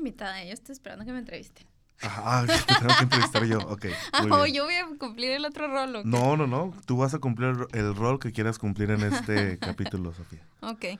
Invitada, 0.00 0.42
yo 0.44 0.52
estoy 0.52 0.72
esperando 0.72 1.04
que 1.04 1.12
me 1.12 1.18
entrevisten. 1.18 1.66
Ah, 2.02 2.44
te 2.46 2.74
tengo 2.74 2.94
que 2.96 3.02
entrevistar 3.04 3.44
yo, 3.44 3.58
ok. 3.58 3.86
Ah, 4.12 4.24
bien. 4.44 4.54
yo 4.54 4.64
voy 4.64 4.74
a 4.74 4.86
cumplir 4.98 5.30
el 5.32 5.44
otro 5.44 5.68
rol. 5.68 5.96
¿o 5.96 6.02
qué? 6.02 6.08
No, 6.08 6.36
no, 6.36 6.46
no. 6.46 6.74
Tú 6.86 6.96
vas 6.96 7.12
a 7.12 7.18
cumplir 7.18 7.54
el 7.72 7.94
rol 7.94 8.18
que 8.18 8.32
quieras 8.32 8.58
cumplir 8.58 8.90
en 8.90 9.02
este 9.02 9.58
capítulo, 9.60 10.14
Sofía. 10.14 10.42
Ok, 10.62 10.80
de 10.80 10.98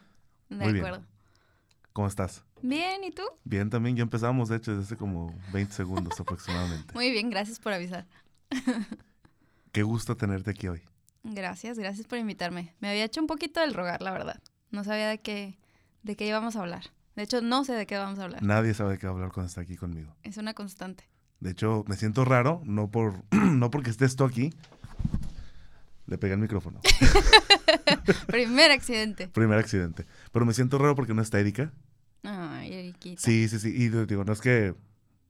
Muy 0.51 0.73
bien. 0.75 0.85
acuerdo. 0.85 1.07
¿Cómo 1.95 2.07
estás? 2.07 2.45
Bien, 2.63 3.03
¿y 3.03 3.11
tú? 3.11 3.23
Bien, 3.45 3.71
también. 3.71 3.97
Ya 3.97 4.03
empezamos, 4.03 4.51
de 4.51 4.57
hecho, 4.57 4.73
desde 4.73 4.85
hace 4.85 4.97
como 4.97 5.35
20 5.53 5.73
segundos 5.75 6.21
aproximadamente. 6.21 6.93
Muy 6.95 7.11
bien, 7.11 7.31
gracias 7.31 7.59
por 7.59 7.73
avisar. 7.73 8.07
Qué 9.73 9.83
gusto 9.83 10.17
tenerte 10.17 10.51
aquí 10.51 10.69
hoy. 10.69 10.83
Gracias, 11.23 11.79
gracias 11.79 12.07
por 12.07 12.19
invitarme. 12.19 12.75
Me 12.81 12.91
había 12.91 13.05
hecho 13.05 13.21
un 13.21 13.27
poquito 13.27 13.61
del 13.61 13.73
rogar, 13.75 14.03
la 14.03 14.11
verdad. 14.11 14.41
No 14.71 14.85
sabía 14.85 15.09
de 15.09 15.19
qué, 15.21 15.59
de 16.03 16.17
qué 16.17 16.27
íbamos 16.27 16.57
a 16.57 16.61
hablar. 16.61 16.85
De 17.17 17.23
hecho, 17.25 17.41
no 17.43 17.65
sé 17.65 17.75
de 17.75 17.87
qué 17.87 17.97
vamos 17.99 18.19
a 18.19 18.25
hablar. 18.25 18.43
Nadie 18.43 18.73
sabe 18.75 18.93
de 18.93 18.99
qué 18.99 19.07
hablar 19.07 19.31
cuando 19.33 19.49
está 19.49 19.61
aquí 19.61 19.77
conmigo. 19.77 20.15
Es 20.23 20.37
una 20.37 20.55
constante. 20.55 21.05
De 21.41 21.51
hecho, 21.51 21.85
me 21.89 21.97
siento 21.97 22.25
raro, 22.25 22.61
no 22.65 22.91
por 22.91 23.15
no 23.31 23.71
porque 23.71 23.91
estés 23.91 24.17
tú 24.17 24.25
aquí. 24.25 24.53
Le 26.07 26.19
pegué 26.19 26.35
el 26.35 26.41
micrófono. 26.41 26.81
Primer 28.27 28.71
accidente. 28.71 29.29
Primer 29.29 29.59
accidente. 29.59 30.07
Pero 30.33 30.45
me 30.45 30.53
siento 30.55 30.79
raro 30.79 30.95
porque 30.95 31.15
no 31.15 31.23
está 31.23 31.39
Erika. 31.39 31.71
Ay, 32.23 32.73
Eriquita. 32.75 33.21
Sí, 33.23 33.49
sí, 33.49 33.59
sí. 33.59 33.69
Y 33.69 33.89
digo, 33.89 34.25
no 34.25 34.33
es 34.33 34.41
que 34.41 34.75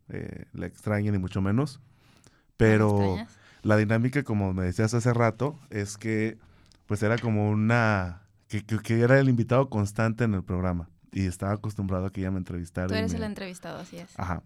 eh, 0.08 0.44
la 0.52 0.66
extrañe 0.66 1.10
ni 1.12 1.18
mucho 1.18 1.40
menos. 1.40 1.80
¿No 1.80 1.82
me 1.82 2.44
Pero 2.56 3.26
la 3.62 3.76
dinámica, 3.76 4.22
como 4.22 4.52
me 4.54 4.65
decías 4.65 4.94
hace 4.94 5.12
rato, 5.12 5.59
es 5.70 5.96
que 5.96 6.38
pues 6.87 7.02
era 7.02 7.18
como 7.18 7.50
una... 7.50 8.22
Que, 8.48 8.65
que- 8.65 8.78
que 8.80 9.00
era 9.00 9.20
el 9.20 9.28
invitado 9.28 9.68
constante 9.70 10.24
en 10.24 10.34
el 10.34 10.42
programa. 10.42 10.88
Y 11.12 11.26
estaba 11.26 11.52
acostumbrado 11.52 12.06
a 12.06 12.12
que 12.12 12.20
ella 12.20 12.30
me 12.30 12.38
entrevistara. 12.38 12.86
Tú 12.88 12.94
eres 12.94 13.12
me- 13.12 13.18
el 13.18 13.24
entrevistado, 13.24 13.78
así 13.80 13.96
es. 13.98 14.08
Ajá. 14.18 14.42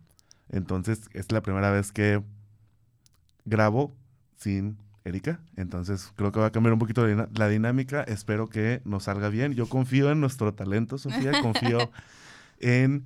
Entonces, 0.51 1.03
es 1.13 1.31
la 1.33 1.43
primera 1.43 1.71
vez 1.71 1.93
que 1.93 2.23
grabo 3.45 3.95
sin 4.37 4.79
Erika. 5.05 5.41
Entonces, 5.57 6.13
creo 6.17 6.33
que 6.33 6.41
va 6.41 6.47
a 6.47 6.53
cambiar 6.53 6.73
un 6.73 6.79
poquito 6.79 7.07
la 7.07 7.49
dinámica. 7.49 8.03
Espero 8.03 8.49
que 8.49 8.81
nos 8.85 9.05
salga 9.05 9.29
bien. 9.29 9.53
Yo 9.55 9.69
confío 9.69 10.11
en 10.11 10.21
nuestro 10.21 10.55
talento, 10.55 10.99
Sofía. 10.99 11.33
Confío 11.43 11.91
en 12.61 13.05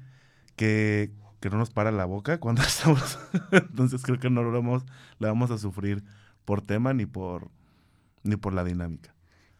que, 0.56 1.10
que 1.40 1.50
no 1.50 1.58
nos 1.58 1.70
para 1.70 1.90
la 1.90 2.04
boca 2.04 2.38
cuando 2.38 2.62
estamos. 2.66 3.18
Entonces, 3.50 4.02
creo 4.02 4.18
que 4.18 4.30
no 4.30 4.42
lo 4.42 4.52
vamos, 4.52 4.84
la 5.18 5.28
vamos 5.28 5.50
a 5.50 5.58
sufrir 5.58 6.04
por 6.44 6.62
tema 6.62 6.94
ni 6.94 7.06
por, 7.06 7.50
ni 8.22 8.36
por 8.36 8.52
la 8.54 8.64
dinámica. 8.64 9.12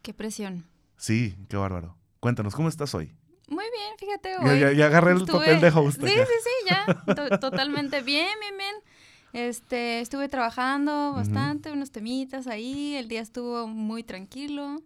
Qué 0.03 0.15
presión. 0.15 0.65
Sí, 0.97 1.37
qué 1.49 1.57
bárbaro. 1.57 1.97
Cuéntanos, 2.21 2.55
¿cómo 2.55 2.69
estás 2.69 2.95
hoy? 2.95 3.13
Bien, 3.73 3.95
fíjate. 3.99 4.31
Ya, 4.45 4.53
hoy 4.53 4.61
ya- 4.61 4.73
ya 4.73 4.87
agarré 4.87 5.13
el 5.13 5.19
estuve- 5.19 5.39
papel 5.47 5.61
de 5.61 5.69
host. 5.69 6.01
Sí, 6.03 6.09
acá. 6.13 6.27
sí, 6.27 6.33
sí, 6.45 6.69
ya. 6.71 7.15
to- 7.15 7.39
totalmente 7.39 8.03
bien, 8.03 8.29
bien, 8.41 8.57
bien. 8.59 8.75
Este, 9.33 10.01
estuve 10.01 10.29
trabajando 10.29 11.13
bastante, 11.13 11.71
unos 11.71 11.91
temitas 11.91 12.47
ahí. 12.47 12.95
El 12.97 13.09
día 13.09 13.21
estuvo 13.21 13.67
muy 13.69 14.03
tranquilo. 14.03 14.83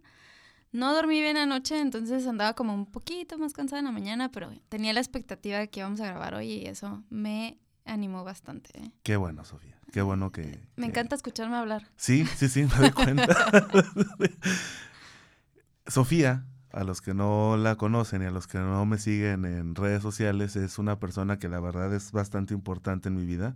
No 0.73 0.93
dormí 0.93 1.21
bien 1.21 1.37
anoche, 1.37 1.79
entonces 1.79 2.25
andaba 2.27 2.53
como 2.53 2.73
un 2.73 2.85
poquito 2.87 3.37
más 3.37 3.53
cansada 3.53 3.79
en 3.79 3.85
la 3.85 3.91
mañana, 3.91 4.31
pero 4.31 4.51
tenía 4.69 4.91
la 4.91 4.99
expectativa 4.99 5.59
de 5.59 5.69
que 5.69 5.81
íbamos 5.81 6.01
a 6.01 6.07
grabar 6.07 6.33
hoy 6.33 6.51
y 6.51 6.65
eso 6.65 7.03
me 7.09 7.59
animó 7.85 8.23
bastante. 8.23 8.71
¿eh? 8.79 8.91
Qué 9.03 9.15
bueno, 9.15 9.45
Sofía. 9.45 9.77
Qué 9.91 10.01
bueno 10.01 10.31
que... 10.31 10.41
Me 10.75 10.85
que- 10.85 10.89
encanta 10.89 11.15
escucharme 11.15 11.55
hablar. 11.57 11.87
Sí, 11.95 12.25
sí, 12.35 12.49
sí, 12.49 12.63
me 12.63 12.75
doy 12.75 12.91
cuenta. 12.91 13.27
Sofía, 15.87 16.45
a 16.73 16.83
los 16.83 17.01
que 17.01 17.13
no 17.13 17.55
la 17.55 17.75
conocen 17.75 18.23
y 18.23 18.25
a 18.25 18.31
los 18.31 18.47
que 18.47 18.57
no 18.57 18.85
me 18.85 18.97
siguen 18.97 19.45
en 19.45 19.75
redes 19.75 20.01
sociales, 20.01 20.55
es 20.55 20.79
una 20.79 20.99
persona 20.99 21.37
que 21.37 21.47
la 21.47 21.59
verdad 21.59 21.93
es 21.93 22.11
bastante 22.11 22.55
importante 22.55 23.09
en 23.09 23.15
mi 23.15 23.25
vida. 23.25 23.55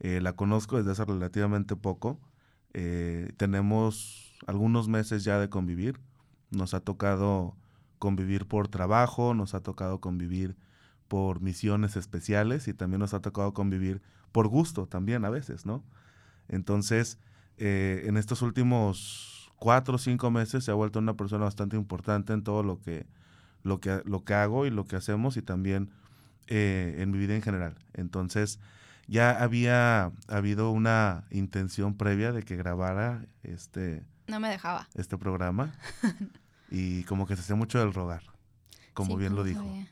Eh, 0.00 0.20
la 0.22 0.32
conozco 0.32 0.78
desde 0.78 0.92
hace 0.92 1.04
relativamente 1.04 1.76
poco. 1.76 2.18
Eh, 2.72 3.32
tenemos 3.36 4.34
algunos 4.46 4.88
meses 4.88 5.22
ya 5.22 5.38
de 5.38 5.50
convivir. 5.50 6.00
Nos 6.50 6.72
ha 6.72 6.80
tocado 6.80 7.56
convivir 7.98 8.46
por 8.46 8.68
trabajo, 8.68 9.34
nos 9.34 9.54
ha 9.54 9.60
tocado 9.60 10.00
convivir 10.00 10.56
por 11.08 11.42
misiones 11.42 11.96
especiales 11.96 12.68
y 12.68 12.74
también 12.74 13.00
nos 13.00 13.12
ha 13.12 13.20
tocado 13.20 13.52
convivir 13.52 14.00
por 14.32 14.48
gusto 14.48 14.86
también 14.86 15.26
a 15.26 15.30
veces, 15.30 15.66
¿no? 15.66 15.84
Entonces, 16.48 17.18
eh, 17.58 18.04
en 18.06 18.16
estos 18.16 18.40
últimos 18.40 19.35
cuatro 19.58 19.96
o 19.96 19.98
cinco 19.98 20.30
meses 20.30 20.64
se 20.64 20.70
ha 20.70 20.74
vuelto 20.74 20.98
una 20.98 21.14
persona 21.14 21.44
bastante 21.44 21.76
importante 21.76 22.32
en 22.32 22.42
todo 22.42 22.62
lo 22.62 22.80
que, 22.80 23.06
lo 23.62 23.80
que, 23.80 24.02
lo 24.04 24.24
que 24.24 24.34
hago 24.34 24.66
y 24.66 24.70
lo 24.70 24.84
que 24.86 24.96
hacemos 24.96 25.36
y 25.36 25.42
también 25.42 25.90
eh, 26.48 26.96
en 26.98 27.10
mi 27.10 27.18
vida 27.18 27.34
en 27.34 27.42
general. 27.42 27.74
Entonces, 27.94 28.58
ya 29.08 29.30
había 29.42 30.10
habido 30.28 30.70
una 30.70 31.24
intención 31.30 31.94
previa 31.96 32.32
de 32.32 32.42
que 32.42 32.56
grabara 32.56 33.24
este, 33.42 34.02
No 34.28 34.40
me 34.40 34.48
dejaba. 34.48 34.88
este 34.94 35.16
programa 35.18 35.72
y 36.70 37.04
como 37.04 37.26
que 37.26 37.36
se 37.36 37.42
hacía 37.42 37.56
mucho 37.56 37.78
del 37.78 37.92
rogar, 37.94 38.22
como 38.94 39.12
Sí, 39.12 39.16
bien 39.20 39.32
lo 39.34 39.38
¿cómo 39.42 39.44
dijo. 39.48 39.60
sabía? 39.64 39.88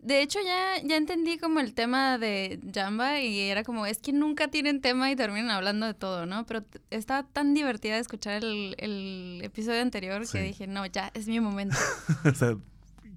De 0.00 0.22
hecho, 0.22 0.38
ya, 0.44 0.80
ya 0.84 0.96
entendí 0.96 1.36
como 1.38 1.58
el 1.58 1.74
tema 1.74 2.16
de 2.18 2.60
Jamba 2.72 3.20
y 3.20 3.40
era 3.40 3.64
como, 3.64 3.86
es 3.86 3.98
que 3.98 4.12
nunca 4.12 4.48
tienen 4.48 4.80
tema 4.80 5.10
y 5.10 5.16
terminan 5.16 5.50
hablando 5.50 5.86
de 5.86 5.94
todo, 5.94 6.26
¿no? 6.26 6.46
Pero 6.46 6.64
estaba 6.90 7.24
tan 7.24 7.54
divertida 7.54 7.94
de 7.94 8.00
escuchar 8.00 8.44
el, 8.44 8.76
el 8.78 9.40
episodio 9.42 9.82
anterior 9.82 10.24
Sí. 10.26 10.32
que 10.38 10.44
dije, 10.44 10.66
no, 10.68 10.86
ya, 10.86 11.10
es 11.14 11.26
mi 11.26 11.40
momento. 11.40 11.76
o 12.24 12.34
sea, 12.34 12.56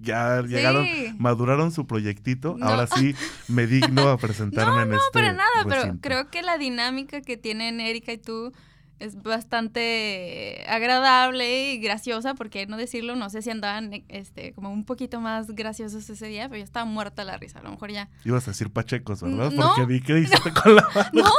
ya 0.00 0.42
llegaron, 0.42 0.84
Sí. 0.86 1.14
maduraron 1.18 1.70
su 1.70 1.86
proyectito. 1.86 2.56
No. 2.58 2.66
Ahora 2.66 2.86
sí 2.88 3.14
me 3.48 3.66
digno 3.66 4.08
a 4.08 4.16
presentarme 4.18 4.82
en 4.82 4.88
No, 4.90 4.96
este 4.96 5.10
para 5.12 5.32
nada, 5.32 5.64
pero 5.68 5.96
creo 6.00 6.30
que 6.30 6.42
la 6.42 6.58
dinámica 6.58 7.20
que 7.20 7.36
tienen 7.36 7.80
Erika 7.80 8.12
y 8.12 8.18
tú 8.18 8.52
es 9.00 9.20
bastante 9.22 10.64
agradable 10.68 11.72
y 11.72 11.78
graciosa, 11.78 12.34
porque 12.34 12.66
no 12.66 12.76
decirlo, 12.76 13.16
no 13.16 13.30
sé 13.30 13.42
si 13.42 13.50
andaban 13.50 14.04
este, 14.08 14.52
como 14.52 14.70
un 14.70 14.84
poquito 14.84 15.20
más 15.20 15.50
graciosos 15.50 16.08
ese 16.08 16.26
día, 16.28 16.48
pero 16.48 16.58
yo 16.58 16.64
estaba 16.64 16.84
muerta 16.84 17.24
la 17.24 17.36
risa, 17.36 17.58
a 17.60 17.62
lo 17.62 17.70
mejor 17.70 17.90
ya 17.90 18.08
Ibas 18.24 18.46
a 18.46 18.50
decir 18.52 18.70
pachecos, 18.70 19.22
¿verdad? 19.22 19.50
No. 19.50 19.68
Porque 19.68 19.86
vi 19.86 20.00
que 20.00 20.18
hiciste 20.18 20.52
con 20.62 20.76
la 20.76 20.86
mano. 20.94 21.10
No, 21.12 21.30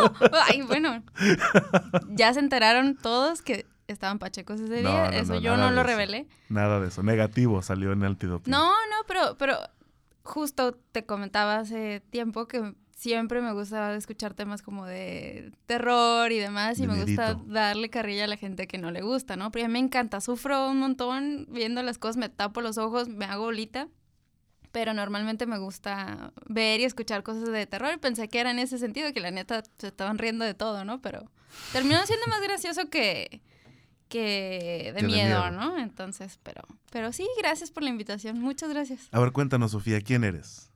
ay, 0.49 0.61
bueno. 0.63 1.03
Ya 2.09 2.33
se 2.33 2.39
enteraron 2.39 2.97
todos 2.97 3.41
que 3.41 3.65
estaban 3.87 4.19
pachecos 4.19 4.59
ese 4.59 4.81
No, 4.81 4.89
día. 4.89 5.11
no, 5.11 5.17
eso 5.17 5.33
no, 5.35 5.39
yo 5.39 5.57
no 5.57 5.71
lo 5.71 5.83
revelé. 5.83 6.27
Nada 6.49 6.79
de 6.79 6.87
eso. 6.87 7.03
Negativo 7.03 7.61
salió 7.61 7.91
en 7.93 8.01
el 8.01 8.07
antidoping. 8.07 8.51
No, 8.51 8.69
no, 8.71 8.95
pero, 9.07 9.37
pero 9.37 9.57
justo 10.23 10.73
te 10.91 11.05
comentaba 11.05 11.57
hace 11.59 12.01
tiempo 12.09 12.47
que 12.47 12.73
siempre 13.01 13.41
me 13.41 13.51
gusta 13.51 13.95
escuchar 13.95 14.35
temas 14.35 14.61
como 14.61 14.85
de 14.85 15.51
terror 15.65 16.31
y 16.31 16.37
demás. 16.37 16.77
Y 16.77 16.83
De 16.83 16.87
me 16.87 17.03
gusta 17.03 17.33
darle 17.47 17.89
carrilla 17.89 18.25
a 18.25 18.27
la 18.27 18.37
gente 18.37 18.67
que 18.67 18.77
no 18.77 18.91
le 18.91 19.01
gusta, 19.01 19.35
¿no? 19.35 19.51
Pero 19.51 19.65
a 19.65 19.67
mí 19.67 19.73
me 19.73 19.79
encanta. 19.79 20.21
Sufro 20.21 20.69
un 20.69 20.77
montón 20.77 21.47
viendo 21.49 21.81
las 21.81 21.97
cosas, 21.97 22.17
me 22.17 22.29
tapo 22.29 22.61
los 22.61 22.77
ojos, 22.77 23.09
me 23.09 23.25
hago 23.25 23.45
bolita. 23.45 23.87
Pero 24.71 24.93
normalmente 24.93 25.47
me 25.47 25.57
gusta 25.57 26.31
ver 26.45 26.79
y 26.79 26.85
escuchar 26.85 27.23
cosas 27.23 27.51
de 27.51 27.65
terror. 27.65 27.99
Pensé 27.99 28.29
que 28.29 28.39
era 28.39 28.51
en 28.51 28.59
ese 28.59 28.77
sentido, 28.77 29.11
que 29.11 29.19
la 29.19 29.31
neta 29.31 29.63
se 29.79 29.87
estaban 29.87 30.17
riendo 30.19 30.45
de 30.45 30.53
todo, 30.53 30.85
¿no? 30.85 31.01
Pero 31.01 31.29
terminó 31.73 32.05
siendo 32.05 32.27
más 32.27 32.41
gracioso 32.41 32.87
que, 32.89 33.41
que 34.07 34.91
de 34.93 34.99
Que 34.99 35.01
de 35.01 35.07
miedo, 35.07 35.49
miedo. 35.49 35.51
¿no? 35.51 35.77
Entonces, 35.79 36.39
pero, 36.43 36.61
pero 36.91 37.11
sí, 37.11 37.27
gracias 37.39 37.71
por 37.71 37.81
la 37.83 37.89
invitación. 37.89 38.39
Muchas 38.39 38.69
gracias. 38.69 39.09
A 39.11 39.19
ver, 39.19 39.31
cuéntanos, 39.31 39.71
Sofía, 39.71 39.99
¿quién 40.01 40.23
eres? 40.23 40.70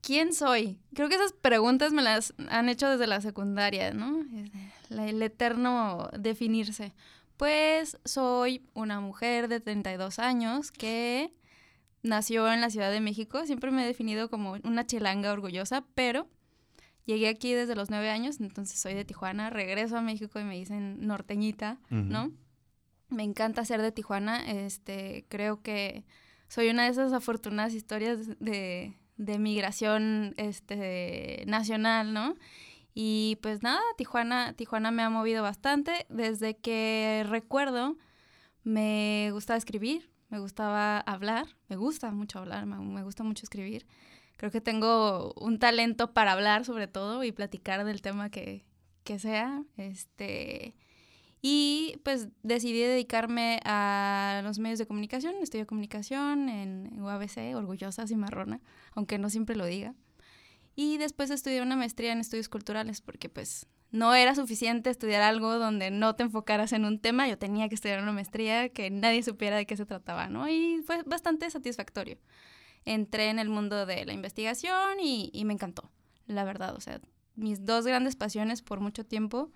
¿Quién 0.00 0.32
soy? 0.32 0.78
Creo 0.94 1.08
que 1.08 1.16
esas 1.16 1.32
preguntas 1.32 1.92
me 1.92 2.02
las 2.02 2.34
han 2.48 2.68
hecho 2.68 2.88
desde 2.88 3.06
la 3.06 3.20
secundaria, 3.20 3.92
¿no? 3.92 4.24
El 4.90 5.22
eterno 5.22 6.08
definirse. 6.18 6.94
Pues 7.36 7.98
soy 8.04 8.62
una 8.74 9.00
mujer 9.00 9.48
de 9.48 9.60
32 9.60 10.18
años 10.18 10.70
que 10.70 11.32
nació 12.02 12.50
en 12.52 12.60
la 12.60 12.70
Ciudad 12.70 12.90
de 12.90 13.00
México. 13.00 13.44
Siempre 13.46 13.70
me 13.70 13.84
he 13.84 13.86
definido 13.86 14.30
como 14.30 14.56
una 14.64 14.86
chilanga 14.86 15.32
orgullosa, 15.32 15.84
pero 15.94 16.28
llegué 17.04 17.28
aquí 17.28 17.52
desde 17.52 17.74
los 17.74 17.90
9 17.90 18.10
años, 18.10 18.40
entonces 18.40 18.80
soy 18.80 18.94
de 18.94 19.04
Tijuana. 19.04 19.50
Regreso 19.50 19.96
a 19.98 20.02
México 20.02 20.40
y 20.40 20.44
me 20.44 20.56
dicen 20.56 21.06
norteñita. 21.06 21.78
¿no? 21.90 22.32
Me 23.08 23.24
encanta 23.24 23.64
ser 23.64 23.82
de 23.82 23.92
Tijuana. 23.92 24.50
Este, 24.50 25.26
creo 25.28 25.62
que 25.62 26.04
soy 26.48 26.68
una 26.70 26.84
de 26.84 26.90
esas 26.90 27.12
afortunadas 27.12 27.74
historias 27.74 28.38
de, 28.40 28.96
de 29.18 29.38
migración 29.38 30.32
este, 30.38 31.44
nacional, 31.46 32.14
¿no? 32.14 32.36
Y 32.94 33.38
pues 33.42 33.62
nada, 33.62 33.80
Tijuana, 33.96 34.54
Tijuana 34.54 34.90
me 34.90 35.02
ha 35.02 35.10
movido 35.10 35.42
bastante. 35.42 36.06
Desde 36.08 36.56
que 36.56 37.24
recuerdo, 37.28 37.96
me 38.64 39.28
gustaba 39.32 39.58
escribir, 39.58 40.10
me 40.30 40.38
gustaba 40.38 40.98
hablar, 41.00 41.46
me 41.68 41.76
gusta 41.76 42.10
mucho 42.10 42.38
hablar, 42.38 42.66
me, 42.66 42.78
me 42.78 43.02
gusta 43.02 43.22
mucho 43.24 43.44
escribir. 43.44 43.86
Creo 44.36 44.50
que 44.50 44.60
tengo 44.60 45.34
un 45.34 45.58
talento 45.58 46.12
para 46.14 46.32
hablar 46.32 46.64
sobre 46.64 46.86
todo 46.86 47.24
y 47.24 47.32
platicar 47.32 47.84
del 47.84 48.00
tema 48.02 48.30
que, 48.30 48.64
que 49.04 49.18
sea. 49.18 49.64
Este, 49.76 50.74
y 51.40 52.00
pues 52.02 52.28
decidí 52.42 52.80
dedicarme 52.80 53.60
a 53.64 54.40
los 54.44 54.58
medios 54.58 54.78
de 54.78 54.86
comunicación, 54.86 55.34
estudio 55.40 55.66
comunicación 55.66 56.48
en 56.48 57.00
UABC, 57.00 57.54
orgullosa 57.54 58.06
cimarrona, 58.06 58.60
aunque 58.92 59.18
no 59.18 59.30
siempre 59.30 59.54
lo 59.54 59.64
diga. 59.66 59.94
Y 60.74 60.98
después 60.98 61.30
estudié 61.30 61.62
una 61.62 61.76
maestría 61.76 62.12
en 62.12 62.20
estudios 62.20 62.48
culturales 62.48 63.00
porque 63.00 63.28
pues 63.28 63.66
no 63.90 64.14
era 64.14 64.34
suficiente 64.34 64.90
estudiar 64.90 65.22
algo 65.22 65.58
donde 65.58 65.90
no 65.90 66.14
te 66.14 66.24
enfocaras 66.24 66.72
en 66.72 66.84
un 66.84 67.00
tema, 67.00 67.28
yo 67.28 67.38
tenía 67.38 67.68
que 67.68 67.74
estudiar 67.74 68.02
una 68.02 68.12
maestría 68.12 68.68
que 68.68 68.90
nadie 68.90 69.22
supiera 69.22 69.56
de 69.56 69.66
qué 69.66 69.76
se 69.76 69.86
trataba, 69.86 70.28
¿no? 70.28 70.48
Y 70.48 70.82
fue 70.84 71.02
bastante 71.04 71.48
satisfactorio. 71.50 72.18
Entré 72.84 73.30
en 73.30 73.38
el 73.38 73.48
mundo 73.48 73.86
de 73.86 74.04
la 74.04 74.12
investigación 74.12 75.00
y, 75.00 75.30
y 75.32 75.44
me 75.44 75.54
encantó, 75.54 75.90
la 76.26 76.44
verdad, 76.44 76.74
o 76.74 76.80
sea, 76.80 77.00
mis 77.34 77.64
dos 77.64 77.86
grandes 77.86 78.16
pasiones 78.16 78.62
por 78.62 78.80
mucho 78.80 79.04
tiempo 79.04 79.52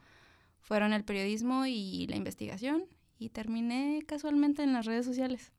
fueron 0.62 0.92
el 0.92 1.04
periodismo 1.04 1.66
y 1.66 2.06
la 2.06 2.16
investigación 2.16 2.84
y 3.18 3.28
terminé 3.28 4.02
casualmente 4.06 4.62
en 4.62 4.72
las 4.72 4.86
redes 4.86 5.04
sociales. 5.04 5.52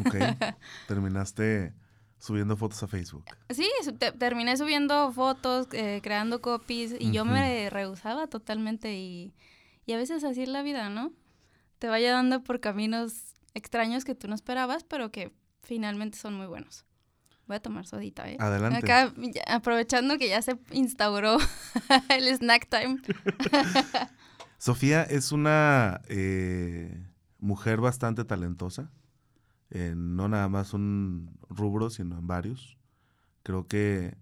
Ok, 0.00 0.14
terminaste 0.88 1.74
subiendo 2.18 2.56
fotos 2.56 2.82
a 2.82 2.86
Facebook. 2.86 3.24
Sí, 3.50 3.68
terminé 4.18 4.56
subiendo 4.56 5.12
fotos, 5.12 5.68
eh, 5.72 6.00
creando 6.02 6.40
copies 6.40 6.94
y 6.98 7.12
yo 7.12 7.24
me 7.24 7.68
rehusaba 7.68 8.26
totalmente 8.28 8.94
y, 8.94 9.34
y 9.84 9.92
a 9.92 9.96
veces 9.96 10.24
así 10.24 10.42
es 10.42 10.48
la 10.48 10.62
vida, 10.62 10.88
¿no? 10.88 11.12
Te 11.78 11.88
vaya 11.88 12.12
dando 12.12 12.42
por 12.42 12.60
caminos 12.60 13.34
extraños 13.52 14.04
que 14.04 14.14
tú 14.14 14.28
no 14.28 14.34
esperabas, 14.34 14.84
pero 14.84 15.10
que 15.10 15.32
finalmente 15.62 16.16
son 16.16 16.34
muy 16.34 16.46
buenos. 16.46 16.86
Voy 17.46 17.56
a 17.56 17.60
tomar 17.60 17.86
sodita, 17.86 18.30
¿eh? 18.30 18.38
Adelante. 18.40 18.78
Acá, 18.78 19.12
aprovechando 19.46 20.16
que 20.16 20.28
ya 20.28 20.40
se 20.40 20.58
instauró 20.70 21.36
el 22.08 22.28
snack 22.28 22.68
time. 22.70 23.02
Sofía 24.64 25.02
es 25.02 25.30
una 25.30 26.00
eh, 26.08 27.06
mujer 27.38 27.82
bastante 27.82 28.24
talentosa, 28.24 28.90
no 29.94 30.26
nada 30.26 30.48
más 30.48 30.72
un 30.72 31.36
rubro, 31.50 31.90
sino 31.90 32.18
en 32.18 32.26
varios. 32.26 32.78
Creo 33.42 33.66
que 33.66 34.16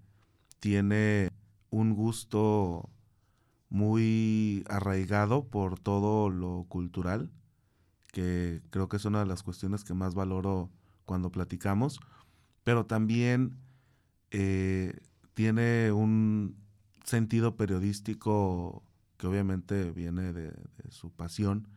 tiene 0.58 1.30
un 1.70 1.94
gusto 1.94 2.90
muy 3.68 4.64
arraigado 4.68 5.44
por 5.44 5.78
todo 5.78 6.28
lo 6.28 6.66
cultural, 6.68 7.30
que 8.10 8.62
creo 8.70 8.88
que 8.88 8.96
es 8.96 9.04
una 9.04 9.20
de 9.20 9.26
las 9.26 9.44
cuestiones 9.44 9.84
que 9.84 9.94
más 9.94 10.16
valoro 10.16 10.72
cuando 11.04 11.30
platicamos, 11.30 12.00
pero 12.64 12.84
también 12.86 13.58
eh, 14.32 14.98
tiene 15.34 15.92
un 15.92 16.56
sentido 17.04 17.56
periodístico 17.56 18.82
que 19.22 19.28
obviamente 19.28 19.92
viene 19.92 20.32
de, 20.32 20.52
su 20.90 21.12
pasión, 21.12 21.69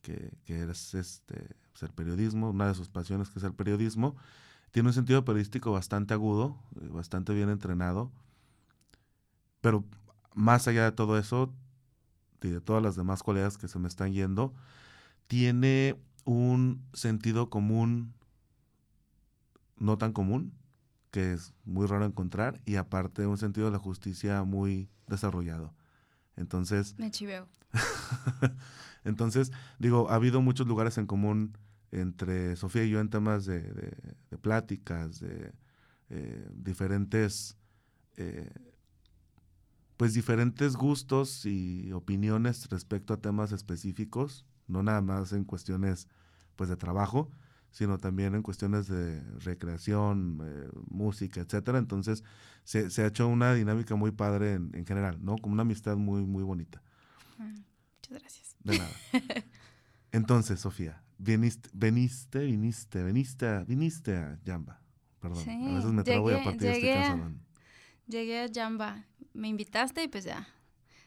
que, 0.00 0.32
es 0.46 0.94
este, 0.94 1.54
pues, 1.70 1.84
el 1.84 1.90
periodismo, 1.90 2.50
una 2.50 2.66
de 2.66 2.74
sus 2.74 2.88
pasiones 2.88 3.30
que 3.30 3.38
es 3.38 3.44
el 3.44 3.54
periodismo. 3.54 4.16
Tiene 4.72 4.88
un 4.88 4.92
sentido 4.92 5.24
periodístico 5.24 5.70
bastante 5.70 6.12
agudo, 6.12 6.58
eh, 6.80 6.88
bastante 6.88 7.34
bien 7.34 7.50
entrenado, 7.50 8.10
pero 9.60 9.84
más 10.34 10.66
allá 10.66 10.82
de 10.82 10.90
todo 10.90 11.18
eso, 11.18 11.54
y 12.42 12.48
de 12.48 12.60
todas 12.60 12.82
las 12.82 12.96
demás 12.96 13.22
cualidades 13.22 13.58
que 13.58 13.68
se 13.68 13.78
me 13.78 13.86
están 13.86 14.12
yendo, 14.12 14.52
tiene 15.28 15.96
un 16.24 16.84
sentido 16.94 17.48
común 17.48 18.12
no 19.76 19.98
tan 19.98 20.12
común, 20.12 20.52
que 21.12 21.32
es 21.32 21.54
muy 21.64 21.86
raro 21.86 22.06
encontrar, 22.06 22.60
y 22.64 22.74
aparte 22.74 23.24
un 23.24 23.38
sentido 23.38 23.66
de 23.66 23.72
la 23.72 23.78
justicia 23.78 24.42
muy 24.42 24.88
desarrollado. 25.06 25.72
Entonces... 26.36 26.94
Me 26.98 27.10
chiveo. 27.10 27.48
entonces, 29.04 29.52
digo, 29.78 30.10
ha 30.10 30.14
habido 30.14 30.40
muchos 30.42 30.66
lugares 30.66 30.98
en 30.98 31.06
común 31.06 31.56
entre 31.90 32.56
Sofía 32.56 32.84
y 32.84 32.90
yo 32.90 33.00
en 33.00 33.10
temas 33.10 33.44
de, 33.44 33.60
de, 33.60 34.38
pláticas, 34.38 35.20
de 35.20 35.52
eh, 36.08 36.48
diferentes, 36.54 37.56
eh, 38.16 38.50
pues 39.96 40.14
diferentes 40.14 40.74
gustos 40.74 41.44
y 41.44 41.92
opiniones 41.92 42.68
respecto 42.70 43.12
a 43.14 43.20
temas 43.20 43.52
específicos, 43.52 44.46
no 44.66 44.82
nada 44.82 45.02
más 45.02 45.32
en 45.32 45.44
cuestiones 45.44 46.08
pues 46.56 46.70
de 46.70 46.76
trabajo, 46.76 47.30
sino 47.72 47.98
también 47.98 48.34
en 48.34 48.42
cuestiones 48.42 48.86
de 48.86 49.20
recreación, 49.40 50.38
eh, 50.44 50.68
música, 50.88 51.40
etcétera. 51.40 51.78
Entonces, 51.78 52.22
se, 52.64 52.90
se, 52.90 53.02
ha 53.02 53.06
hecho 53.06 53.26
una 53.26 53.54
dinámica 53.54 53.96
muy 53.96 54.12
padre 54.12 54.54
en, 54.54 54.70
en, 54.74 54.86
general, 54.86 55.18
¿no? 55.22 55.36
Como 55.38 55.54
una 55.54 55.62
amistad 55.62 55.96
muy, 55.96 56.24
muy 56.24 56.44
bonita. 56.44 56.82
Ah, 57.38 57.52
muchas 57.96 58.20
gracias. 58.20 58.56
De 58.62 58.78
nada. 58.78 58.90
Entonces, 60.12 60.60
Sofía, 60.60 61.02
viniste, 61.18 61.70
viniste, 61.72 62.40
viniste, 62.40 63.02
viniste, 63.02 63.64
viniste 63.64 64.16
a 64.16 64.38
Jamba. 64.44 64.80
Perdón, 65.20 65.48
a 65.48 65.74
veces 65.74 65.92
me 65.92 66.02
trabo 66.02 66.30
y 66.30 66.34
aparte 66.34 66.64
ya 66.64 66.72
estoy 66.72 66.90
cansado. 66.90 67.32
Llegué 68.06 68.40
a 68.40 68.48
Jamba. 68.52 69.06
Me 69.32 69.48
invitaste 69.48 70.02
y 70.04 70.08
pues 70.08 70.24
ya, 70.24 70.46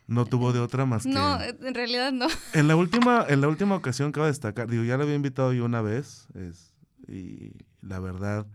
no 0.08 0.26
tuvo 0.26 0.54
de 0.54 0.60
otra 0.60 0.86
más 0.86 1.04
que. 1.04 1.10
No, 1.10 1.40
en 1.42 1.74
realidad 1.74 2.12
no. 2.12 2.28
En 2.54 2.68
la 2.68 2.76
última, 2.76 3.26
en 3.28 3.42
la 3.42 3.48
última 3.48 3.76
ocasión 3.76 4.12
cabe 4.12 4.28
destacar, 4.28 4.70
digo, 4.70 4.84
ya 4.84 4.98
lo 4.98 5.04
había 5.04 5.16
invitado 5.16 5.54
yo 5.54 5.66
una 5.66 5.82
vez, 5.82 6.28
es, 6.36 6.74
y 7.08 7.54
la 7.82 8.00
verdad, 8.00 8.48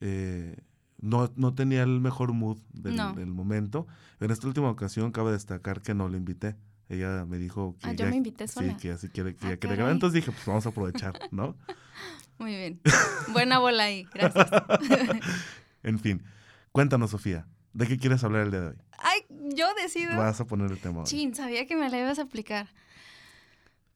eh, 0.00 0.56
no, 1.00 1.32
no 1.36 1.54
tenía 1.54 1.82
el 1.82 2.00
mejor 2.00 2.32
mood 2.32 2.58
del, 2.72 2.96
momento. 3.26 3.86
En 4.20 4.30
esta 4.30 4.46
última 4.46 4.70
ocasión 4.70 5.12
cabe 5.12 5.32
destacar 5.32 5.80
que 5.80 5.94
no 5.94 6.08
le 6.08 6.18
invité. 6.18 6.56
Ella 6.88 7.24
me 7.24 7.38
dijo 7.38 7.76
que. 7.80 7.88
Ah, 7.88 7.92
yo 7.92 8.06
me 8.06 8.16
invité 8.16 8.48
sola. 8.48 8.72
Sí, 8.72 8.76
que 8.76 8.92
así 8.92 9.08
quiere, 9.08 9.34
que 9.34 9.46
ah, 9.46 9.56
grabar. 9.56 9.92
Entonces 9.92 10.14
dije, 10.14 10.32
pues 10.32 10.44
vamos 10.44 10.66
a 10.66 10.70
aprovechar, 10.70 11.18
¿no? 11.30 11.56
Muy 12.38 12.56
bien. 12.56 12.80
Buena 13.32 13.58
bola 13.58 13.84
ahí, 13.84 14.06
gracias. 14.12 14.48
en 15.82 15.98
fin, 15.98 16.22
cuéntanos, 16.72 17.10
Sofía, 17.10 17.46
¿de 17.74 17.86
qué 17.86 17.98
quieres 17.98 18.24
hablar 18.24 18.42
el 18.42 18.50
día 18.50 18.60
de 18.60 18.66
hoy? 18.68 18.76
Yo 19.54 19.66
decido. 19.74 20.16
Vas 20.16 20.40
a 20.40 20.46
poner 20.46 20.70
el 20.70 20.78
tema. 20.78 21.04
Chin, 21.04 21.34
sabía 21.34 21.66
que 21.66 21.76
me 21.76 21.88
la 21.88 21.98
ibas 21.98 22.18
a 22.18 22.22
aplicar. 22.22 22.68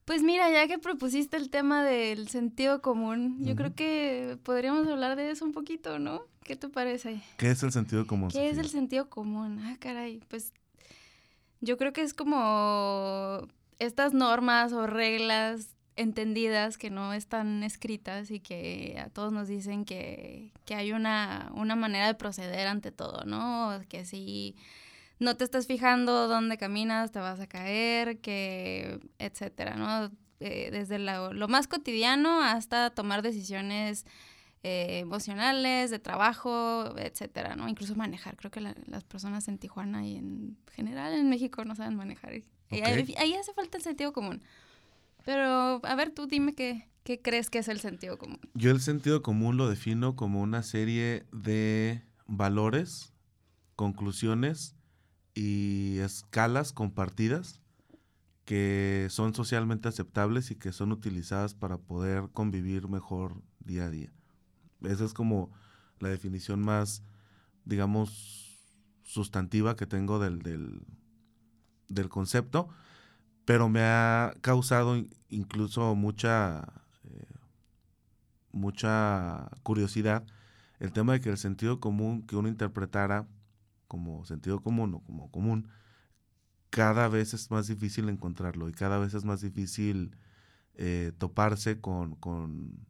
Pues 0.05 0.21
mira, 0.21 0.51
ya 0.51 0.67
que 0.67 0.77
propusiste 0.77 1.35
el 1.35 1.49
tema 1.49 1.83
del 1.83 2.27
sentido 2.27 2.81
común, 2.81 3.43
yo 3.43 3.55
creo 3.55 3.73
que 3.73 4.37
podríamos 4.43 4.87
hablar 4.87 5.15
de 5.15 5.31
eso 5.31 5.45
un 5.45 5.51
poquito, 5.51 5.97
¿no? 5.97 6.21
¿Qué 6.43 6.55
te 6.55 6.69
parece? 6.69 7.21
¿Qué 7.37 7.49
es 7.49 7.63
el 7.63 7.71
sentido 7.71 8.05
común? 8.05 8.29
¿Qué 8.29 8.49
es 8.49 8.59
el 8.59 8.69
sentido 8.69 9.09
común? 9.09 9.59
Ah, 9.63 9.77
caray, 9.79 10.21
pues 10.27 10.53
yo 11.59 11.77
creo 11.77 11.91
que 11.91 12.01
es 12.03 12.13
como 12.13 13.47
estas 13.79 14.13
normas 14.13 14.73
o 14.73 14.85
reglas 14.85 15.75
entendidas 15.95 16.77
que 16.77 16.91
no 16.91 17.13
están 17.13 17.63
escritas 17.63 18.29
y 18.29 18.39
que 18.39 19.01
a 19.03 19.09
todos 19.09 19.31
nos 19.31 19.47
dicen 19.47 19.85
que, 19.85 20.51
que 20.65 20.75
hay 20.75 20.91
una, 20.91 21.51
una 21.55 21.75
manera 21.75 22.05
de 22.05 22.13
proceder 22.13 22.67
ante 22.67 22.91
todo, 22.91 23.23
¿no? 23.25 23.79
Que 23.89 24.05
si 24.05 24.55
no 25.19 25.37
te 25.37 25.43
estás 25.43 25.67
fijando 25.67 26.27
dónde 26.27 26.57
caminas, 26.57 27.11
te 27.11 27.19
vas 27.19 27.39
a 27.39 27.47
caer, 27.47 28.19
que, 28.19 28.99
etcétera, 29.19 29.75
¿no? 29.75 30.11
Eh, 30.41 30.69
desde 30.71 30.99
lo, 30.99 31.47
más 31.47 31.67
cotidiano 31.67 32.41
hasta 32.41 32.89
tomar 32.89 33.21
decisiones 33.21 34.05
eh, 34.63 34.99
emocionales, 34.99 35.91
de 35.91 35.99
trabajo, 35.99 36.97
etcétera, 36.97 37.55
¿no? 37.55 37.69
Incluso 37.69 37.95
manejar. 37.95 38.35
Creo 38.35 38.51
que 38.51 38.59
las 38.59 39.03
personas 39.05 39.47
en 39.47 39.57
Tijuana 39.57 40.05
y 40.05 40.17
en 40.17 40.57
general 40.73 41.13
en 41.13 41.29
México 41.29 41.63
no 41.63 41.75
saben 41.75 41.95
manejar. 41.95 42.31
ahí, 42.71 43.33
hace 43.33 43.53
falta 43.53 43.77
el 43.77 43.83
sentido 43.83 44.11
común. 44.11 44.43
Pero, 45.23 45.79
a 45.83 45.95
ver, 45.95 46.11
tú 46.11 46.27
dime 46.27 46.53
qué, 46.53 46.89
qué 47.03 47.21
crees 47.21 47.49
que 47.49 47.59
es 47.59 47.69
el 47.69 47.79
sentido 47.79 48.17
común. 48.17 48.39
Yo 48.53 48.71
el 48.71 48.81
sentido 48.81 49.21
común 49.21 49.55
lo 49.55 49.69
defino 49.69 50.15
como 50.15 50.41
una 50.41 50.63
serie 50.63 51.25
de 51.31 52.03
valores, 52.27 53.13
conclusiones 53.75 54.74
y 55.35 55.99
escalas 55.99 56.73
compartidas 56.73 57.61
que 58.45 59.07
son 59.09 59.33
socialmente 59.33 59.89
aceptables 59.89 60.49
y 60.51 60.55
que 60.55 60.71
son 60.71 60.91
utilizadas 60.91 61.53
para 61.53 61.77
poder 61.77 62.29
convivir 62.31 62.87
mejor 62.87 63.41
día 63.59 63.85
a 63.85 63.89
día. 63.89 64.13
Esa 64.83 65.03
es 65.03 65.13
como 65.13 65.51
la 65.99 66.09
definición 66.09 66.61
más, 66.61 67.03
digamos, 67.65 68.45
sustantiva 69.03 69.75
que 69.75 69.87
tengo 69.87 70.19
del, 70.19 70.39
del, 71.89 72.09
concepto, 72.09 72.69
pero 73.45 73.67
me 73.67 73.81
ha 73.81 74.33
causado 74.41 75.03
incluso 75.29 75.95
mucha, 75.95 76.67
eh, 77.03 77.25
mucha 78.51 79.49
curiosidad 79.63 80.25
el 80.79 80.91
tema 80.91 81.13
de 81.13 81.21
que 81.21 81.29
el 81.29 81.37
sentido 81.37 81.79
común 81.79 82.23
que 82.23 82.35
uno 82.35 82.47
interpretara 82.47 83.27
como 83.87 84.25
sentido 84.25 84.61
común 84.61 84.95
o 84.95 84.99
como 85.01 85.31
común, 85.31 85.69
cada 86.69 87.07
vez 87.07 87.33
es 87.33 87.51
más 87.51 87.67
difícil 87.67 88.09
encontrarlo 88.09 88.67
y 88.67 88.73
cada 88.73 88.99
vez 88.99 89.13
es 89.13 89.23
más 89.23 89.41
difícil 89.41 90.17
eh, 90.75 91.13
toparse 91.17 91.79
con, 91.79 92.15
con, 92.15 92.85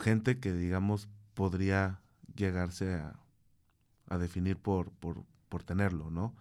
gente 0.00 0.40
que, 0.40 0.52
digamos, 0.52 1.08
podría 1.34 2.00
llegarse 2.34 2.94
a, 2.94 3.20
a 4.08 4.18
definir 4.18 4.56
por, 4.56 4.90
por, 4.90 5.24
por, 5.48 5.62
tenerlo, 5.62 6.10
¿no? 6.10 6.34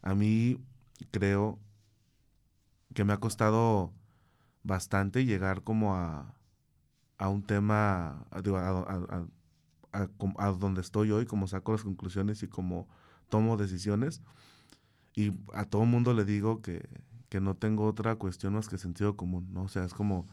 A 0.00 0.14
mí 0.14 0.58
creo 1.10 1.58
que 2.94 3.04
me 3.04 3.12
ha 3.12 3.20
costado 3.20 3.92
bastante 4.62 5.26
llegar 5.26 5.62
como 5.62 5.94
a, 5.94 6.34
a 7.18 7.28
un 7.28 7.42
tema, 7.42 8.26
a, 10.38 10.46
donde 10.52 10.80
estoy 10.80 11.10
hoy, 11.10 11.26
como 11.26 11.46
saco 11.46 11.72
las 11.72 11.82
conclusiones 11.82 12.42
y 12.42 12.48
como 12.48 12.88
tomo 13.28 13.56
decisiones. 13.56 14.22
Y 15.14 15.32
a 15.54 15.64
todo 15.64 15.84
mundo 15.84 16.12
le 16.12 16.24
digo 16.24 16.60
que, 16.60 16.88
que 17.28 17.40
no 17.40 17.56
tengo 17.56 17.86
otra 17.86 18.16
cuestión 18.16 18.54
más 18.54 18.68
que 18.68 18.78
sentido 18.78 19.16
común, 19.16 19.48
¿no? 19.52 19.62
O 19.62 19.68
sea, 19.68 19.84
es 19.84 19.94
como, 19.94 20.26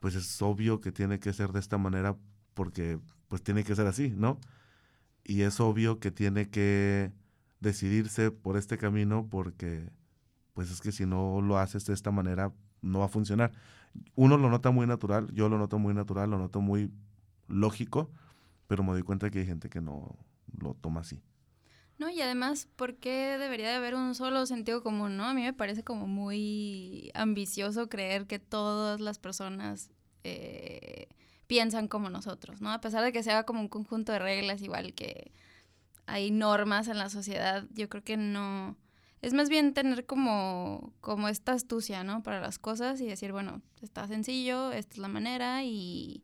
pues 0.00 0.14
es 0.14 0.42
obvio 0.42 0.80
que 0.80 0.92
tiene 0.92 1.18
que 1.20 1.32
ser 1.32 1.52
de 1.52 1.60
esta 1.60 1.78
manera 1.78 2.16
porque 2.54 2.98
pues 3.28 3.42
tiene 3.42 3.64
que 3.64 3.74
ser 3.74 3.86
así, 3.86 4.10
¿no? 4.16 4.38
Y 5.24 5.42
es 5.42 5.60
obvio 5.60 5.98
que 6.00 6.10
tiene 6.10 6.48
que 6.48 7.12
decidirse 7.60 8.30
por 8.30 8.56
este 8.56 8.78
camino 8.78 9.26
porque 9.28 9.90
pues 10.54 10.70
es 10.70 10.80
que 10.80 10.92
si 10.92 11.04
no 11.06 11.40
lo 11.40 11.58
haces 11.58 11.84
de 11.84 11.94
esta 11.94 12.10
manera 12.10 12.52
no 12.82 13.00
va 13.00 13.06
a 13.06 13.08
funcionar. 13.08 13.52
Uno 14.14 14.36
lo 14.38 14.50
nota 14.50 14.70
muy 14.70 14.86
natural, 14.86 15.32
yo 15.32 15.48
lo 15.48 15.58
noto 15.58 15.78
muy 15.78 15.94
natural, 15.94 16.30
lo 16.30 16.38
noto 16.38 16.60
muy 16.60 16.90
lógico, 17.48 18.10
pero 18.66 18.82
me 18.82 18.92
doy 18.92 19.02
cuenta 19.02 19.30
que 19.30 19.40
hay 19.40 19.46
gente 19.46 19.68
que 19.68 19.80
no 19.80 20.16
lo 20.58 20.74
toma 20.74 21.00
así. 21.00 21.22
No, 21.98 22.10
y 22.10 22.20
además, 22.20 22.68
¿por 22.76 22.96
qué 22.96 23.38
debería 23.38 23.70
de 23.70 23.76
haber 23.76 23.94
un 23.94 24.14
solo 24.14 24.44
sentido 24.44 24.82
común, 24.82 25.16
no? 25.16 25.24
A 25.24 25.34
mí 25.34 25.42
me 25.42 25.54
parece 25.54 25.82
como 25.82 26.06
muy 26.06 27.10
ambicioso 27.14 27.88
creer 27.88 28.26
que 28.26 28.38
todas 28.38 29.00
las 29.00 29.18
personas 29.18 29.90
eh, 30.22 31.08
piensan 31.46 31.88
como 31.88 32.10
nosotros, 32.10 32.60
¿no? 32.60 32.70
A 32.70 32.82
pesar 32.82 33.02
de 33.02 33.12
que 33.12 33.22
sea 33.22 33.44
como 33.44 33.60
un 33.60 33.68
conjunto 33.68 34.12
de 34.12 34.18
reglas, 34.18 34.60
igual 34.60 34.92
que 34.92 35.32
hay 36.06 36.30
normas 36.30 36.88
en 36.88 36.98
la 36.98 37.08
sociedad, 37.08 37.66
yo 37.72 37.88
creo 37.88 38.04
que 38.04 38.16
no... 38.16 38.76
Es 39.22 39.32
más 39.32 39.48
bien 39.48 39.72
tener 39.72 40.04
como, 40.04 40.92
como 41.00 41.28
esta 41.28 41.52
astucia, 41.52 42.04
¿no? 42.04 42.22
Para 42.22 42.40
las 42.40 42.58
cosas 42.58 43.00
y 43.00 43.06
decir, 43.06 43.32
bueno, 43.32 43.62
está 43.80 44.06
sencillo, 44.06 44.70
esta 44.72 44.94
es 44.94 44.98
la 44.98 45.08
manera 45.08 45.64
y, 45.64 46.22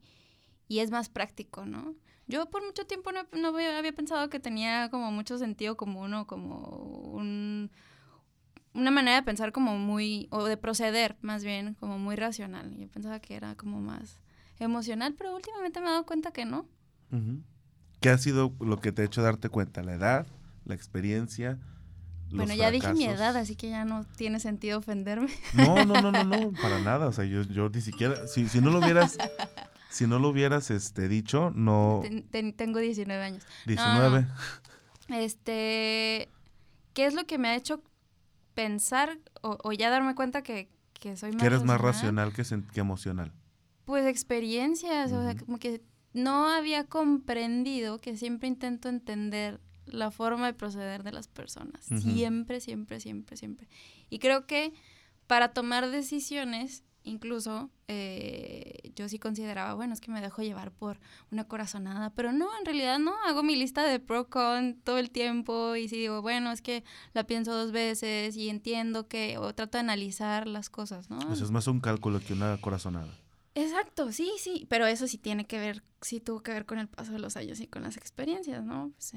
y 0.68 0.80
es 0.80 0.90
más 0.90 1.08
práctico, 1.08 1.64
¿no? 1.64 1.94
Yo 2.32 2.46
por 2.46 2.64
mucho 2.64 2.86
tiempo 2.86 3.12
no, 3.12 3.26
no, 3.38 3.48
había 3.48 3.92
pensado 3.92 4.30
que 4.30 4.40
tenía 4.40 4.88
como 4.88 5.12
mucho 5.12 5.36
sentido 5.36 5.76
común 5.76 6.14
o 6.14 6.26
como 6.26 6.60
un, 7.12 7.70
una 8.72 8.90
manera 8.90 9.18
de 9.18 9.22
pensar 9.22 9.52
como 9.52 9.76
muy, 9.76 10.28
o 10.30 10.44
de 10.44 10.56
proceder 10.56 11.18
más 11.20 11.44
bien, 11.44 11.74
como 11.74 11.98
muy 11.98 12.16
racional. 12.16 12.74
Yo 12.78 12.88
pensaba 12.88 13.20
que 13.20 13.34
era 13.34 13.54
como 13.56 13.82
más 13.82 14.18
emocional, 14.58 15.12
pero 15.12 15.36
últimamente 15.36 15.80
me 15.80 15.88
he 15.88 15.90
dado 15.90 16.06
cuenta 16.06 16.32
que 16.32 16.46
no. 16.46 16.64
¿Qué 18.00 18.08
ha 18.08 18.16
sido 18.16 18.54
lo 18.60 18.80
que 18.80 18.92
te 18.92 19.02
ha 19.02 19.04
hecho 19.04 19.20
darte 19.20 19.50
cuenta? 19.50 19.82
¿La 19.82 19.92
edad? 19.92 20.26
¿La 20.64 20.74
experiencia? 20.74 21.58
bueno, 22.30 22.54
ya 22.54 22.70
dije 22.70 22.94
mi 22.94 23.04
edad, 23.04 23.36
así 23.36 23.56
que 23.56 23.68
ya 23.68 23.84
no 23.84 24.06
tiene 24.16 24.40
sentido 24.40 24.78
ofenderme. 24.78 25.28
No, 25.52 25.84
no, 25.84 26.00
no, 26.00 26.10
no, 26.10 26.24
no, 26.24 26.52
para 26.62 26.78
nada. 26.78 27.08
O 27.08 27.12
sea, 27.12 27.26
yo, 27.26 27.42
yo 27.42 27.68
ni 27.68 27.82
siquiera, 27.82 28.26
si, 28.26 28.48
si 28.48 28.62
no 28.62 28.70
lo 28.70 28.78
hubieras, 28.78 29.18
si 29.92 30.06
no 30.06 30.18
lo 30.18 30.30
hubieras 30.30 30.70
este, 30.70 31.06
dicho, 31.06 31.52
no... 31.54 32.02
tengo 32.56 32.78
19 32.78 33.22
años. 33.22 33.44
19. 33.66 34.26
Este, 35.08 36.30
¿qué 36.94 37.06
es 37.06 37.14
lo 37.14 37.26
que 37.26 37.36
me 37.36 37.48
ha 37.48 37.56
hecho 37.56 37.82
pensar 38.54 39.18
o, 39.42 39.72
ya 39.72 39.90
darme 39.90 40.14
cuenta 40.14 40.42
que, 40.42 40.70
que 40.94 41.16
soy 41.16 41.32
más... 41.32 41.40
Que 41.40 41.46
eres 41.46 41.64
más 41.64 41.80
racional 41.80 42.32
que, 42.32 42.42
que 42.72 42.80
emocional. 42.80 43.32
Pues 43.84 44.06
experiencias, 44.06 45.12
o 45.12 45.22
sea, 45.22 45.36
como 45.36 45.58
que 45.58 45.82
no 46.14 46.48
había 46.48 46.84
comprendido 46.84 47.98
que 47.98 48.16
siempre 48.16 48.48
intento 48.48 48.88
entender 48.88 49.60
la 49.84 50.10
forma 50.10 50.46
de 50.46 50.54
proceder 50.54 51.02
de 51.02 51.12
las 51.12 51.28
personas. 51.28 51.84
Siempre, 51.84 52.60
siempre, 52.60 53.00
siempre, 53.00 53.36
siempre. 53.36 53.68
Y 54.08 54.20
creo 54.20 54.46
que 54.46 54.72
para 55.26 55.52
tomar 55.52 55.90
decisiones 55.90 56.84
incluso 57.04 57.70
eh, 57.88 58.92
yo 58.94 59.08
sí 59.08 59.18
consideraba, 59.18 59.74
bueno, 59.74 59.94
es 59.94 60.00
que 60.00 60.10
me 60.10 60.20
dejo 60.20 60.42
llevar 60.42 60.72
por 60.72 60.98
una 61.30 61.44
corazonada, 61.44 62.10
pero 62.10 62.32
no, 62.32 62.48
en 62.58 62.64
realidad 62.64 62.98
no, 62.98 63.14
hago 63.26 63.42
mi 63.42 63.56
lista 63.56 63.84
de 63.84 64.00
pro 64.00 64.28
con 64.28 64.74
todo 64.82 64.98
el 64.98 65.10
tiempo 65.10 65.76
y 65.76 65.88
si 65.88 65.96
digo, 65.96 66.22
bueno, 66.22 66.52
es 66.52 66.62
que 66.62 66.84
la 67.12 67.24
pienso 67.24 67.52
dos 67.52 67.72
veces 67.72 68.36
y 68.36 68.48
entiendo 68.48 69.08
que, 69.08 69.38
o 69.38 69.54
trato 69.54 69.78
de 69.78 69.80
analizar 69.80 70.46
las 70.46 70.70
cosas, 70.70 71.10
¿no? 71.10 71.18
Pues 71.20 71.40
es 71.40 71.50
más 71.50 71.66
un 71.66 71.80
cálculo 71.80 72.20
que 72.20 72.32
una 72.32 72.58
corazonada. 72.60 73.12
Exacto, 73.54 74.12
sí, 74.12 74.32
sí, 74.38 74.66
pero 74.70 74.86
eso 74.86 75.06
sí 75.06 75.18
tiene 75.18 75.46
que 75.46 75.58
ver, 75.58 75.82
sí 76.00 76.20
tuvo 76.20 76.42
que 76.42 76.52
ver 76.52 76.64
con 76.64 76.78
el 76.78 76.88
paso 76.88 77.12
de 77.12 77.18
los 77.18 77.36
años 77.36 77.60
y 77.60 77.66
con 77.66 77.82
las 77.82 77.96
experiencias, 77.96 78.64
¿no? 78.64 78.92
Pues 78.96 79.14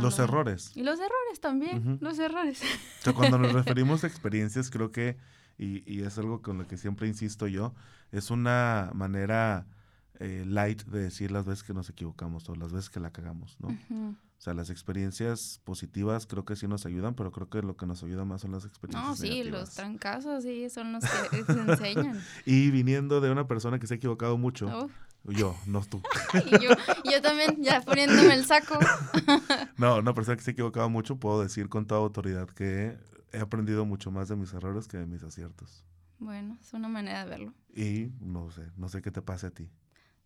los 0.00 0.18
errores. 0.18 0.72
Y 0.74 0.82
los 0.82 0.98
errores 0.98 1.40
también, 1.40 1.98
los 2.00 2.18
errores. 2.18 2.60
O 2.62 3.04
sea, 3.04 3.12
cuando 3.12 3.38
nos 3.38 3.52
referimos 3.52 4.04
a 4.04 4.06
experiencias, 4.06 4.70
creo 4.70 4.92
que 4.92 5.16
y, 5.58 5.82
y, 5.90 6.02
es 6.02 6.18
algo 6.18 6.42
con 6.42 6.58
lo 6.58 6.66
que 6.66 6.76
siempre 6.76 7.08
insisto 7.08 7.46
yo, 7.46 7.74
es 8.12 8.30
una 8.30 8.90
manera 8.94 9.66
eh, 10.18 10.44
light 10.46 10.82
de 10.84 11.00
decir 11.00 11.30
las 11.30 11.44
veces 11.44 11.62
que 11.62 11.74
nos 11.74 11.90
equivocamos 11.90 12.48
o 12.48 12.54
las 12.54 12.72
veces 12.72 12.90
que 12.90 13.00
la 13.00 13.10
cagamos, 13.10 13.56
¿no? 13.60 13.68
O 13.68 14.40
sea, 14.40 14.54
las 14.54 14.70
experiencias 14.70 15.60
positivas 15.64 16.26
creo 16.26 16.44
que 16.44 16.56
sí 16.56 16.66
nos 16.68 16.86
ayudan, 16.86 17.14
pero 17.14 17.32
creo 17.32 17.48
que 17.48 17.62
lo 17.62 17.76
que 17.76 17.86
nos 17.86 18.02
ayuda 18.02 18.24
más 18.24 18.42
son 18.42 18.52
las 18.52 18.64
experiencias 18.64 19.08
No, 19.08 19.16
sí, 19.16 19.44
los 19.44 19.70
trancazos, 19.70 20.42
sí, 20.42 20.68
son 20.70 20.92
los 20.92 21.04
que 21.04 21.44
se 21.52 21.60
enseñan. 21.60 22.20
y 22.44 22.70
viniendo 22.70 23.20
de 23.20 23.30
una 23.30 23.46
persona 23.46 23.78
que 23.78 23.86
se 23.86 23.94
ha 23.94 23.96
equivocado 23.96 24.36
mucho, 24.38 24.90
yo, 25.32 25.56
no 25.66 25.82
tú. 25.82 26.02
y 26.46 26.50
yo, 26.62 26.70
yo 27.04 27.22
también, 27.22 27.62
ya 27.62 27.80
poniéndome 27.80 28.34
el 28.34 28.44
saco. 28.44 28.78
no, 29.76 29.98
una 29.98 30.14
persona 30.14 30.36
que 30.36 30.42
se 30.42 30.50
ha 30.50 30.52
equivocado 30.52 30.88
mucho, 30.88 31.16
puedo 31.16 31.42
decir 31.42 31.68
con 31.68 31.86
toda 31.86 32.00
autoridad 32.00 32.48
que 32.48 32.96
he 33.32 33.38
aprendido 33.38 33.84
mucho 33.84 34.10
más 34.10 34.28
de 34.28 34.36
mis 34.36 34.52
errores 34.52 34.88
que 34.88 34.98
de 34.98 35.06
mis 35.06 35.22
aciertos. 35.22 35.84
Bueno, 36.18 36.56
es 36.60 36.72
una 36.72 36.88
manera 36.88 37.24
de 37.24 37.30
verlo. 37.30 37.54
Y 37.74 38.10
no 38.20 38.50
sé, 38.50 38.62
no 38.76 38.88
sé 38.88 39.02
qué 39.02 39.10
te 39.10 39.22
pase 39.22 39.48
a 39.48 39.50
ti. 39.50 39.68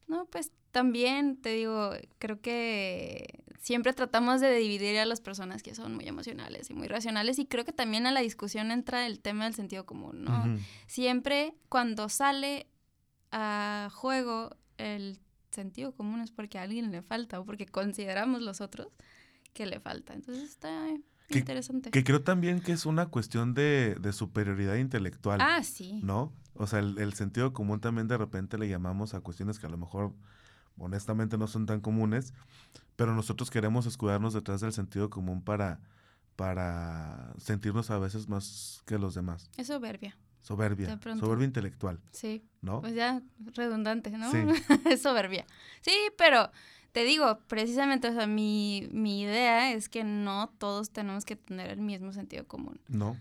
No, 0.07 0.27
pues 0.27 0.53
también 0.73 1.41
te 1.41 1.51
digo, 1.51 1.93
creo 2.19 2.41
que 2.41 3.45
siempre 3.61 3.93
tratamos 3.93 4.41
de 4.41 4.55
dividir 4.57 4.99
a 4.99 5.05
las 5.05 5.21
personas 5.21 5.63
que 5.63 5.75
son 5.75 5.95
muy 5.95 6.09
emocionales 6.09 6.71
y 6.71 6.75
muy 6.75 6.89
racionales 6.89 7.39
y 7.39 7.47
creo 7.47 7.65
que 7.65 7.73
también 7.73 8.07
a 8.07 8.11
la 8.11 8.21
discusión 8.21 8.71
entra 8.71 9.07
el 9.07 9.21
tema 9.21 9.45
del 9.45 9.55
sentido 9.55 9.87
común, 9.87 10.25
¿no? 10.25 10.59
Siempre 10.87 11.55
cuando 11.69 12.09
sale 12.09 12.67
a 13.31 13.89
juego 13.93 14.57
el 14.81 15.19
sentido 15.51 15.93
común 15.93 16.21
es 16.21 16.31
porque 16.31 16.59
a 16.59 16.63
alguien 16.63 16.91
le 16.91 17.03
falta 17.03 17.41
o 17.41 17.45
porque 17.45 17.67
consideramos 17.67 18.43
los 18.43 18.61
otros 18.61 18.89
que 19.53 19.67
le 19.67 19.81
falta. 19.81 20.15
Entonces 20.15 20.45
está 20.45 20.89
que, 21.31 21.39
Interesante. 21.39 21.91
Que 21.91 22.05
creo 22.05 22.23
también 22.23 22.61
que 22.61 22.73
es 22.73 22.87
una 22.87 23.07
cuestión 23.07 23.55
de, 23.55 23.97
superioridad 24.13 24.77
intelectual. 24.77 25.41
Ah, 25.41 25.63
sí. 25.63 26.01
¿No? 26.03 26.33
O 26.55 26.67
sea, 26.67 26.81
el, 26.81 27.13
sentido 27.15 27.53
común 27.53 27.81
también 27.81 28.09
de 28.09 28.19
repente 28.19 28.59
le 28.59 28.69
llamamos 28.69 29.15
a 29.15 29.21
cuestiones 29.21 29.59
que 29.59 29.67
a 29.67 29.71
lo 29.71 29.79
mejor 29.79 30.13
honestamente 30.77 31.39
no 31.39 31.47
son 31.47 31.67
tan 31.67 31.81
comunes, 31.81 32.35
pero 32.97 33.15
nosotros 33.15 33.51
queremos 33.51 33.87
escudarnos 33.87 34.35
detrás 34.35 34.61
del 34.61 34.73
sentido 34.73 35.09
común 35.09 35.43
para, 35.43 35.81
para 36.37 37.33
sentirnos 37.39 37.91
a 37.91 37.99
veces 37.99 38.29
más 38.29 38.83
que 38.87 38.99
los 38.99 39.15
demás. 39.15 39.51
Es 39.57 39.69
soberbia. 39.69 40.17
Soberbia. 40.43 40.99
Soberbia 41.19 41.45
intelectual. 41.45 42.01
Sí. 42.13 42.45
¿No? 42.63 42.81
Pues 42.81 42.95
ya 42.95 43.23
redundante, 43.55 44.11
¿no? 44.11 44.31
Sí. 44.31 44.39
es 44.91 45.03
soberbia. 45.03 45.47
Sí, 45.81 45.93
pero 46.17 46.51
te 46.93 47.05
digo, 47.05 47.39
precisamente, 47.47 48.09
o 48.09 48.13
sea, 48.13 48.27
mi, 48.27 48.89
mi 48.93 49.21
idea 49.23 49.73
es 49.73 49.89
que 49.89 50.05
no 50.05 50.53
todos 50.59 50.91
tenemos 50.91 51.25
que 51.25 51.37
tener 51.37 51.71
el 51.71 51.81
mismo 51.81 52.13
sentido 52.13 52.47
común. 52.47 52.81
No. 52.89 53.17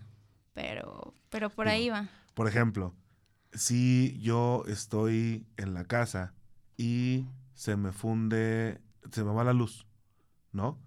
Pero, 0.54 1.14
pero 1.28 1.50
por 1.50 1.68
ahí 1.68 1.88
va. 1.88 2.08
Por 2.34 2.48
ejemplo, 2.48 2.94
si 3.52 4.18
yo 4.20 4.64
estoy 4.66 5.46
en 5.56 5.74
la 5.74 5.84
casa 5.84 6.34
y 6.76 7.26
se 7.54 7.76
me 7.76 7.92
funde, 7.92 8.80
se 9.12 9.24
me 9.24 9.32
va 9.32 9.44
la 9.44 9.52
luz, 9.52 9.86
¿no? 10.52 10.78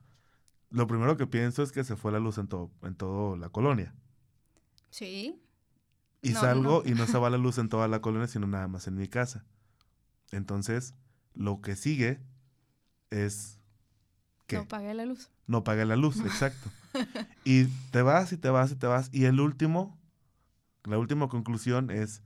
Lo 0.70 0.88
primero 0.88 1.18
que 1.18 1.28
pienso 1.28 1.62
es 1.64 1.72
que 1.72 1.84
se 1.84 1.96
fue 1.96 2.12
la 2.12 2.20
luz 2.20 2.38
en 2.38 2.48
todo, 2.48 2.72
en 2.82 2.96
toda 2.96 3.38
la 3.38 3.50
colonia. 3.50 3.94
Sí. 4.90 5.40
Y 6.24 6.34
salgo 6.34 6.84
y 6.86 6.92
no 6.92 7.06
se 7.06 7.18
va 7.18 7.30
la 7.30 7.38
luz 7.38 7.58
en 7.58 7.70
toda 7.70 7.88
la 7.88 8.02
colonia, 8.02 8.28
sino 8.28 8.48
nada 8.48 8.68
más 8.68 8.88
en 8.88 8.96
mi 8.96 9.08
casa. 9.08 9.46
Entonces, 10.32 10.96
lo 11.34 11.62
que 11.62 11.76
sigue 11.76 12.22
es 13.10 13.60
que 14.48 14.58
no 14.58 14.68
pague 14.68 14.94
la 14.94 15.06
luz. 15.06 15.30
No 15.48 15.64
pague 15.64 15.86
la 15.86 15.96
luz, 15.96 16.20
exacto. 16.26 16.70
y 17.44 17.66
te 17.92 18.02
vas 18.02 18.32
y 18.32 18.38
te 18.38 18.50
vas 18.50 18.72
y 18.72 18.76
te 18.76 18.88
vas. 18.88 19.10
Y 19.12 19.26
el 19.26 19.40
último, 19.40 20.00
la 20.86 20.98
última 20.98 21.28
conclusión 21.28 21.92
es, 21.92 22.24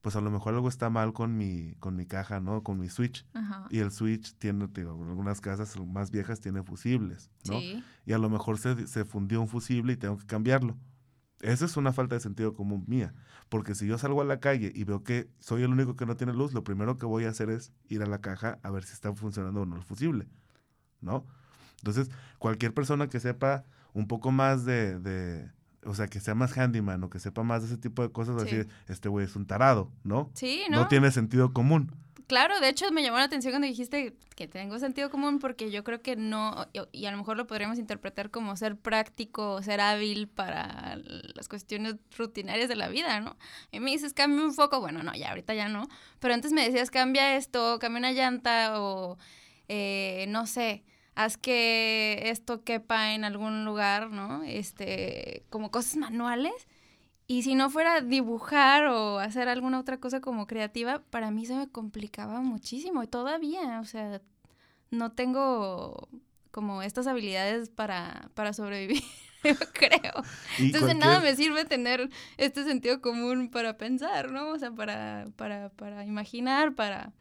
pues 0.00 0.16
a 0.16 0.20
lo 0.20 0.30
mejor 0.30 0.54
algo 0.54 0.68
está 0.68 0.90
mal 0.90 1.12
con 1.12 1.36
mi, 1.36 1.74
con 1.80 1.96
mi 1.96 2.06
caja, 2.06 2.40
¿no? 2.40 2.62
Con 2.62 2.78
mi 2.78 2.88
switch. 2.88 3.26
Y 3.70 3.78
el 3.78 3.90
switch 3.90 4.34
tiene, 4.38 4.68
digo, 4.68 4.92
algunas 4.92 5.40
casas 5.40 5.78
más 5.78 6.10
viejas 6.10 6.40
tiene 6.40 6.62
fusibles, 6.62 7.30
¿no? 7.46 7.58
Y 8.06 8.12
a 8.12 8.18
lo 8.18 8.28
mejor 8.30 8.58
se, 8.58 8.86
se 8.86 9.04
fundió 9.04 9.40
un 9.40 9.48
fusible 9.48 9.92
y 9.92 9.96
tengo 9.96 10.16
que 10.18 10.26
cambiarlo. 10.26 10.76
Esa 11.40 11.64
es 11.64 11.76
una 11.76 11.92
falta 11.92 12.14
de 12.14 12.20
sentido 12.20 12.54
común 12.54 12.84
mía, 12.86 13.12
porque 13.48 13.74
si 13.74 13.86
yo 13.86 13.98
salgo 13.98 14.22
a 14.22 14.24
la 14.24 14.40
calle 14.40 14.72
y 14.74 14.84
veo 14.84 15.02
que 15.02 15.28
soy 15.40 15.62
el 15.62 15.70
único 15.70 15.96
que 15.96 16.06
no 16.06 16.16
tiene 16.16 16.32
luz, 16.32 16.54
lo 16.54 16.64
primero 16.64 16.96
que 16.96 17.06
voy 17.06 17.24
a 17.24 17.30
hacer 17.30 17.50
es 17.50 17.72
ir 17.88 18.02
a 18.02 18.06
la 18.06 18.20
caja 18.20 18.58
a 18.62 18.70
ver 18.70 18.84
si 18.84 18.92
está 18.92 19.12
funcionando 19.12 19.62
o 19.62 19.66
no 19.66 19.76
el 19.76 19.82
fusible, 19.82 20.26
¿no? 21.00 21.26
Entonces, 21.78 22.10
cualquier 22.38 22.72
persona 22.72 23.08
que 23.08 23.20
sepa 23.20 23.64
un 23.92 24.06
poco 24.08 24.30
más 24.32 24.64
de, 24.64 24.98
de 25.00 25.50
o 25.84 25.94
sea, 25.94 26.06
que 26.06 26.20
sea 26.20 26.34
más 26.34 26.56
handyman 26.56 27.02
o 27.04 27.10
que 27.10 27.18
sepa 27.18 27.42
más 27.42 27.62
de 27.62 27.68
ese 27.68 27.76
tipo 27.76 28.02
de 28.02 28.10
cosas, 28.10 28.36
va 28.36 28.40
a 28.40 28.44
decir, 28.44 28.68
este 28.88 29.08
güey 29.08 29.26
es 29.26 29.36
un 29.36 29.46
tarado, 29.46 29.92
¿no? 30.02 30.30
Sí, 30.34 30.62
¿no? 30.70 30.82
No 30.82 30.88
tiene 30.88 31.10
sentido 31.10 31.52
común. 31.52 31.92
Claro, 32.26 32.60
de 32.60 32.68
hecho 32.68 32.90
me 32.90 33.02
llamó 33.02 33.18
la 33.18 33.24
atención 33.24 33.52
cuando 33.52 33.66
dijiste 33.66 34.14
que 34.36 34.48
tengo 34.48 34.78
sentido 34.78 35.10
común 35.10 35.38
porque 35.38 35.70
yo 35.70 35.84
creo 35.84 36.02
que 36.02 36.16
no, 36.16 36.66
y 36.92 37.06
a 37.06 37.10
lo 37.10 37.18
mejor 37.18 37.36
lo 37.36 37.46
podríamos 37.46 37.78
interpretar 37.78 38.30
como 38.30 38.56
ser 38.56 38.76
práctico, 38.76 39.62
ser 39.62 39.80
hábil 39.80 40.28
para 40.28 40.96
las 41.34 41.48
cuestiones 41.48 41.96
rutinarias 42.16 42.68
de 42.68 42.76
la 42.76 42.88
vida, 42.88 43.20
¿no? 43.20 43.36
Y 43.70 43.80
me 43.80 43.90
dices, 43.90 44.12
cambia 44.12 44.44
un 44.44 44.54
foco, 44.54 44.80
bueno, 44.80 45.02
no, 45.02 45.14
ya 45.14 45.30
ahorita 45.30 45.54
ya 45.54 45.68
no, 45.68 45.88
pero 46.18 46.34
antes 46.34 46.52
me 46.52 46.64
decías, 46.64 46.90
cambia 46.90 47.36
esto, 47.36 47.78
cambia 47.78 47.98
una 47.98 48.12
llanta 48.12 48.80
o, 48.80 49.18
eh, 49.68 50.26
no 50.28 50.46
sé, 50.46 50.84
haz 51.14 51.36
que 51.36 52.22
esto 52.26 52.64
quepa 52.64 53.12
en 53.14 53.24
algún 53.24 53.64
lugar, 53.64 54.10
¿no? 54.10 54.42
Este, 54.44 55.44
como 55.50 55.70
cosas 55.70 55.96
manuales 55.96 56.66
y 57.26 57.42
si 57.42 57.54
no 57.54 57.70
fuera 57.70 58.02
dibujar 58.02 58.86
o 58.86 59.18
hacer 59.18 59.48
alguna 59.48 59.80
otra 59.80 59.98
cosa 59.98 60.20
como 60.20 60.46
creativa, 60.46 61.02
para 61.10 61.30
mí 61.30 61.46
se 61.46 61.54
me 61.56 61.68
complicaba 61.68 62.40
muchísimo. 62.42 63.02
Y 63.02 63.06
todavía, 63.06 63.80
o 63.80 63.84
sea, 63.84 64.20
no 64.90 65.12
tengo 65.12 66.08
como 66.50 66.82
estas 66.82 67.06
habilidades 67.06 67.70
para, 67.70 68.30
para 68.34 68.52
sobrevivir, 68.52 69.02
yo 69.44 69.56
creo. 69.72 70.12
Entonces 70.58 70.96
nada 70.96 71.20
me 71.20 71.34
sirve 71.34 71.64
tener 71.64 72.10
este 72.36 72.62
sentido 72.64 73.00
común 73.00 73.50
para 73.50 73.78
pensar, 73.78 74.30
¿no? 74.30 74.50
O 74.50 74.58
sea, 74.58 74.70
para, 74.72 75.26
para, 75.36 75.70
para 75.70 76.04
imaginar, 76.04 76.74
para... 76.74 77.12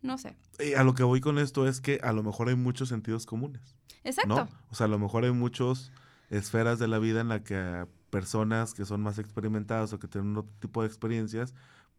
No 0.00 0.18
sé. 0.18 0.36
a 0.76 0.84
lo 0.84 0.94
que 0.94 1.02
voy 1.02 1.22
con 1.22 1.38
esto 1.38 1.66
es 1.66 1.80
que 1.80 1.98
a 2.02 2.12
lo 2.12 2.22
mejor 2.22 2.48
hay 2.48 2.56
muchos 2.56 2.90
sentidos 2.90 3.24
comunes. 3.24 3.74
Exacto. 4.02 4.48
O 4.68 4.74
sea, 4.74 4.84
a 4.84 4.88
lo 4.88 4.98
mejor 4.98 5.24
hay 5.24 5.32
muchas 5.32 5.92
esferas 6.28 6.78
de 6.78 6.88
la 6.88 6.98
vida 6.98 7.22
en 7.22 7.28
la 7.28 7.42
que 7.42 7.86
personas 8.14 8.74
que 8.74 8.84
son 8.84 9.00
más 9.00 9.18
experimentadas 9.18 9.92
o 9.92 9.98
que 9.98 10.06
tienen 10.06 10.36
otro 10.36 10.52
tipo 10.60 10.82
de 10.82 10.86
experiencias 10.86 11.52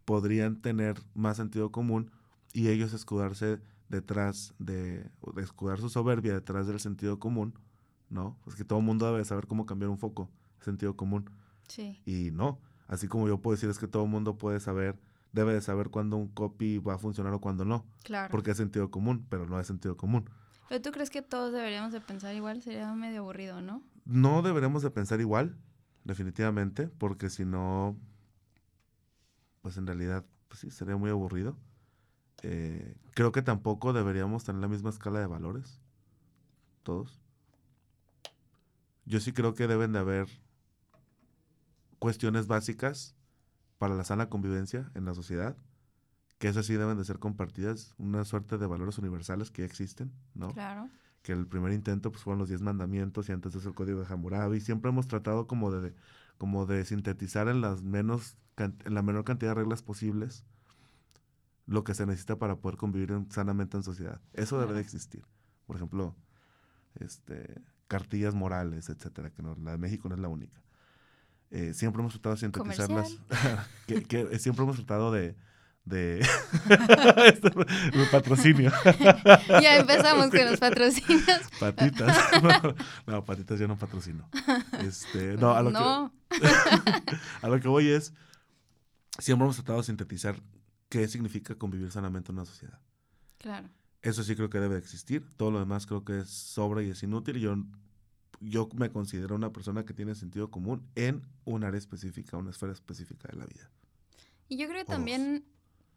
podrían 0.05 0.61
tener 0.61 0.95
más 1.13 1.35
sentido 1.35 1.73
común 1.73 2.09
y 2.53 2.69
ellos 2.69 2.93
escudarse 2.93 3.59
detrás 3.89 4.53
de, 4.57 5.11
de 5.35 5.41
escudar 5.41 5.81
su 5.81 5.89
soberbia 5.89 6.33
detrás 6.33 6.67
del 6.67 6.79
sentido 6.79 7.19
común, 7.19 7.59
¿no? 8.09 8.37
Pues 8.45 8.55
que 8.55 8.63
todo 8.63 8.79
el 8.79 8.85
mundo 8.85 9.11
debe 9.11 9.25
saber 9.25 9.45
cómo 9.45 9.65
cambiar 9.65 9.89
un 9.89 9.97
foco, 9.97 10.29
sentido 10.61 10.95
común. 10.95 11.29
Sí. 11.67 11.99
Y 12.05 12.31
no, 12.31 12.59
así 12.87 13.09
como 13.09 13.27
yo 13.27 13.41
puedo 13.41 13.57
decir 13.57 13.69
es 13.69 13.77
que 13.77 13.89
todo 13.89 14.05
el 14.05 14.09
mundo 14.09 14.37
puede 14.37 14.61
saber, 14.61 14.97
debe 15.33 15.53
de 15.53 15.59
saber 15.59 15.89
cuándo 15.89 16.15
un 16.15 16.29
copy 16.29 16.77
va 16.77 16.93
a 16.93 16.97
funcionar 16.97 17.33
o 17.33 17.41
cuándo 17.41 17.65
no. 17.65 17.85
Claro. 18.05 18.31
Porque 18.31 18.51
es 18.51 18.57
sentido 18.57 18.89
común, 18.89 19.25
pero 19.27 19.47
no 19.47 19.59
es 19.59 19.67
sentido 19.67 19.97
común. 19.97 20.29
¿Pero 20.69 20.81
tú 20.81 20.91
crees 20.91 21.09
que 21.09 21.21
todos 21.21 21.51
deberíamos 21.51 21.91
de 21.91 21.99
pensar 21.99 22.33
igual? 22.35 22.61
Sería 22.61 22.93
medio 22.93 23.19
aburrido, 23.19 23.61
¿no? 23.61 23.83
No 24.05 24.41
deberemos 24.43 24.81
de 24.81 24.91
pensar 24.91 25.19
igual, 25.19 25.57
definitivamente, 26.05 26.87
porque 26.87 27.29
si 27.29 27.43
no, 27.43 27.97
pues 29.61 29.75
en 29.77 29.87
realidad, 29.87 30.23
pues 30.47 30.61
sí, 30.61 30.71
sería 30.71 30.95
muy 30.95 31.09
aburrido. 31.09 31.57
Eh, 32.43 32.95
creo 33.13 33.31
que 33.31 33.41
tampoco 33.41 33.91
deberíamos 33.91 34.45
tener 34.45 34.61
la 34.61 34.67
misma 34.67 34.91
escala 34.91 35.19
de 35.19 35.27
valores, 35.27 35.81
todos. 36.83 37.19
Yo 39.05 39.19
sí 39.19 39.33
creo 39.33 39.55
que 39.55 39.67
deben 39.67 39.91
de 39.91 39.99
haber 39.99 40.27
cuestiones 41.99 42.47
básicas 42.47 43.15
para 43.79 43.95
la 43.95 44.03
sana 44.03 44.29
convivencia 44.29 44.91
en 44.93 45.05
la 45.05 45.13
sociedad, 45.13 45.57
que 46.37 46.47
esas 46.47 46.67
sí 46.67 46.75
deben 46.75 46.97
de 46.97 47.05
ser 47.05 47.17
compartidas, 47.17 47.95
una 47.97 48.25
suerte 48.25 48.57
de 48.57 48.67
valores 48.67 48.99
universales 48.99 49.49
que 49.49 49.63
ya 49.63 49.65
existen, 49.65 50.13
¿no? 50.35 50.49
Claro 50.49 50.89
que 51.25 51.31
el 51.31 51.47
primer 51.47 51.73
intento 51.73 52.11
pues 52.11 52.23
fueron 52.23 52.37
los 52.37 52.49
diez 52.49 52.61
mandamientos 52.61 53.27
y 53.29 53.31
antes 53.31 53.55
es 53.55 53.65
el 53.65 53.73
código 53.73 53.99
de 53.99 54.05
Hammurabi. 54.05 54.61
Siempre 54.61 54.91
hemos 54.91 55.07
tratado 55.07 55.47
como 55.47 55.71
de, 55.71 55.95
como 56.37 56.67
de 56.67 56.85
sintetizar 56.85 57.47
en 57.47 57.61
las 57.61 57.81
menos 57.81 58.37
en 58.57 58.93
la 58.93 59.01
menor 59.01 59.23
cantidad 59.23 59.51
de 59.51 59.55
reglas 59.55 59.81
posibles 59.81 60.45
lo 61.65 61.83
que 61.83 61.95
se 61.95 62.05
necesita 62.05 62.37
para 62.37 62.57
poder 62.57 62.77
convivir 62.77 63.11
sanamente 63.31 63.75
en 63.75 63.81
sociedad. 63.81 64.21
Eso 64.33 64.59
debe 64.59 64.73
de 64.73 64.81
existir. 64.81 65.25
Por 65.65 65.77
ejemplo, 65.77 66.15
este, 66.93 67.59
cartillas 67.87 68.35
morales, 68.35 68.89
etcétera, 68.89 69.31
que 69.31 69.41
no, 69.41 69.55
la 69.55 69.71
de 69.71 69.79
México 69.79 70.07
no 70.07 70.13
es 70.13 70.21
la 70.21 70.27
única. 70.27 70.61
Eh, 71.49 71.73
siempre 71.73 72.01
hemos 72.01 72.13
tratado 72.13 72.35
de 72.35 72.41
sintetizarlas, 72.41 73.17
que, 73.87 74.37
siempre 74.37 74.63
hemos 74.63 74.75
tratado 74.75 75.11
de, 75.11 75.35
de 75.85 76.27
mi 77.93 78.05
patrocinio. 78.11 78.71
ya 79.61 79.77
empezamos 79.77 80.29
con 80.31 80.45
los 80.45 80.59
patrocinios. 80.59 81.41
Patitas. 81.59 82.17
No, 83.05 83.23
patitas 83.23 83.59
yo 83.59 83.67
no 83.67 83.77
patrocino. 83.77 84.27
Este, 84.79 85.37
no, 85.37 85.51
a 85.51 85.61
lo, 85.61 85.71
Que, 86.29 86.39
a 87.41 87.47
lo 87.47 87.59
que 87.59 87.67
voy 87.67 87.89
es, 87.89 88.13
siempre 89.19 89.45
hemos 89.45 89.55
tratado 89.57 89.79
de 89.79 89.85
sintetizar 89.85 90.41
qué 90.89 91.07
significa 91.07 91.55
convivir 91.55 91.91
sanamente 91.91 92.31
en 92.31 92.39
una 92.39 92.45
sociedad. 92.45 92.79
Claro. 93.37 93.69
Eso 94.01 94.23
sí 94.23 94.35
creo 94.35 94.49
que 94.49 94.59
debe 94.59 94.77
existir. 94.77 95.27
Todo 95.37 95.51
lo 95.51 95.59
demás 95.59 95.85
creo 95.85 96.03
que 96.03 96.19
es 96.19 96.29
sobra 96.29 96.81
y 96.83 96.89
es 96.89 97.03
inútil. 97.03 97.37
Yo, 97.37 97.55
yo 98.39 98.69
me 98.75 98.91
considero 98.91 99.35
una 99.35 99.51
persona 99.51 99.85
que 99.85 99.93
tiene 99.93 100.15
sentido 100.15 100.49
común 100.49 100.87
en 100.95 101.27
un 101.43 101.63
área 101.63 101.77
específica, 101.77 102.37
una 102.37 102.49
esfera 102.49 102.73
específica 102.73 103.27
de 103.27 103.37
la 103.37 103.45
vida. 103.45 103.69
Y 104.47 104.57
yo 104.57 104.67
creo 104.67 104.85
que 104.85 104.91
también 104.91 105.43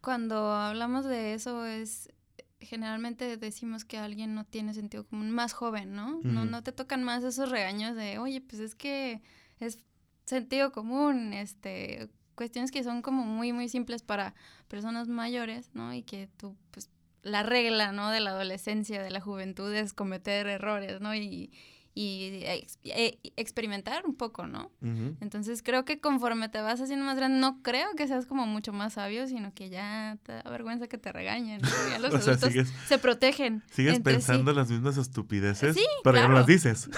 cuando 0.01 0.53
hablamos 0.53 1.05
de 1.05 1.33
eso 1.33 1.65
es 1.65 2.09
generalmente 2.61 3.37
decimos 3.37 3.85
que 3.85 3.97
alguien 3.97 4.35
no 4.35 4.43
tiene 4.45 4.73
sentido 4.73 5.05
común 5.05 5.31
más 5.31 5.53
joven, 5.53 5.93
¿no? 5.95 6.19
No 6.23 6.45
no 6.45 6.61
te 6.63 6.71
tocan 6.71 7.03
más 7.03 7.23
esos 7.23 7.49
regaños 7.49 7.95
de, 7.95 8.19
"Oye, 8.19 8.41
pues 8.41 8.59
es 8.61 8.75
que 8.75 9.21
es 9.59 9.79
sentido 10.25 10.71
común, 10.71 11.33
este, 11.33 12.09
cuestiones 12.35 12.71
que 12.71 12.83
son 12.83 13.01
como 13.01 13.25
muy 13.25 13.53
muy 13.53 13.69
simples 13.69 14.03
para 14.03 14.33
personas 14.67 15.07
mayores, 15.07 15.69
¿no? 15.73 15.93
Y 15.93 16.03
que 16.03 16.29
tú 16.37 16.55
pues 16.71 16.89
la 17.23 17.43
regla, 17.43 17.91
¿no? 17.91 18.09
De 18.11 18.19
la 18.19 18.31
adolescencia, 18.31 19.01
de 19.03 19.09
la 19.09 19.21
juventud 19.21 19.73
es 19.73 19.93
cometer 19.93 20.47
errores, 20.47 21.01
¿no? 21.01 21.13
Y, 21.15 21.51
y 21.95 22.43
eh, 22.83 23.19
experimentar 23.35 24.05
un 24.05 24.15
poco, 24.15 24.47
¿no? 24.47 24.71
Entonces 25.19 25.61
creo 25.63 25.85
que 25.85 25.99
conforme 25.99 26.49
te 26.49 26.61
vas 26.61 26.79
haciendo 26.79 27.05
más 27.05 27.17
grande, 27.17 27.39
no 27.39 27.61
creo 27.61 27.89
que 27.95 28.07
seas 28.07 28.25
como 28.25 28.45
mucho 28.45 28.71
más 28.71 28.93
sabio, 28.93 29.27
sino 29.27 29.53
que 29.53 29.69
ya 29.69 30.17
te 30.23 30.33
da 30.33 30.43
vergüenza 30.49 30.87
que 30.87 30.97
te 30.97 31.11
regañen. 31.11 31.61
Ya 31.89 31.99
los 31.99 32.13
adultos 32.13 32.53
se 32.87 32.97
protegen. 32.99 33.63
Sigues 33.71 33.99
pensando 33.99 34.53
las 34.53 34.69
mismas 34.69 34.97
estupideces, 34.97 35.77
pero 36.03 36.17
ya 36.17 36.27
no 36.27 36.35
las 36.35 36.45
dices. 36.45 36.89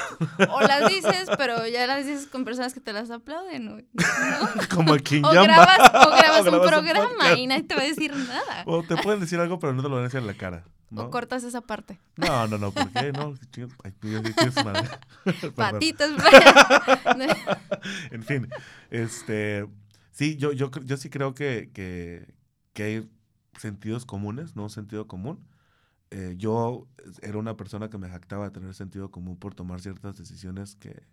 O 0.49 0.61
las 0.61 0.89
dices, 0.89 1.29
pero 1.37 1.67
ya 1.67 1.87
las 1.87 2.05
dices 2.05 2.27
con 2.27 2.45
personas 2.45 2.73
que 2.73 2.79
te 2.79 2.93
las 2.93 3.09
aplauden. 3.11 3.65
¿no? 3.65 3.77
como 4.75 4.93
aquí 4.93 5.21
o 5.23 5.31
grabas, 5.31 5.79
o 5.79 6.09
grabas, 6.11 6.47
un 6.47 6.61
programa 6.61 7.33
y 7.37 7.47
nadie 7.47 7.63
te 7.63 7.75
va 7.75 7.81
a 7.81 7.85
decir 7.85 8.13
nada. 8.15 8.63
O 8.65 8.83
te 8.83 8.97
pueden 8.97 9.19
decir 9.19 9.39
algo, 9.39 9.59
pero 9.59 9.73
no 9.73 9.81
te 9.81 9.89
lo 9.89 9.95
van 9.95 10.03
a 10.03 10.07
decir 10.07 10.19
en 10.19 10.27
la 10.27 10.33
cara. 10.33 10.63
¿O 10.95 11.09
cortas 11.09 11.43
esa 11.43 11.61
parte? 11.61 11.99
No, 12.17 12.47
no, 12.47 12.57
no, 12.57 12.71
¿por 12.71 12.91
qué? 12.91 13.13
No, 13.13 13.33
ay, 13.83 13.93
madre. 14.63 14.89
Patitas. 15.55 16.11
en 18.11 18.23
fin, 18.23 18.49
este, 18.89 19.67
sí, 20.11 20.35
yo, 20.35 20.51
yo, 20.51 20.69
yo 20.69 20.97
sí 20.97 21.09
creo 21.09 21.33
que, 21.33 21.71
que, 21.73 22.33
que 22.73 22.83
hay 22.83 23.11
sentidos 23.57 24.05
comunes, 24.05 24.55
no 24.55 24.69
sentido 24.69 25.07
común. 25.07 25.47
Eh, 26.09 26.35
yo 26.37 26.87
era 27.21 27.37
una 27.37 27.55
persona 27.55 27.89
que 27.89 27.97
me 27.97 28.09
jactaba 28.09 28.45
de 28.45 28.51
tener 28.51 28.73
sentido 28.73 29.11
común 29.11 29.37
por 29.37 29.55
tomar 29.55 29.79
ciertas 29.79 30.17
decisiones 30.17 30.75
que 30.75 31.03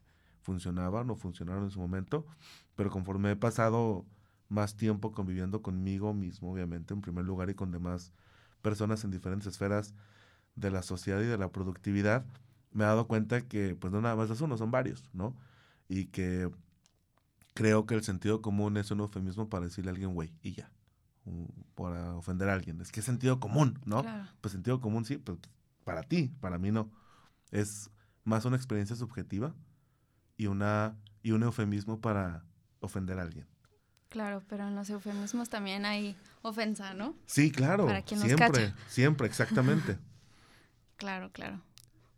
funcionaban 0.43 1.09
o 1.11 1.15
funcionaron 1.15 1.65
en 1.65 1.71
su 1.71 1.79
momento, 1.79 2.27
pero 2.75 2.91
conforme 2.91 3.31
he 3.31 3.37
pasado 3.37 4.07
más 4.49 4.77
tiempo 4.77 5.13
conviviendo 5.13 5.63
conmigo 5.63 6.15
mismo, 6.15 6.53
obviamente, 6.53 6.95
en 6.95 7.01
primer 7.01 7.25
lugar, 7.25 7.51
y 7.51 7.55
con 7.55 7.71
demás 7.71 8.13
personas 8.63 9.05
en 9.05 9.11
diferentes 9.11 9.47
esferas 9.47 9.95
de 10.57 10.71
la 10.71 10.83
sociedad 10.83 11.21
y 11.21 11.27
de 11.27 11.39
la 11.39 11.51
productividad, 11.51 12.25
me 12.73 12.85
he 12.85 12.87
dado 12.87 13.07
cuenta 13.07 13.43
que 13.43 13.75
pues 13.77 13.93
no 13.93 14.01
nada 14.01 14.17
más 14.17 14.31
es 14.31 14.41
uno, 14.41 14.57
son 14.57 14.71
varios, 14.71 15.09
¿no? 15.13 15.35
Y 15.89 16.07
que 16.07 16.51
creo 17.55 17.87
que 17.87 17.95
el 17.95 18.05
sentido 18.05 18.43
común 18.43 18.77
es 18.77 18.91
un 18.91 19.01
eufemismo 19.01 19.49
para 19.49 19.65
decirle 19.65 19.91
a 19.91 19.93
alguien 19.93 20.15
güey 20.15 20.33
y 20.43 20.53
ya, 20.53 20.71
para 21.75 22.15
ofender 22.15 22.49
a 22.49 22.55
alguien. 22.55 22.81
Es 22.81 22.93
que 22.93 23.01
es 23.01 23.07
sentido 23.07 23.41
común, 23.41 23.79
¿no? 23.85 24.05
Pues 24.41 24.53
sentido 24.53 24.81
común 24.81 25.05
sí, 25.05 25.17
pues 25.17 25.39
para 25.85 26.03
ti, 26.03 26.31
para 26.41 26.59
mí 26.59 26.71
no. 26.71 26.91
Es 27.51 27.91
más 28.25 28.45
una 28.45 28.57
experiencia 28.57 28.97
subjetiva 28.97 29.55
y 30.37 30.47
una 30.47 30.97
y 31.23 31.33
un 31.33 31.43
eufemismo 31.43 32.01
para 32.01 32.45
ofender 32.81 33.19
a 33.19 33.23
alguien. 33.23 33.47
Claro, 34.09 34.43
pero 34.49 34.67
en 34.67 34.75
los 34.75 34.89
eufemismos 34.91 35.49
también 35.49 35.85
hay 35.85 36.17
ofensa, 36.43 36.95
¿no? 36.95 37.15
Sí, 37.27 37.51
claro. 37.51 37.87
Para 37.87 38.03
quien 38.03 38.21
nos 38.21 38.29
siempre, 38.29 38.75
siempre, 38.89 39.27
exactamente. 39.27 39.99
claro, 40.97 41.31
claro. 41.33 41.61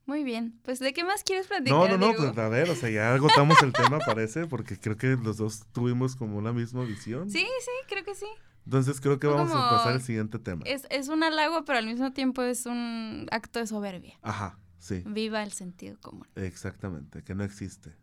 Muy 0.06 0.24
bien. 0.24 0.58
Pues, 0.64 0.80
¿de 0.80 0.92
qué 0.92 1.04
más 1.04 1.22
quieres 1.22 1.46
platicar? 1.46 1.78
No, 1.78 1.88
no, 1.88 1.96
no, 1.96 2.14
pues 2.14 2.36
a 2.36 2.48
ver, 2.48 2.68
o 2.70 2.74
sea, 2.74 2.90
ya 2.90 3.14
agotamos 3.14 3.62
el 3.62 3.72
tema, 3.72 3.98
parece, 3.98 4.46
porque 4.46 4.78
creo 4.78 4.96
que 4.96 5.16
los 5.16 5.36
dos 5.36 5.66
tuvimos 5.72 6.16
como 6.16 6.40
la 6.40 6.52
misma 6.52 6.84
visión. 6.84 7.30
Sí, 7.30 7.38
sí, 7.38 7.70
creo 7.88 8.04
que 8.04 8.14
sí. 8.14 8.26
Entonces 8.64 9.00
creo 9.00 9.18
que 9.18 9.26
vamos 9.26 9.52
a 9.52 9.70
pasar 9.70 9.92
al 9.92 10.02
siguiente 10.02 10.38
tema. 10.38 10.62
Es, 10.66 10.86
es 10.90 11.08
un 11.08 11.22
halago, 11.22 11.64
pero 11.64 11.78
al 11.78 11.86
mismo 11.86 12.12
tiempo 12.12 12.42
es 12.42 12.66
un 12.66 13.26
acto 13.30 13.58
de 13.58 13.66
soberbia. 13.66 14.18
Ajá, 14.22 14.58
sí. 14.78 15.02
Viva 15.06 15.42
el 15.42 15.52
sentido 15.52 15.96
común. 16.00 16.26
Exactamente, 16.34 17.22
que 17.22 17.34
no 17.34 17.44
existe. 17.44 17.94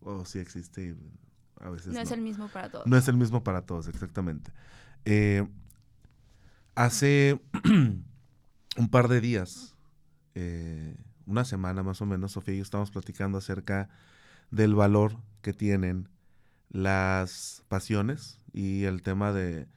O 0.00 0.24
sí 0.24 0.38
existe 0.38 0.82
y 0.82 0.96
no, 1.60 2.00
es 2.00 2.10
el 2.10 2.20
mismo 2.20 2.48
para 2.48 2.70
todos. 2.70 2.86
No 2.86 2.96
es 2.96 3.08
el 3.08 3.16
mismo 3.16 3.42
para 3.42 3.62
todos, 3.62 3.88
exactamente. 3.88 4.52
Eh, 5.04 5.46
Hace 6.80 7.40
un 8.76 8.88
par 8.90 9.08
de 9.08 9.20
días, 9.20 9.76
eh, 10.34 10.96
una 11.26 11.44
semana 11.44 11.82
más 11.82 12.00
o 12.00 12.06
menos, 12.06 12.32
Sofía 12.32 12.54
y 12.54 12.58
yo 12.58 12.62
estamos 12.62 12.90
platicando 12.90 13.38
acerca 13.38 13.88
del 14.50 14.74
valor 14.74 15.16
que 15.42 15.52
tienen 15.52 16.08
las 16.70 17.64
pasiones 17.68 18.40
y 18.52 18.84
el 18.84 19.02
tema 19.02 19.32
de 19.32 19.68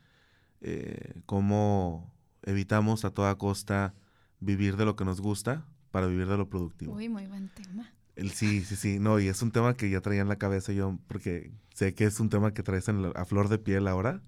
eh, 0.61 1.21
cómo 1.25 2.13
evitamos 2.43 3.05
a 3.05 3.11
toda 3.11 3.37
costa 3.37 3.95
vivir 4.39 4.77
de 4.77 4.85
lo 4.85 4.95
que 4.95 5.05
nos 5.05 5.19
gusta 5.19 5.65
para 5.91 6.07
vivir 6.07 6.27
de 6.27 6.37
lo 6.37 6.49
productivo. 6.49 6.93
Uy, 6.93 7.09
muy 7.09 7.27
buen 7.27 7.49
tema. 7.49 7.91
El, 8.15 8.31
sí, 8.31 8.63
sí, 8.63 8.75
sí, 8.75 8.99
no, 8.99 9.19
y 9.19 9.27
es 9.27 9.41
un 9.41 9.51
tema 9.51 9.75
que 9.75 9.89
ya 9.89 10.01
traía 10.01 10.21
en 10.21 10.29
la 10.29 10.37
cabeza 10.37 10.71
yo, 10.71 10.99
porque 11.07 11.51
sé 11.73 11.95
que 11.95 12.05
es 12.05 12.19
un 12.19 12.29
tema 12.29 12.53
que 12.53 12.61
traes 12.61 12.87
en 12.87 13.11
a 13.15 13.25
flor 13.25 13.49
de 13.49 13.57
piel 13.57 13.87
ahora, 13.87 14.21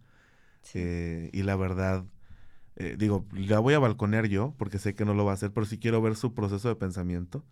eh, 0.74 1.30
y 1.34 1.44
la 1.44 1.56
verdad, 1.56 2.06
eh, 2.78 2.96
digo, 2.98 3.26
la 3.34 3.60
voy 3.60 3.76
a 3.76 3.80
balconear 3.80 4.26
yo, 4.28 4.56
porque 4.58 4.80
sé 4.80 4.96
que 4.96 5.06
no 5.06 5.14
lo 5.14 5.26
va 5.26 5.32
a 5.32 5.36
hacer, 5.36 5.52
pero 5.54 5.66
sí 5.68 5.78
quiero 5.78 6.02
ver 6.02 6.16
su 6.16 6.34
proceso 6.34 6.68
de 6.70 6.76
pensamiento. 6.76 7.46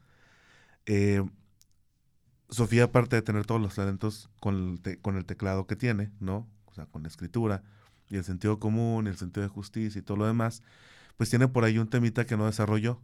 Eh, 0.85 1.23
Sofía, 2.49 2.85
aparte 2.85 3.15
de 3.15 3.21
tener 3.21 3.45
todos 3.45 3.61
los 3.61 3.75
talentos 3.75 4.29
con 4.39 4.79
el, 4.83 5.01
con 5.01 5.17
el 5.17 5.25
teclado 5.25 5.65
que 5.67 5.75
tiene, 5.75 6.11
¿no? 6.19 6.47
O 6.65 6.73
sea, 6.73 6.85
con 6.87 7.03
la 7.03 7.09
escritura, 7.09 7.63
y 8.09 8.17
el 8.17 8.23
sentido 8.23 8.59
común, 8.59 9.05
y 9.07 9.09
el 9.09 9.17
sentido 9.17 9.43
de 9.43 9.49
justicia 9.49 9.99
y 9.99 10.01
todo 10.03 10.17
lo 10.17 10.25
demás, 10.25 10.63
pues 11.17 11.29
tiene 11.29 11.47
por 11.47 11.63
ahí 11.63 11.77
un 11.77 11.89
temita 11.89 12.25
que 12.25 12.37
no 12.37 12.45
desarrolló, 12.45 13.01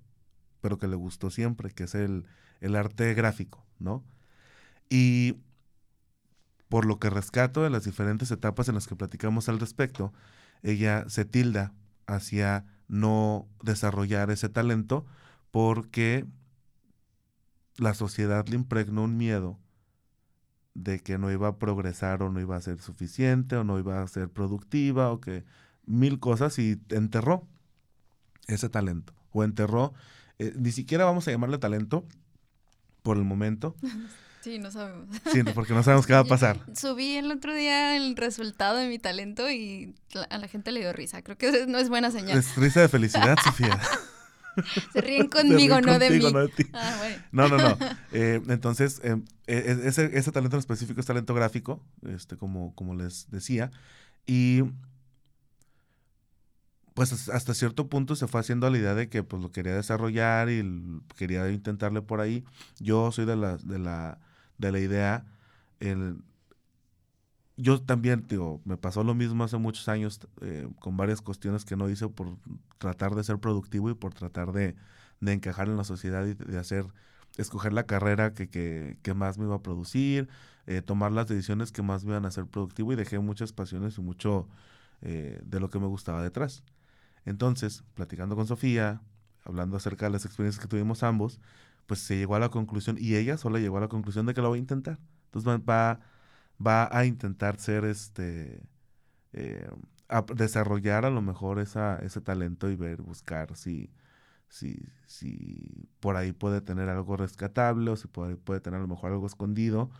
pero 0.61 0.77
que 0.77 0.87
le 0.87 0.95
gustó 0.95 1.29
siempre, 1.29 1.71
que 1.71 1.83
es 1.85 1.95
el, 1.95 2.25
el 2.61 2.75
arte 2.75 3.13
gráfico, 3.13 3.65
¿no? 3.79 4.03
Y 4.89 5.37
por 6.67 6.85
lo 6.85 6.99
que 6.99 7.09
rescato 7.09 7.63
de 7.63 7.69
las 7.69 7.83
diferentes 7.83 8.31
etapas 8.31 8.69
en 8.69 8.75
las 8.75 8.87
que 8.87 8.95
platicamos 8.95 9.49
al 9.49 9.59
respecto, 9.59 10.13
ella 10.61 11.05
se 11.09 11.25
tilda 11.25 11.73
hacia 12.05 12.65
no 12.87 13.47
desarrollar 13.63 14.31
ese 14.31 14.49
talento 14.49 15.05
porque 15.51 16.25
la 17.77 17.93
sociedad 17.93 18.47
le 18.47 18.55
impregnó 18.55 19.03
un 19.03 19.17
miedo 19.17 19.57
de 20.73 20.99
que 20.99 21.17
no 21.17 21.31
iba 21.31 21.47
a 21.47 21.57
progresar 21.57 22.21
o 22.23 22.29
no 22.29 22.39
iba 22.39 22.55
a 22.55 22.61
ser 22.61 22.79
suficiente 22.81 23.55
o 23.55 23.63
no 23.63 23.79
iba 23.79 24.01
a 24.01 24.07
ser 24.07 24.29
productiva 24.29 25.11
o 25.11 25.19
que 25.19 25.43
mil 25.85 26.19
cosas 26.19 26.59
y 26.59 26.81
enterró 26.89 27.47
ese 28.47 28.69
talento 28.69 29.13
o 29.31 29.43
enterró, 29.43 29.93
eh, 30.39 30.53
ni 30.55 30.71
siquiera 30.71 31.05
vamos 31.05 31.27
a 31.27 31.31
llamarle 31.31 31.57
talento 31.57 32.05
por 33.03 33.17
el 33.17 33.23
momento. 33.23 33.75
Sí, 34.41 34.57
no 34.57 34.71
sabemos. 34.71 35.07
Sí, 35.33 35.43
porque 35.43 35.73
no 35.73 35.83
sabemos 35.83 36.07
qué 36.07 36.13
va 36.13 36.19
a 36.19 36.23
pasar. 36.23 36.59
Subí 36.73 37.17
el 37.17 37.29
otro 37.31 37.53
día 37.53 37.97
el 37.97 38.15
resultado 38.15 38.77
de 38.77 38.87
mi 38.87 38.97
talento 38.97 39.51
y 39.51 39.95
a 40.29 40.37
la 40.37 40.47
gente 40.47 40.71
le 40.71 40.79
dio 40.79 40.93
risa. 40.93 41.21
Creo 41.21 41.37
que 41.37 41.65
no 41.67 41.77
es 41.77 41.89
buena 41.89 42.09
señal. 42.09 42.37
Es 42.37 42.55
risa 42.55 42.79
de 42.79 42.87
felicidad, 42.87 43.37
Sofía. 43.43 43.79
Se 44.93 45.01
ríen 45.01 45.27
conmigo, 45.27 45.81
no 45.81 45.99
de 45.99 46.09
mí. 46.09 46.19
No, 46.19 46.47
de 46.47 46.69
ah, 46.73 46.95
bueno. 46.99 47.23
no, 47.31 47.47
no, 47.49 47.57
no. 47.57 47.77
Eh, 48.11 48.41
entonces, 48.47 49.01
eh, 49.03 49.17
ese, 49.47 50.17
ese, 50.17 50.31
talento 50.31 50.55
en 50.55 50.59
específico 50.59 50.99
es 50.99 51.05
talento 51.05 51.33
gráfico, 51.33 51.83
este, 52.07 52.37
como, 52.37 52.73
como 52.75 52.95
les 52.95 53.29
decía. 53.31 53.71
Y 54.25 54.63
pues 56.99 57.29
hasta 57.29 57.53
cierto 57.53 57.87
punto 57.87 58.13
se 58.17 58.27
fue 58.27 58.41
haciendo 58.41 58.69
la 58.69 58.77
idea 58.77 58.93
de 58.93 59.07
que 59.07 59.23
pues 59.23 59.41
lo 59.41 59.53
quería 59.53 59.73
desarrollar 59.73 60.49
y 60.49 61.01
quería 61.15 61.49
intentarle 61.49 62.01
por 62.01 62.19
ahí. 62.19 62.43
Yo 62.79 63.09
soy 63.13 63.25
de 63.25 63.37
la, 63.37 63.55
de 63.55 63.79
la, 63.79 64.19
de 64.57 64.71
la 64.73 64.79
idea, 64.79 65.25
el, 65.79 66.17
yo 67.55 67.81
también, 67.81 68.25
digo, 68.27 68.61
me 68.65 68.75
pasó 68.75 69.05
lo 69.05 69.15
mismo 69.15 69.45
hace 69.45 69.57
muchos 69.57 69.87
años 69.87 70.19
eh, 70.41 70.67
con 70.81 70.97
varias 70.97 71.21
cuestiones 71.21 71.63
que 71.63 71.77
no 71.77 71.89
hice 71.89 72.09
por 72.09 72.37
tratar 72.79 73.15
de 73.15 73.23
ser 73.23 73.39
productivo 73.39 73.89
y 73.89 73.93
por 73.93 74.13
tratar 74.13 74.51
de, 74.51 74.75
de 75.21 75.31
encajar 75.33 75.69
en 75.69 75.77
la 75.77 75.85
sociedad 75.85 76.25
y 76.25 76.33
de 76.33 76.57
hacer, 76.57 76.85
escoger 77.37 77.71
la 77.71 77.83
carrera 77.85 78.33
que, 78.33 78.49
que, 78.49 78.97
que 79.03 79.13
más 79.13 79.37
me 79.37 79.45
iba 79.45 79.55
a 79.55 79.61
producir, 79.63 80.27
eh, 80.67 80.81
tomar 80.81 81.13
las 81.13 81.27
decisiones 81.27 81.71
que 81.71 81.81
más 81.81 82.03
me 82.03 82.11
iban 82.11 82.25
a 82.25 82.27
hacer 82.27 82.45
productivo 82.45 82.91
y 82.91 82.97
dejé 82.97 83.19
muchas 83.19 83.53
pasiones 83.53 83.97
y 83.97 84.01
mucho 84.01 84.49
eh, 85.01 85.41
de 85.45 85.59
lo 85.61 85.69
que 85.69 85.79
me 85.79 85.87
gustaba 85.87 86.21
detrás. 86.21 86.61
Entonces, 87.29 87.83
platicando 87.93 88.35
con 88.35 88.47
Sofía, 88.47 89.01
hablando 89.45 89.77
acerca 89.77 90.07
de 90.07 90.11
las 90.11 90.25
experiencias 90.25 90.59
que 90.59 90.67
tuvimos 90.67 91.03
ambos, 91.03 91.39
pues 91.85 91.99
se 91.99 92.17
llegó 92.17 92.35
a 92.35 92.39
la 92.39 92.49
conclusión, 92.49 92.97
y 92.99 93.15
ella 93.15 93.37
sola 93.37 93.59
llegó 93.59 93.77
a 93.77 93.81
la 93.81 93.87
conclusión 93.87 94.25
de 94.25 94.33
que 94.33 94.41
lo 94.41 94.49
va 94.49 94.55
a 94.55 94.59
intentar. 94.59 94.97
Entonces 95.25 95.63
va, 95.69 95.99
va 96.65 96.89
a 96.91 97.05
intentar 97.05 97.59
ser 97.59 97.85
este, 97.85 98.63
eh, 99.33 99.69
a 100.07 100.23
desarrollar 100.23 101.05
a 101.05 101.11
lo 101.11 101.21
mejor 101.21 101.59
esa, 101.59 101.97
ese 101.97 102.19
talento 102.19 102.67
y 102.67 102.75
ver, 102.75 103.03
buscar 103.03 103.55
si, 103.55 103.91
si, 104.47 104.89
si 105.05 105.87
por 105.99 106.15
ahí 106.15 106.31
puede 106.31 106.61
tener 106.61 106.89
algo 106.89 107.15
rescatable 107.15 107.91
o 107.91 107.95
si 107.95 108.07
puede, 108.07 108.37
puede 108.37 108.59
tener 108.59 108.79
a 108.79 108.81
lo 108.81 108.87
mejor 108.87 109.11
algo 109.11 109.27
escondido 109.27 109.91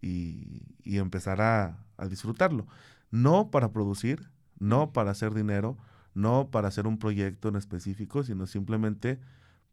y, 0.00 0.62
y 0.82 0.98
empezar 0.98 1.40
a, 1.42 1.78
a 1.96 2.08
disfrutarlo. 2.08 2.66
No 3.12 3.52
para 3.52 3.70
producir, 3.70 4.30
no 4.58 4.92
para 4.92 5.12
hacer 5.12 5.32
dinero, 5.32 5.78
no 6.14 6.50
para 6.50 6.68
hacer 6.68 6.86
un 6.86 6.98
proyecto 6.98 7.48
en 7.48 7.56
específico, 7.56 8.22
sino 8.22 8.46
simplemente 8.46 9.20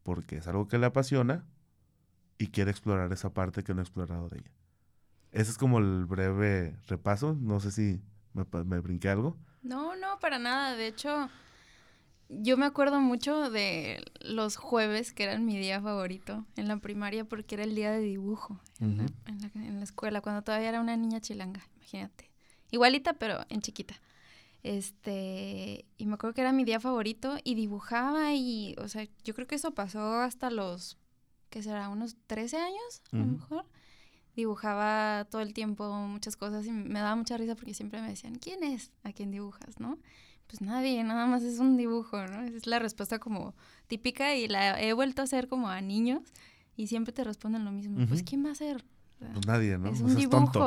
porque 0.04 0.38
es 0.38 0.48
algo 0.48 0.68
que 0.68 0.78
le 0.78 0.86
apasiona 0.86 1.46
y 2.38 2.48
quiere 2.48 2.72
explorar 2.72 3.12
esa 3.12 3.34
parte 3.34 3.64
que 3.64 3.74
no 3.74 3.82
ha 3.82 3.84
explorado 3.84 4.30
de 4.30 4.40
ella. 4.40 4.52
Ese 5.32 5.52
es 5.52 5.58
como 5.58 5.80
el 5.80 6.06
breve 6.06 6.76
repaso. 6.88 7.36
No 7.40 7.60
sé 7.60 7.72
si 7.72 8.02
me, 8.34 8.46
me 8.64 8.80
brinqué 8.80 9.10
algo. 9.10 9.38
No, 9.62 9.96
no, 9.96 10.20
para 10.20 10.40
nada. 10.40 10.76
De 10.76 10.88
hecho, 10.88 11.30
yo 12.30 12.58
me 12.58 12.66
acuerdo 12.66 13.00
mucho 13.02 13.50
de 13.50 14.04
los 14.22 14.56
jueves, 14.56 15.14
que 15.14 15.24
eran 15.24 15.46
mi 15.46 15.58
día 15.58 15.82
favorito 15.82 16.46
en 16.56 16.68
la 16.68 16.78
primaria, 16.78 17.26
porque 17.26 17.56
era 17.56 17.64
el 17.64 17.76
día 17.76 17.92
de 17.92 18.00
dibujo 18.00 18.60
en, 18.80 18.98
la, 18.98 19.06
en, 19.26 19.42
la, 19.42 19.52
en, 19.56 19.78
la, 19.78 19.84
escuela, 19.84 20.22
cuando 20.22 20.44
todavía 20.44 20.70
era 20.70 20.80
una 20.80 20.96
niña 20.96 21.20
chilanga, 21.20 21.62
imagínate. 21.76 22.30
Igualita, 22.72 23.14
pero 23.14 23.46
en 23.50 23.62
chiquita. 23.62 23.96
Este, 24.64 25.86
y 25.98 26.06
me 26.06 26.16
acuerdo 26.16 26.34
que 26.34 26.42
era 26.42 26.52
mi 26.52 26.66
día 26.66 26.80
favorito 26.80 27.38
y 27.44 27.56
dibujaba 27.56 28.34
y, 28.34 28.76
o 28.78 28.88
sea, 28.88 29.08
yo 29.24 29.34
creo 29.34 29.48
que 29.48 29.56
eso 29.56 29.72
pasó 29.74 30.16
hasta 30.16 30.50
los, 30.50 30.98
¿qué 31.50 31.64
será? 31.64 31.90
Unos 31.90 32.18
13 32.28 32.58
años, 32.58 33.02
a 33.12 33.18
lo 33.18 33.26
mejor. 33.26 33.66
Dibujaba 34.36 35.26
todo 35.30 35.42
el 35.42 35.54
tiempo 35.54 35.92
muchas 36.08 36.38
cosas 36.38 36.66
y 36.66 36.72
me 36.72 37.00
daba 37.00 37.16
mucha 37.16 37.38
risa 37.38 37.56
porque 37.56 37.74
siempre 37.74 38.02
me 38.02 38.10
decían, 38.10 38.36
¿quién 38.36 38.64
es 38.64 38.92
a 39.04 39.12
quien 39.12 39.32
dibujas, 39.32 39.80
no? 39.80 39.98
Pues 40.48 40.62
nadie, 40.62 41.04
nada 41.04 41.26
más 41.26 41.44
es 41.44 41.60
un 41.60 41.78
dibujo, 41.78 42.18
¿no? 42.26 42.42
Esa 42.42 42.58
es 42.58 42.66
la 42.66 42.80
respuesta 42.80 43.20
como 43.20 43.54
típica 43.88 44.36
y 44.36 44.48
la 44.48 44.82
he 44.82 44.94
vuelto 44.94 45.22
a 45.22 45.26
hacer 45.26 45.48
como 45.48 45.70
a 45.70 45.82
niños 45.82 46.24
y 46.76 46.88
siempre 46.88 47.14
te 47.14 47.24
responden 47.24 47.66
lo 47.66 47.72
mismo. 47.72 48.08
Pues, 48.08 48.24
¿quién 48.24 48.46
va 48.46 48.52
a 48.52 48.56
ser? 48.56 48.84
Pues 49.20 49.46
nadie, 49.46 49.78
¿no? 49.78 49.90
Es 49.90 50.02
un 50.02 50.16
dibujo. 50.16 50.66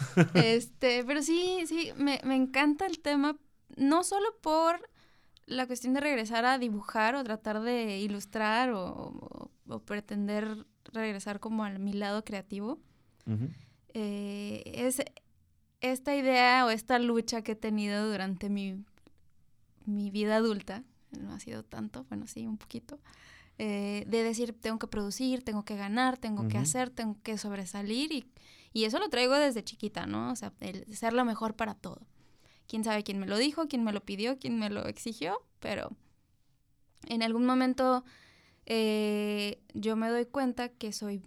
este, 0.34 1.04
pero 1.04 1.22
sí, 1.22 1.64
sí, 1.66 1.92
me, 1.96 2.20
me 2.24 2.34
encanta 2.34 2.86
el 2.86 3.00
tema, 3.00 3.36
no 3.76 4.02
solo 4.04 4.26
por 4.40 4.88
la 5.46 5.66
cuestión 5.66 5.94
de 5.94 6.00
regresar 6.00 6.44
a 6.44 6.58
dibujar 6.58 7.14
o 7.14 7.24
tratar 7.24 7.60
de 7.60 7.98
ilustrar 7.98 8.70
o, 8.70 8.86
o, 8.86 9.50
o 9.68 9.78
pretender 9.80 10.66
regresar 10.92 11.40
como 11.40 11.64
a 11.64 11.70
mi 11.70 11.92
lado 11.92 12.24
creativo. 12.24 12.78
Uh 13.26 13.32
-huh. 13.32 13.50
eh, 13.94 14.62
es 14.66 15.02
esta 15.80 16.14
idea 16.14 16.64
o 16.66 16.70
esta 16.70 16.98
lucha 16.98 17.42
que 17.42 17.52
he 17.52 17.56
tenido 17.56 18.10
durante 18.10 18.48
mi, 18.48 18.84
mi 19.86 20.10
vida 20.10 20.36
adulta, 20.36 20.84
no 21.18 21.32
ha 21.32 21.40
sido 21.40 21.64
tanto, 21.64 22.04
bueno, 22.08 22.26
sí, 22.26 22.46
un 22.46 22.58
poquito, 22.58 22.98
eh, 23.62 24.04
de 24.06 24.22
decir, 24.22 24.58
tengo 24.58 24.78
que 24.78 24.86
producir, 24.86 25.44
tengo 25.44 25.66
que 25.66 25.76
ganar, 25.76 26.16
tengo 26.16 26.44
uh 26.44 26.46
-huh. 26.46 26.50
que 26.50 26.56
hacer, 26.56 26.88
tengo 26.88 27.18
que 27.22 27.36
sobresalir 27.36 28.10
y, 28.10 28.24
y, 28.72 28.84
eso 28.84 28.98
lo 28.98 29.10
traigo 29.10 29.34
desde 29.34 29.62
chiquita, 29.62 30.06
¿no? 30.06 30.32
O 30.32 30.36
sea, 30.36 30.54
el 30.60 30.86
ser 30.96 31.12
lo 31.12 31.26
mejor 31.26 31.56
para 31.56 31.74
todo. 31.74 32.00
Quién 32.66 32.84
sabe 32.84 33.02
quién 33.02 33.18
me 33.18 33.26
lo 33.26 33.36
dijo, 33.36 33.68
quién 33.68 33.84
me 33.84 33.92
lo 33.92 34.02
pidió, 34.02 34.38
quién 34.38 34.58
me 34.58 34.70
lo 34.70 34.86
exigió, 34.86 35.42
pero 35.58 35.94
en 37.06 37.22
algún 37.22 37.44
momento 37.44 38.02
eh, 38.64 39.62
yo 39.74 39.94
me 39.94 40.08
doy 40.08 40.24
cuenta 40.24 40.70
que 40.70 40.94
soy 40.94 41.22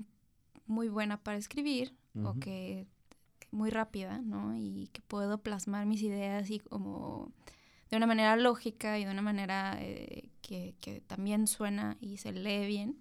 muy 0.65 0.89
buena 0.89 1.21
para 1.21 1.37
escribir 1.37 1.93
uh 2.15 2.19
-huh. 2.19 2.27
o 2.29 2.39
que 2.39 2.87
muy 3.51 3.69
rápida, 3.69 4.21
¿no? 4.23 4.57
Y 4.57 4.89
que 4.91 5.01
puedo 5.03 5.37
plasmar 5.37 5.85
mis 5.85 6.01
ideas 6.01 6.49
y 6.49 6.57
como 6.57 7.31
de 7.93 7.97
una 7.97 8.07
manera 8.07 8.35
lógica 8.35 8.97
y 8.97 9.05
de 9.05 9.11
una 9.11 9.21
manera 9.21 9.77
eh, 9.79 10.31
que, 10.41 10.73
que, 10.81 10.99
también 11.01 11.45
suena 11.45 11.95
y 12.01 12.17
se 12.17 12.31
lee 12.31 12.65
bien. 12.65 12.97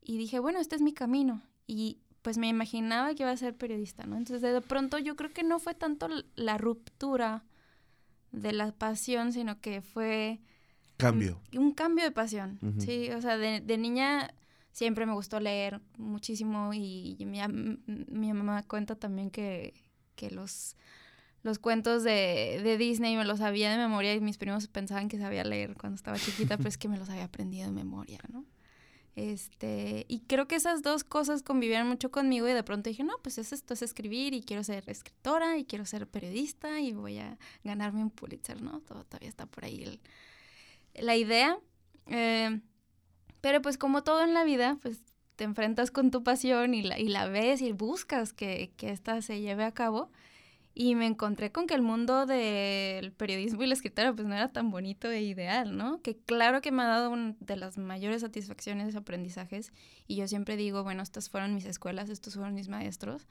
Y 0.00 0.18
dije, 0.18 0.38
bueno, 0.38 0.60
este 0.60 0.76
es 0.76 0.82
mi 0.82 0.92
camino. 0.92 1.42
Y 1.66 1.98
pues 2.22 2.38
me 2.38 2.46
imaginaba 2.46 3.12
que 3.12 3.24
iba 3.24 3.32
a 3.32 3.36
ser 3.36 3.56
periodista, 3.56 4.06
¿no? 4.06 4.16
Entonces, 4.16 4.40
de 4.40 4.60
pronto 4.60 4.98
yo 4.98 5.16
creo 5.16 5.32
que 5.32 5.42
no 5.42 5.58
fue 5.58 5.74
tanto 5.74 6.08
la 6.36 6.58
ruptura 6.58 7.44
de 8.30 8.52
la 8.52 8.70
pasión, 8.70 9.32
sino 9.32 9.60
que 9.60 9.82
fue... 9.82 10.38
Cambio. 10.96 11.40
Un, 11.54 11.58
un 11.58 11.72
cambio 11.72 12.04
de 12.04 12.12
pasión, 12.12 12.60
uh 12.62 12.66
-huh. 12.66 12.80
sí. 12.80 13.10
O 13.10 13.20
sea, 13.20 13.36
de, 13.36 13.60
de, 13.60 13.78
niña 13.78 14.32
siempre 14.70 15.06
me 15.06 15.12
gustó 15.12 15.40
leer 15.40 15.80
muchísimo 15.96 16.72
y, 16.72 17.16
y 17.18 17.24
mi, 17.24 17.40
mi, 17.86 18.32
mamá 18.32 18.62
cuenta 18.62 18.94
también 18.94 19.32
que, 19.32 19.74
que 20.14 20.30
los 20.30 20.76
los 21.48 21.58
cuentos 21.58 22.04
de, 22.04 22.60
de, 22.62 22.76
Disney 22.76 23.16
me 23.16 23.24
los 23.24 23.38
sabía 23.38 23.70
de 23.70 23.78
memoria 23.78 24.14
y 24.14 24.20
mis 24.20 24.36
primos 24.36 24.68
pensaban 24.68 25.08
que 25.08 25.18
sabía 25.18 25.42
leer 25.44 25.74
cuando 25.74 25.96
estaba 25.96 26.18
chiquita, 26.18 26.56
pero 26.58 26.68
es 26.68 26.76
que 26.76 26.88
me 26.88 26.98
los 26.98 27.08
había 27.08 27.24
aprendido 27.24 27.66
de 27.66 27.72
memoria, 27.72 28.20
¿no? 28.30 28.44
Este, 29.16 30.04
y 30.08 30.20
creo 30.20 30.46
que 30.46 30.54
esas 30.54 30.82
dos 30.82 31.02
cosas 31.02 31.42
convivieron 31.42 31.88
mucho 31.88 32.10
conmigo 32.10 32.46
y 32.46 32.52
de 32.52 32.62
pronto 32.62 32.88
dije, 32.88 33.02
no, 33.02 33.14
pues 33.22 33.38
es 33.38 33.52
esto 33.52 33.74
es 33.74 33.82
escribir 33.82 34.32
y 34.32 34.42
quiero 34.42 34.62
ser 34.62 34.84
escritora 34.88 35.58
y 35.58 35.64
quiero 35.64 35.86
ser 35.86 36.06
periodista 36.06 36.80
y 36.80 36.92
voy 36.92 37.18
a 37.18 37.36
ganarme 37.64 38.02
un 38.02 38.10
Pulitzer, 38.10 38.62
¿no? 38.62 38.80
Todo, 38.82 39.04
todavía 39.04 39.28
está 39.28 39.46
por 39.46 39.64
ahí 39.64 40.00
la 40.94 41.16
idea. 41.16 41.58
Eh, 42.06 42.60
pero 43.40 43.60
pues 43.60 43.76
como 43.76 44.04
todo 44.04 44.22
en 44.22 44.34
la 44.34 44.44
vida, 44.44 44.78
pues 44.82 45.00
te 45.34 45.44
enfrentas 45.44 45.90
con 45.90 46.10
tu 46.10 46.22
pasión 46.22 46.74
y 46.74 46.82
la, 46.82 46.98
y 46.98 47.08
la 47.08 47.26
ves 47.26 47.60
y 47.60 47.72
buscas 47.72 48.32
que, 48.32 48.72
que 48.76 48.90
esta 48.90 49.20
se 49.22 49.40
lleve 49.40 49.64
a 49.64 49.72
cabo. 49.72 50.12
Y 50.80 50.94
me 50.94 51.06
encontré 51.06 51.50
con 51.50 51.66
que 51.66 51.74
el 51.74 51.82
mundo 51.82 52.24
del 52.24 53.10
periodismo 53.10 53.64
y 53.64 53.66
la 53.66 53.74
escritura 53.74 54.12
pues 54.12 54.28
no 54.28 54.36
era 54.36 54.52
tan 54.52 54.70
bonito 54.70 55.10
e 55.10 55.22
ideal, 55.22 55.76
¿no? 55.76 56.00
Que 56.02 56.16
claro 56.16 56.60
que 56.60 56.70
me 56.70 56.84
ha 56.84 56.86
dado 56.86 57.10
una 57.10 57.34
de 57.40 57.56
las 57.56 57.78
mayores 57.78 58.20
satisfacciones, 58.20 58.94
aprendizajes. 58.94 59.72
Y 60.06 60.14
yo 60.14 60.28
siempre 60.28 60.56
digo, 60.56 60.84
bueno, 60.84 61.02
estas 61.02 61.30
fueron 61.30 61.52
mis 61.52 61.64
escuelas, 61.64 62.10
estos 62.10 62.36
fueron 62.36 62.54
mis 62.54 62.68
maestros. 62.68 63.26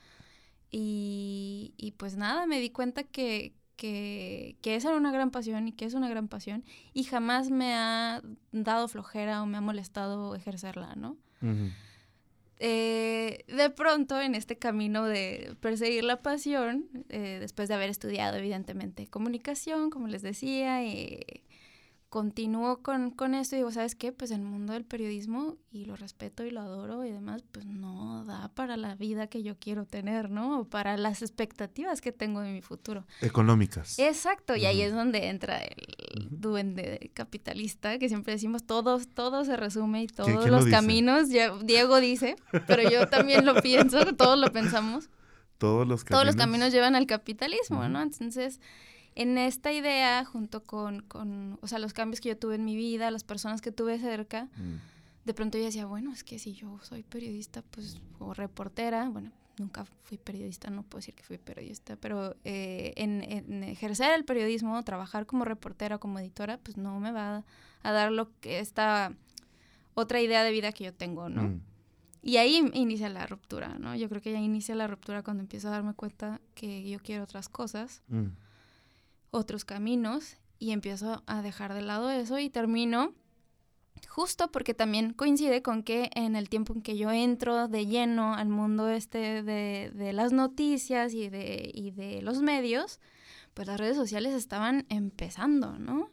Y, 0.71 1.73
y 1.77 1.91
pues 1.91 2.17
nada, 2.17 2.47
me 2.47 2.59
di 2.59 2.69
cuenta 2.69 3.03
que, 3.03 3.53
que, 3.77 4.57
que, 4.61 4.75
esa 4.75 4.89
era 4.89 4.97
una 4.97 5.13
gran 5.13 5.31
pasión 5.31 5.69
y 5.69 5.71
que 5.71 5.85
es 5.85 5.93
una 5.93 6.09
gran 6.09 6.27
pasión. 6.27 6.65
Y 6.93 7.05
jamás 7.05 7.49
me 7.49 7.75
ha 7.75 8.23
dado 8.51 8.89
flojera 8.89 9.41
o 9.41 9.45
me 9.45 9.55
ha 9.55 9.61
molestado 9.61 10.35
ejercerla, 10.35 10.95
¿no? 10.97 11.15
Eh, 12.59 13.45
de 13.47 13.69
pronto 13.69 14.19
en 14.19 14.33
este 14.33 14.57
camino 14.57 15.05
de 15.05 15.55
perseguir 15.59 16.03
la 16.03 16.21
pasión, 16.21 16.87
eh, 17.09 17.37
después 17.39 17.69
de 17.69 17.75
haber 17.75 17.89
estudiado 17.89 18.37
evidentemente 18.37 19.07
comunicación, 19.07 19.91
como 19.91 20.07
les 20.07 20.23
decía, 20.23 20.83
eh, 20.83 21.43
continúo 22.17 22.81
con, 22.81 23.11
con 23.11 23.35
esto 23.35 23.55
y 23.55 23.59
digo, 23.59 23.71
¿sabes 23.71 23.93
qué? 23.93 24.11
Pues 24.11 24.31
el 24.31 24.41
mundo 24.41 24.73
del 24.73 24.85
periodismo, 24.85 25.55
y 25.71 25.85
lo 25.85 25.95
respeto 25.95 26.43
y 26.43 26.49
lo 26.49 26.61
adoro 26.61 27.05
y 27.05 27.11
demás, 27.11 27.43
pues 27.51 27.67
no 27.67 28.25
da 28.25 28.49
para 28.55 28.75
la 28.75 28.95
vida 28.95 29.27
que 29.27 29.43
yo 29.43 29.59
quiero 29.59 29.85
tener, 29.85 30.31
¿no? 30.31 30.61
O 30.61 30.65
para 30.65 30.97
las 30.97 31.21
expectativas 31.21 32.01
que 32.01 32.11
tengo 32.11 32.41
de 32.41 32.53
mi 32.53 32.63
futuro. 32.63 33.05
Económicas. 33.21 33.99
Exacto, 33.99 34.55
y 34.55 34.65
ahí 34.65 34.81
es 34.81 34.95
donde 34.95 35.27
entra 35.27 35.59
el 35.59 36.27
duende 36.31 37.11
capitalista, 37.13 37.99
que 37.99 38.09
siempre 38.09 38.33
decimos, 38.33 38.63
todos, 38.63 39.07
todo 39.09 39.45
se 39.45 39.55
resume 39.55 40.01
y 40.01 40.07
todos 40.07 40.49
los 40.49 40.65
caminos, 40.65 41.29
ya, 41.29 41.55
Diego 41.59 41.99
dice, 41.99 42.35
pero 42.65 42.89
yo 42.89 43.09
también 43.09 43.45
lo 43.45 43.61
pienso, 43.61 44.03
todos 44.15 44.39
lo 44.39 44.51
pensamos. 44.51 45.11
Todos 45.59 45.87
los 45.87 46.03
caminos. 46.03 46.15
Todos 46.15 46.25
los 46.25 46.35
caminos 46.35 46.71
llevan 46.71 46.95
al 46.95 47.05
capitalismo, 47.05 47.87
¿no? 47.87 48.01
Entonces 48.01 48.59
en 49.17 49.39
esta 49.39 49.71
idea, 49.71 50.23
junto 50.25 50.61
con, 50.61 51.01
con, 51.01 51.57
o 51.63 51.67
sea, 51.67 51.79
los 51.79 51.91
cambios 51.91 52.21
que 52.21 52.29
yo 52.29 52.37
tuve 52.37 52.53
en 52.53 52.63
mi 52.63 52.75
vida, 52.75 53.09
las 53.09 53.23
personas 53.23 53.61
que 53.61 53.71
tuve 53.71 53.97
cerca, 53.97 54.43
mm. 54.55 55.25
de 55.25 55.33
pronto 55.33 55.57
yo 55.57 55.63
decía, 55.63 55.87
bueno, 55.87 56.13
es 56.13 56.23
que 56.23 56.37
si 56.37 56.53
yo 56.53 56.77
soy 56.83 57.01
periodista, 57.01 57.63
pues, 57.71 57.99
o 58.19 58.35
reportera, 58.35 59.09
bueno, 59.09 59.31
nunca 59.57 59.85
fui 60.03 60.19
periodista, 60.19 60.69
no 60.69 60.83
puedo 60.83 60.99
decir 60.99 61.15
que 61.15 61.23
fui 61.23 61.39
periodista, 61.39 61.95
pero 61.95 62.35
eh, 62.43 62.93
en, 62.95 63.63
ejercer 63.63 64.13
el 64.13 64.23
periodismo, 64.23 64.83
trabajar 64.83 65.25
como 65.25 65.45
reportera 65.45 65.97
como 65.97 66.19
editora, 66.19 66.59
pues 66.59 66.77
no 66.77 66.99
me 66.99 67.11
va 67.11 67.43
a, 67.81 67.91
dar 67.91 68.11
lo 68.11 68.29
que 68.39 68.59
esta 68.59 69.15
otra 69.95 70.21
idea 70.21 70.43
de 70.43 70.51
vida 70.51 70.71
que 70.73 70.83
yo 70.83 70.93
tengo, 70.93 71.27
¿no? 71.27 71.41
Mm. 71.41 71.61
Y 72.21 72.37
ahí 72.37 72.69
inicia 72.75 73.09
la 73.09 73.25
ruptura, 73.25 73.79
¿no? 73.79 73.95
Yo 73.95 74.09
creo 74.09 74.21
que 74.21 74.31
ya 74.31 74.39
inicia 74.39 74.75
la 74.75 74.85
ruptura 74.85 75.23
cuando 75.23 75.41
empiezo 75.41 75.69
a 75.69 75.71
darme 75.71 75.95
cuenta 75.95 76.39
que 76.53 76.87
yo 76.87 76.99
quiero 76.99 77.23
otras 77.23 77.49
cosas. 77.49 78.03
Mm 78.09 78.27
otros 79.31 79.65
caminos 79.65 80.37
y 80.59 80.71
empiezo 80.71 81.23
a 81.27 81.41
dejar 81.41 81.73
de 81.73 81.81
lado 81.81 82.09
eso 82.09 82.39
y 82.39 82.49
termino 82.49 83.13
justo 84.07 84.51
porque 84.51 84.73
también 84.73 85.13
coincide 85.13 85.61
con 85.61 85.83
que 85.83 86.09
en 86.13 86.35
el 86.35 86.49
tiempo 86.49 86.73
en 86.73 86.81
que 86.81 86.97
yo 86.97 87.11
entro 87.11 87.67
de 87.67 87.85
lleno 87.85 88.35
al 88.35 88.49
mundo 88.49 88.89
este 88.89 89.43
de, 89.43 89.91
de 89.93 90.13
las 90.13 90.31
noticias 90.31 91.13
y 91.13 91.29
de, 91.29 91.71
y 91.73 91.91
de 91.91 92.21
los 92.21 92.41
medios, 92.41 92.99
pues 93.53 93.67
las 93.67 93.79
redes 93.79 93.95
sociales 93.95 94.33
estaban 94.33 94.85
empezando, 94.89 95.79
¿no? 95.79 96.09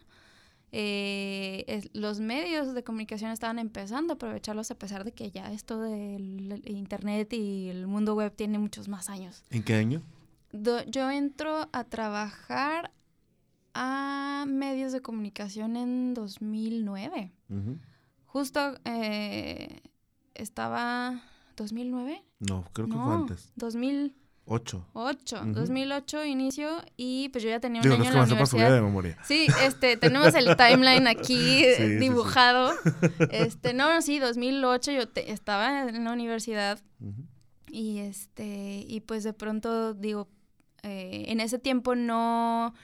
Eh, 0.77 1.89
los 1.93 2.19
medios 2.19 2.75
de 2.75 2.83
comunicación 2.83 3.31
estaban 3.31 3.61
empezando 3.61 4.15
a 4.15 4.17
aprovecharlos 4.17 4.73
a 4.73 4.75
pesar 4.75 5.05
de 5.05 5.13
que 5.13 5.31
ya 5.31 5.53
esto 5.53 5.81
del 5.81 6.63
internet 6.67 7.33
y 7.33 7.69
el 7.69 7.87
mundo 7.87 8.17
web 8.17 8.35
tiene 8.35 8.59
muchos 8.59 8.89
más 8.89 9.09
años. 9.09 9.45
¿En 9.51 9.63
qué 9.63 9.75
año? 9.75 10.03
yo 10.87 11.11
entro 11.11 11.69
a 11.73 11.85
trabajar 11.85 12.93
a 13.75 14.45
medios 14.47 14.93
de 14.93 15.03
comunicación 15.03 15.77
en 15.77 16.15
2009. 16.15 17.33
Justo 18.27 18.61
eh, 18.85 19.81
estaba... 20.35 21.23
¿2009? 21.57 22.21
No, 22.41 22.65
creo 22.73 22.89
que 22.89 22.95
fue 22.95 23.15
antes. 23.15 23.53
2008. 23.55 24.87
8. 24.93 25.43
2008 25.47 26.25
inicio 26.25 26.69
y 26.97 27.29
pues 27.29 27.45
yo 27.45 27.51
ya 27.51 27.61
tenía 27.61 27.81
un 27.81 27.93
año 27.93 28.05
en 28.05 28.15
la 28.15 28.25
universidad. 28.25 28.73
De 28.73 28.81
memoria. 28.81 29.17
Sí, 29.25 29.47
este, 29.63 29.97
tenemos 29.97 30.35
el 30.35 30.57
timeline 30.57 31.07
aquí 31.07 31.65
dibujado. 31.99 32.73
Este, 33.31 33.73
no, 33.73 34.03
sí, 34.03 34.19
2008 34.19 34.93
yo 34.93 35.03
estaba 35.27 35.89
en 35.89 36.05
la 36.05 36.13
universidad 36.13 36.81
y 37.69 37.99
este, 37.99 38.85
y 38.87 39.01
pues 39.01 39.25
de 39.25 39.33
pronto 39.33 39.95
digo, 39.95 40.29
eh, 40.83 41.27
en 41.29 41.41
ese 41.41 41.59
tiempo 41.59 41.95
no 41.95 42.75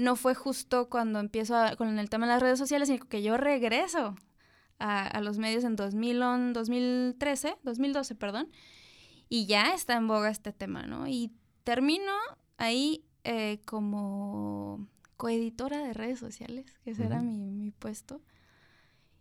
no 0.00 0.16
fue 0.16 0.34
justo 0.34 0.88
cuando 0.88 1.20
empiezo 1.20 1.54
con 1.76 1.98
el 1.98 2.10
tema 2.10 2.26
de 2.26 2.32
las 2.32 2.42
redes 2.42 2.58
sociales, 2.58 2.88
sino 2.88 3.04
que 3.06 3.22
yo 3.22 3.36
regreso 3.36 4.16
a, 4.78 5.20
los 5.20 5.38
medios 5.38 5.64
en 5.64 5.76
2011, 5.76 6.54
2013, 6.54 7.58
2012, 7.62 8.14
perdón, 8.14 8.48
y 9.28 9.46
ya 9.46 9.74
está 9.74 9.96
en 9.96 10.08
boga 10.08 10.30
este 10.30 10.52
tema, 10.52 10.86
¿no? 10.86 11.06
Y 11.06 11.32
termino 11.64 12.12
ahí 12.56 13.04
eh, 13.24 13.60
como 13.66 14.88
coeditora 15.18 15.84
de 15.84 15.92
redes 15.92 16.18
sociales, 16.18 16.64
que 16.82 16.92
ese 16.92 17.04
era 17.04 17.20
mi, 17.20 17.70
puesto. 17.72 18.22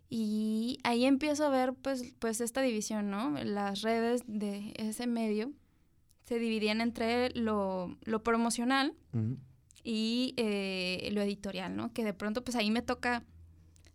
Y 0.09 0.79
ahí 0.83 1.05
empiezo 1.05 1.45
a 1.45 1.49
ver 1.49 1.73
pues, 1.73 2.15
pues 2.19 2.39
esta 2.39 2.61
división, 2.61 3.11
¿no? 3.11 3.31
Las 3.43 3.81
redes 3.81 4.23
de 4.25 4.73
ese 4.77 5.07
medio 5.07 5.51
se 6.23 6.39
dividían 6.39 6.79
entre 6.79 7.31
lo, 7.31 7.97
promocional, 8.23 8.95
y 9.83 10.33
eh, 10.37 11.09
lo 11.13 11.21
editorial, 11.21 11.75
¿no? 11.75 11.93
Que 11.93 12.03
de 12.03 12.13
pronto 12.13 12.43
pues 12.43 12.55
ahí 12.55 12.71
me 12.71 12.81
toca 12.81 13.23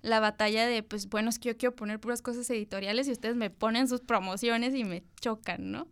la 0.04 0.20
batalla 0.20 0.66
de, 0.66 0.82
pues 0.82 1.08
bueno, 1.08 1.30
es 1.30 1.38
que 1.38 1.48
yo 1.48 1.56
quiero 1.56 1.74
poner 1.74 1.98
puras 1.98 2.20
cosas 2.20 2.48
editoriales 2.50 3.08
y 3.08 3.12
ustedes 3.12 3.36
me 3.36 3.50
ponen 3.50 3.88
sus 3.88 4.02
promociones 4.02 4.74
y 4.74 4.84
me 4.84 5.02
chocan, 5.20 5.72
¿no? 5.72 5.88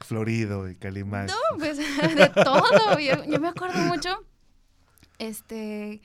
Florido 0.00 0.70
y 0.70 0.76
Calimán. 0.76 1.26
No, 1.26 1.58
pues 1.58 1.76
de 2.16 2.28
todo. 2.28 2.98
Yo, 2.98 3.40
me 3.40 3.48
acuerdo 3.48 3.78
mucho, 3.80 4.24
este, 5.18 6.00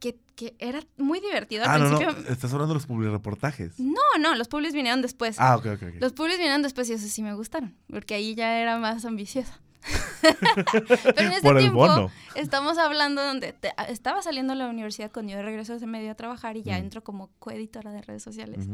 que, 0.00 0.18
que, 0.34 0.56
era 0.58 0.80
muy 0.96 1.20
divertido 1.20 1.64
al 1.64 1.70
ah, 1.70 1.74
principio. 1.74 2.12
No, 2.12 2.18
no. 2.22 2.28
Estás 2.28 2.52
hablando 2.52 2.74
de 2.74 2.78
los 2.78 2.86
publireportajes. 2.86 3.78
No, 3.78 4.00
no, 4.18 4.34
los 4.34 4.48
publis 4.48 4.72
vinieron 4.72 5.00
después. 5.00 5.36
Ah, 5.38 5.56
ok, 5.56 5.66
ok. 5.74 5.82
Los 6.00 6.12
publis 6.12 6.38
vinieron 6.38 6.62
después 6.62 6.90
y 6.90 6.94
eso 6.94 7.06
sí 7.06 7.22
me 7.22 7.34
gustaron, 7.34 7.76
porque 7.88 8.14
ahí 8.14 8.34
ya 8.34 8.58
era 8.60 8.78
más 8.78 9.04
ambiciosa. 9.04 9.60
Pero 10.22 11.20
en 11.20 11.32
ese 11.32 11.54
tiempo 11.54 12.10
estamos 12.34 12.78
hablando 12.78 13.22
donde 13.24 13.54
estaba 13.88 14.22
saliendo 14.22 14.52
de 14.52 14.58
la 14.58 14.68
universidad 14.68 15.10
cuando 15.12 15.32
yo 15.32 15.42
regreso 15.42 15.74
a 15.74 15.76
ese 15.76 15.86
medio 15.86 16.10
a 16.10 16.14
trabajar 16.14 16.56
y 16.56 16.62
ya 16.62 16.78
entro 16.78 17.02
como 17.02 17.30
coeditora 17.38 17.92
de 17.92 18.02
redes 18.02 18.22
sociales. 18.22 18.66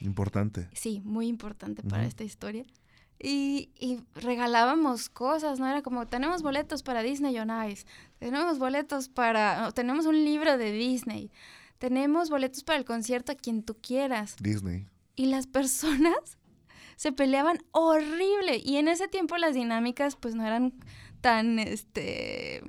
Importante. 0.00 0.68
Sí, 0.72 1.00
muy 1.04 1.28
importante 1.28 1.82
para 1.82 2.04
esta 2.04 2.24
historia. 2.24 2.64
Y, 3.24 3.70
y, 3.78 4.00
regalábamos 4.16 5.08
cosas, 5.08 5.60
¿no? 5.60 5.68
Era 5.68 5.82
como, 5.82 6.08
tenemos 6.08 6.42
boletos 6.42 6.82
para 6.82 7.04
Disney 7.04 7.38
on 7.38 7.50
Ice, 7.70 7.86
tenemos 8.18 8.58
boletos 8.58 9.08
para, 9.08 9.70
tenemos 9.70 10.06
un 10.06 10.24
libro 10.24 10.58
de 10.58 10.72
Disney, 10.72 11.30
tenemos 11.78 12.30
boletos 12.30 12.64
para 12.64 12.80
el 12.80 12.84
concierto 12.84 13.30
a 13.30 13.36
quien 13.36 13.62
tú 13.62 13.76
quieras. 13.80 14.34
Disney. 14.40 14.88
Y 15.14 15.26
las 15.26 15.46
personas 15.46 16.36
se 17.02 17.10
peleaban 17.10 17.58
horrible. 17.72 18.62
Y 18.64 18.76
en 18.76 18.86
ese 18.86 19.08
tiempo 19.08 19.36
las 19.36 19.54
dinámicas 19.54 20.14
pues 20.14 20.36
no 20.36 20.46
eran 20.46 20.72
tan, 21.20 21.58
este, 21.58 22.62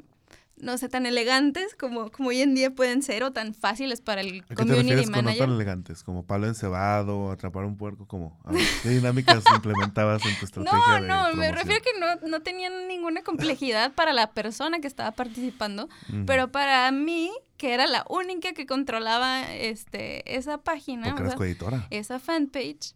no 0.57 0.75
sé, 0.79 0.89
tan 0.89 1.05
elegantes 1.05 1.75
como, 1.75 2.09
como 2.09 2.29
hoy 2.29 2.41
en 2.41 2.55
día 2.55 2.71
pueden 2.71 3.03
ser 3.03 3.21
o 3.21 3.31
tan 3.31 3.53
fáciles 3.53 4.01
para 4.01 4.21
el 4.21 4.43
community 4.55 5.05
manager. 5.05 5.23
no 5.23 5.37
tan 5.37 5.51
elegantes? 5.51 6.01
Como 6.01 6.25
palo 6.25 6.47
encebado, 6.47 7.29
atrapar 7.29 7.65
un 7.65 7.77
puerco, 7.77 8.07
como 8.07 8.39
¿qué 8.81 8.89
dinámicas 8.89 9.43
implementabas 9.53 10.25
en 10.25 10.35
tu 10.39 10.45
estrategia? 10.45 11.01
No, 11.01 11.29
no, 11.29 11.35
me 11.35 11.51
refiero 11.51 11.77
a 11.77 11.83
que 11.83 11.99
no, 11.99 12.27
no, 12.27 12.41
tenían 12.41 12.87
ninguna 12.87 13.21
complejidad 13.21 13.93
para 13.93 14.13
la 14.13 14.31
persona 14.31 14.79
que 14.79 14.87
estaba 14.87 15.11
participando, 15.11 15.89
pero 16.25 16.51
para 16.51 16.89
mí, 16.89 17.29
que 17.57 17.75
era 17.75 17.85
la 17.85 18.03
única 18.09 18.53
que 18.53 18.65
controlaba 18.65 19.53
este, 19.53 20.35
esa 20.35 20.57
página, 20.57 21.09
eras 21.09 21.35
coeditora. 21.35 21.85
esa 21.91 22.17
fanpage, 22.17 22.95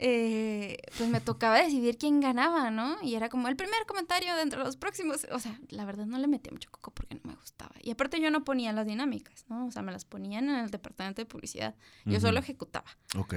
eh, 0.00 0.78
pues 0.96 1.10
me 1.10 1.20
tocaba 1.20 1.60
decidir 1.60 1.98
quién 1.98 2.20
ganaba, 2.20 2.70
¿no? 2.70 2.96
Y 3.02 3.16
era 3.16 3.28
como 3.28 3.48
el 3.48 3.56
primer 3.56 3.84
comentario 3.86 4.34
dentro 4.36 4.60
de 4.60 4.66
los 4.66 4.76
próximos. 4.76 5.26
O 5.32 5.40
sea, 5.40 5.58
la 5.70 5.84
verdad 5.84 6.06
no 6.06 6.18
le 6.18 6.28
metía 6.28 6.52
mucho 6.52 6.70
coco 6.70 6.92
porque 6.92 7.16
no 7.16 7.20
me 7.24 7.34
gustaba. 7.34 7.74
Y 7.82 7.90
aparte 7.90 8.20
yo 8.20 8.30
no 8.30 8.44
ponía 8.44 8.72
las 8.72 8.86
dinámicas, 8.86 9.44
¿no? 9.48 9.66
O 9.66 9.70
sea, 9.72 9.82
me 9.82 9.90
las 9.90 10.04
ponían 10.04 10.48
en 10.48 10.56
el 10.56 10.70
departamento 10.70 11.20
de 11.20 11.26
publicidad. 11.26 11.74
Yo 12.04 12.20
solo 12.20 12.38
ejecutaba. 12.38 12.86
Ok. 13.16 13.34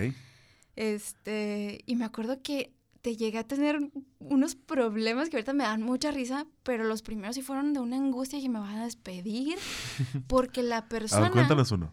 Este, 0.75 1.81
y 1.85 1.95
me 1.95 2.05
acuerdo 2.05 2.41
que 2.43 2.73
te 3.01 3.17
llegué 3.17 3.39
a 3.39 3.47
tener 3.47 3.79
unos 4.19 4.55
problemas 4.55 5.29
que 5.29 5.37
ahorita 5.37 5.53
me 5.53 5.63
dan 5.63 5.81
mucha 5.81 6.11
risa, 6.11 6.45
pero 6.61 6.83
los 6.83 7.01
primeros 7.01 7.35
sí 7.35 7.41
fueron 7.41 7.73
de 7.73 7.79
una 7.79 7.97
angustia 7.97 8.39
que 8.39 8.49
me 8.49 8.59
van 8.59 8.77
a 8.77 8.83
despedir 8.83 9.57
porque 10.27 10.61
la 10.61 10.87
persona... 10.87 11.27
Ah, 11.27 11.31
cuéntanos 11.31 11.71
uno. 11.71 11.91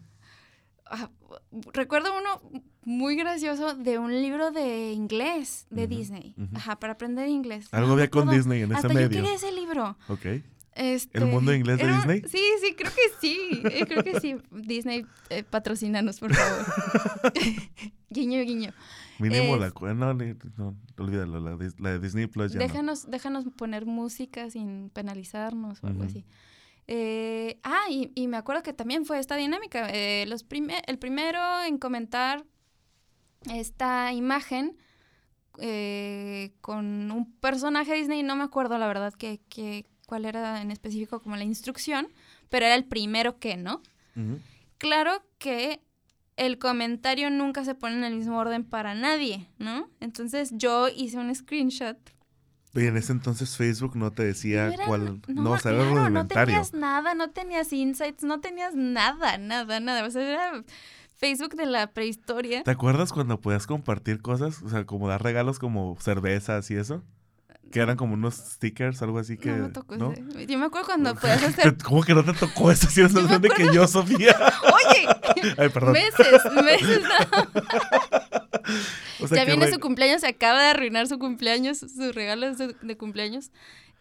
Ah, 0.91 1.09
recuerdo 1.73 2.09
uno 2.17 2.61
muy 2.83 3.15
gracioso 3.15 3.75
de 3.75 3.99
un 3.99 4.11
libro 4.21 4.51
de 4.51 4.91
inglés 4.93 5.67
de 5.69 5.87
Disney. 5.87 6.35
Ajá, 6.55 6.79
para 6.79 6.93
aprender 6.93 7.27
inglés. 7.29 7.67
Algo 7.71 7.93
había 7.93 8.09
con 8.09 8.29
Disney 8.29 8.61
en 8.63 8.71
ese 8.71 8.75
Hasta 8.77 8.87
medio. 8.89 9.03
Yo 9.09 9.09
quería 9.17 9.33
ese 9.35 9.51
libro. 9.51 9.97
Ok. 10.07 10.25
Este, 10.73 11.17
¿El 11.17 11.25
mundo 11.25 11.53
inglés 11.53 11.77
de 11.77 11.83
era- 11.83 11.95
Disney? 11.97 12.21
Sí, 12.27 12.41
sí, 12.63 12.73
creo 12.73 12.91
que 12.91 13.01
sí. 13.19 13.61
Eh, 13.65 13.85
creo 13.85 14.03
que 14.03 14.19
sí. 14.19 14.35
Disney, 14.51 15.05
eh, 15.29 15.43
patrocínanos, 15.43 16.19
por 16.19 16.33
favor. 16.33 16.65
guiño, 18.09 18.41
guiño. 18.43 18.71
Mínimo 19.19 19.57
la 19.57 19.71
No, 19.93 20.13
no, 20.13 20.75
olvídalo. 20.97 21.39
La, 21.41 21.55
de- 21.57 21.73
la 21.79 21.91
de 21.91 21.99
Disney 21.99 22.27
Plus 22.27 22.53
ya 22.53 22.59
no. 22.59 22.65
Déjanos, 22.67 23.11
déjanos 23.11 23.45
poner 23.57 23.85
música 23.85 24.49
sin 24.49 24.89
penalizarnos 24.89 25.83
o 25.83 25.87
algo 25.87 26.03
así. 26.03 26.25
Eh, 26.91 27.59
ah, 27.61 27.83
y, 27.87 28.11
y 28.15 28.25
me 28.27 28.37
acuerdo 28.37 28.63
que 28.63 28.73
también 28.73 29.05
fue 29.05 29.19
esta 29.19 29.35
dinámica. 29.35 29.89
eh, 29.91 30.25
los 30.27 30.43
el 30.87 30.97
primero 30.97 31.39
en 31.63 31.77
comentar 31.77 32.43
esta 33.49 34.11
imagen 34.11 34.75
eh, 35.59 36.51
con 36.61 37.11
un 37.11 37.31
personaje 37.39 37.93
Disney, 37.93 38.23
no 38.23 38.35
me 38.35 38.43
acuerdo 38.43 38.77
la 38.79 38.87
verdad 38.87 39.13
que, 39.13 39.39
que- 39.49 39.85
cuál 40.07 40.25
era 40.25 40.61
en 40.63 40.71
específico 40.71 41.21
como 41.21 41.35
la 41.35 41.43
instrucción, 41.43 42.07
pero 42.49 42.65
era 42.65 42.73
el 42.73 42.85
primero 42.85 43.37
que, 43.37 43.55
¿no? 43.57 43.83
Claro 44.79 45.11
que 45.37 45.81
el 46.37 46.57
comentario 46.57 47.29
nunca 47.29 47.63
se 47.63 47.75
pone 47.75 47.95
en 47.97 48.03
el 48.03 48.15
mismo 48.15 48.39
orden 48.39 48.63
para 48.63 48.95
nadie, 48.95 49.47
¿no? 49.59 49.89
Entonces 49.99 50.51
yo 50.55 50.87
hice 50.89 51.17
un 51.19 51.33
screenshot 51.35 51.97
Y 52.81 52.87
en 52.87 52.97
ese 52.97 53.11
entonces 53.11 53.55
Facebook 53.57 53.95
no 53.95 54.11
te 54.11 54.23
decía 54.23 54.67
No 54.67 54.73
era- 54.73 54.85
cuál. 54.85 55.21
No, 55.27 55.51
o 55.51 55.57
sea, 55.59 55.71
era 55.71 55.91
claro, 55.91 56.09
no 56.09 56.27
tenías 56.27 56.73
nada, 56.73 57.13
no 57.13 57.29
tenías 57.31 57.71
insights, 57.73 58.23
no 58.23 58.39
tenías 58.39 58.75
nada, 58.75 59.37
nada, 59.37 59.79
nada. 59.79 60.05
O 60.05 60.11
sea, 60.11 60.21
era 60.27 60.63
Facebook 61.15 61.55
de 61.55 61.65
la 61.65 61.87
prehistoria. 61.91 62.63
¿Te 62.63 62.71
acuerdas 62.71 63.11
cuando 63.11 63.39
podías 63.41 63.67
compartir 63.67 64.21
cosas? 64.21 64.61
O 64.63 64.69
sea, 64.69 64.85
como 64.85 65.07
dar 65.07 65.21
regalos 65.23 65.59
como 65.59 65.97
cervezas 65.99 66.69
y 66.71 66.75
eso. 66.75 67.03
Que 67.71 67.79
eran 67.81 67.97
como 67.97 68.13
unos 68.15 68.35
stickers, 68.35 69.01
algo 69.01 69.19
así 69.19 69.37
que. 69.37 69.51
no 69.51 69.67
me 69.67 69.69
tocó 69.69 69.95
¿no? 69.97 70.11
ese. 70.13 70.47
Yo 70.47 70.57
me 70.57 70.65
acuerdo 70.65 70.87
cuando 70.87 71.15
podías 71.19 71.43
hacer. 71.43 71.77
¿Cómo 71.83 72.01
que 72.03 72.13
no 72.13 72.23
te 72.23 72.33
tocó 72.33 72.71
eso? 72.71 72.89
Si 72.89 72.99
eres 73.01 73.13
más 73.13 73.27
grande 73.27 73.49
que 73.49 73.73
yo, 73.73 73.87
Sofía. 73.87 74.35
Oye, 74.63 75.07
Ay, 75.57 75.69
perdón. 75.69 75.93
meses, 75.93 76.41
meses. 76.63 77.01
no. 77.03 77.47
O 79.21 79.27
sea, 79.27 79.37
ya 79.39 79.45
viene 79.45 79.65
re- 79.65 79.71
su 79.73 79.79
cumpleaños, 79.79 80.21
se 80.21 80.27
acaba 80.27 80.61
de 80.61 80.69
arruinar 80.69 81.07
su 81.07 81.19
cumpleaños, 81.19 81.79
sus 81.79 82.15
regalos 82.15 82.57
de, 82.57 82.75
de 82.81 82.97
cumpleaños. 82.97 83.51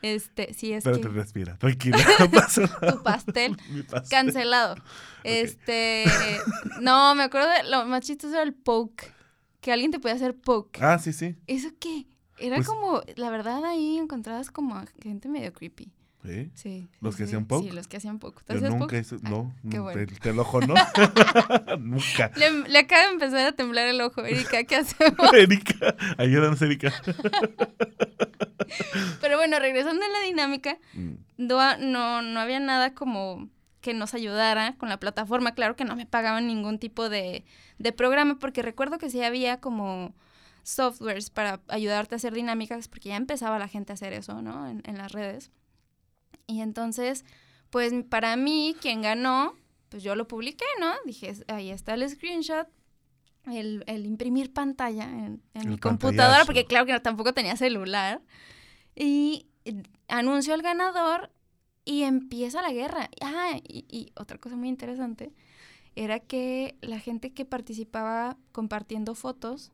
Este, 0.00 0.54
sí, 0.54 0.72
es 0.72 0.78
Espérate, 0.87 1.02
que 1.02 1.09
respira. 1.09 1.57
Tranquila, 1.59 1.98
no 2.20 2.31
pasa 2.31 2.61
nada. 2.62 2.92
tu 2.92 3.02
pastel. 3.02 3.57
Pastel. 3.90 4.09
Cancelado. 4.11 4.76
Este. 5.24 6.04
No, 6.81 7.14
me 7.16 7.24
acuerdo 7.24 7.48
de 7.50 7.68
lo 7.68 7.85
más 7.87 8.02
chistoso 8.04 8.35
era 8.35 8.44
el 8.44 8.54
poke. 8.54 9.12
Que 9.61 9.72
alguien 9.72 9.90
te 9.90 9.98
podía 9.98 10.14
hacer 10.14 10.37
poke. 10.37 10.78
Ah, 10.81 10.98
sí, 11.00 11.12
sí. 11.12 11.35
¿Eso 11.48 11.70
qué? 11.81 12.07
Era 12.40 12.57
Pues- 12.57 12.66
como, 12.68 13.03
la 13.16 13.31
verdad, 13.31 13.64
ahí 13.64 13.98
encontrabas 13.98 14.51
como 14.51 14.83
gente 15.03 15.29
medio 15.29 15.53
creepy. 15.53 15.90
Sí. 16.24 16.51
Sí. 16.55 16.88
¿Los 17.01 17.14
que 17.16 17.24
hacían 17.24 17.46
poke? 17.46 17.68
Sí, 17.68 17.74
los 17.74 17.87
que 17.87 17.96
hacían. 17.96 18.18
¿Tú 18.18 18.33
Yo 18.48 18.70
nunca 18.70 18.98
hice. 18.98 19.16
Ah, 19.22 19.29
No, 19.31 19.55
qué 19.70 19.77
no, 19.77 19.85
bueno. 19.85 20.05
te, 20.07 20.14
te 20.16 20.31
el 20.31 20.38
ojo 20.40 20.61
no. 20.61 20.74
nunca. 21.79 22.33
Le, 22.37 22.68
le 22.68 22.79
acaba 22.81 23.07
de 23.07 23.12
empezar 23.12 23.46
a 23.46 23.53
temblar 23.53 23.87
el 23.87 24.01
ojo, 24.01 24.24
Erika, 24.24 24.64
¿qué 24.64 24.77
hacemos? 24.77 25.16
Erika, 25.33 25.94
ayúdanos, 26.18 26.61
Erika. 26.61 26.92
Pero 29.20 29.37
bueno, 29.37 29.59
regresando 29.59 30.05
a 30.05 30.09
la 30.09 30.20
dinámica, 30.27 30.79
Mm, 30.94 31.14
no, 31.38 31.77
no, 31.79 32.22
no 32.22 32.40
había 32.40 32.61
nada 32.61 32.94
como 32.94 33.48
que 33.81 33.94
nos 33.94 34.14
ayudara 34.14 34.77
con 34.77 34.88
la 34.88 34.98
plataforma. 34.98 35.55
Claro 35.55 35.77
que 35.77 35.85
no 35.85 35.96
me 35.96 36.07
pagaban 36.07 36.46
ningún 36.46 36.79
tipo 36.79 37.09
de, 37.09 37.44
de 37.79 37.92
programa, 37.92 38.38
porque 38.38 38.62
recuerdo 38.62 38.98
que 38.98 39.11
sí 39.11 39.22
había 39.22 39.61
como 39.61 40.14
softwares 40.68 41.31
para 41.31 41.61
ayudarte 41.68 42.14
a 42.14 42.16
hacer 42.16 42.35
dinámicas, 42.35 42.88
porque 42.88 43.09
ya 43.11 43.16
empezaba 43.16 43.59
la 43.59 43.68
gente 43.68 43.92
a 43.92 43.94
hacer 43.94 44.12
eso, 44.12 44.42
¿no? 44.42 44.68
En, 44.68 44.83
en 44.85 44.98
las 44.98 45.12
redes. 45.12 45.50
Y 46.46 46.61
entonces, 46.61 47.24
pues 47.70 47.92
para 48.09 48.37
mí, 48.37 48.76
quien 48.81 49.02
ganó, 49.02 49.54
pues 49.88 50.02
yo 50.02 50.14
lo 50.14 50.28
publiqué, 50.28 50.64
¿no? 50.81 50.92
Dije, 51.07 51.33
ahí 51.48 51.70
está 51.70 51.94
el 51.94 52.09
screenshot. 52.09 52.68
El, 53.46 53.83
el 53.87 54.04
imprimir 54.04 54.52
pantalla 54.52 55.04
en, 55.04 55.42
en 55.54 55.68
mi 55.70 55.78
computadora, 55.78 56.44
porque 56.44 56.66
claro 56.66 56.85
que 56.85 56.92
no- 56.92 57.00
tampoco 57.00 57.33
tenía 57.33 57.57
celular. 57.57 58.20
Y 58.94 59.46
anuncio 60.09 60.52
al 60.52 60.61
ganador 60.61 61.31
y 61.87 62.02
empieza 62.02 62.61
la 62.61 62.72
guerra. 62.72 63.09
Ah, 63.22 63.52
y, 63.62 63.87
y 63.88 64.12
otra 64.16 64.37
cosa 64.37 64.57
muy 64.57 64.68
interesante 64.68 65.33
era 65.96 66.20
que 66.20 66.76
la 66.83 66.98
gente 67.00 67.33
que 67.33 67.46
participaba 67.46 68.37
compartiendo 68.52 69.14
fotos 69.14 69.72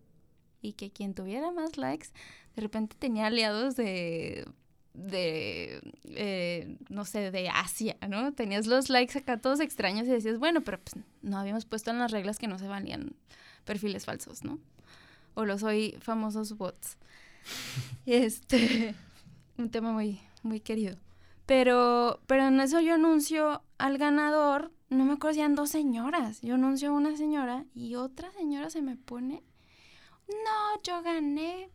y 0.64 0.72
que 0.72 0.90
quien 0.90 1.14
tuviera 1.14 1.52
más 1.52 1.76
likes, 1.76 2.08
de 2.56 2.62
repente 2.62 2.96
tenía 2.98 3.26
aliados 3.26 3.76
de, 3.76 4.48
de 4.94 5.80
eh, 6.04 6.78
no 6.88 7.04
sé, 7.04 7.30
de 7.30 7.48
Asia, 7.50 7.96
¿no? 8.08 8.32
Tenías 8.32 8.66
los 8.66 8.88
likes 8.88 9.18
acá 9.18 9.36
todos 9.36 9.60
extraños 9.60 10.06
y 10.06 10.10
decías, 10.10 10.38
bueno, 10.38 10.62
pero 10.62 10.80
pues 10.80 11.04
no 11.22 11.38
habíamos 11.38 11.66
puesto 11.66 11.90
en 11.90 11.98
las 11.98 12.12
reglas 12.12 12.38
que 12.38 12.48
no 12.48 12.58
se 12.58 12.66
valían 12.66 13.14
perfiles 13.64 14.06
falsos, 14.06 14.42
¿no? 14.42 14.58
O 15.34 15.44
los 15.44 15.62
hoy 15.62 15.96
famosos 16.00 16.56
bots. 16.56 16.96
Este, 18.06 18.94
un 19.58 19.70
tema 19.70 19.92
muy, 19.92 20.20
muy 20.42 20.60
querido. 20.60 20.96
Pero, 21.44 22.20
pero 22.26 22.46
en 22.46 22.58
eso 22.60 22.80
yo 22.80 22.94
anuncio 22.94 23.62
al 23.76 23.98
ganador, 23.98 24.72
no 24.88 25.04
me 25.04 25.14
acuerdo 25.14 25.34
si 25.34 25.40
eran 25.40 25.54
dos 25.54 25.68
señoras. 25.68 26.40
Yo 26.40 26.54
anuncio 26.54 26.88
a 26.90 26.92
una 26.92 27.16
señora 27.16 27.66
y 27.74 27.96
otra 27.96 28.30
señora 28.32 28.70
se 28.70 28.80
me 28.80 28.96
pone, 28.96 29.42
no, 30.28 30.82
yo 30.82 31.02
gané. 31.02 31.70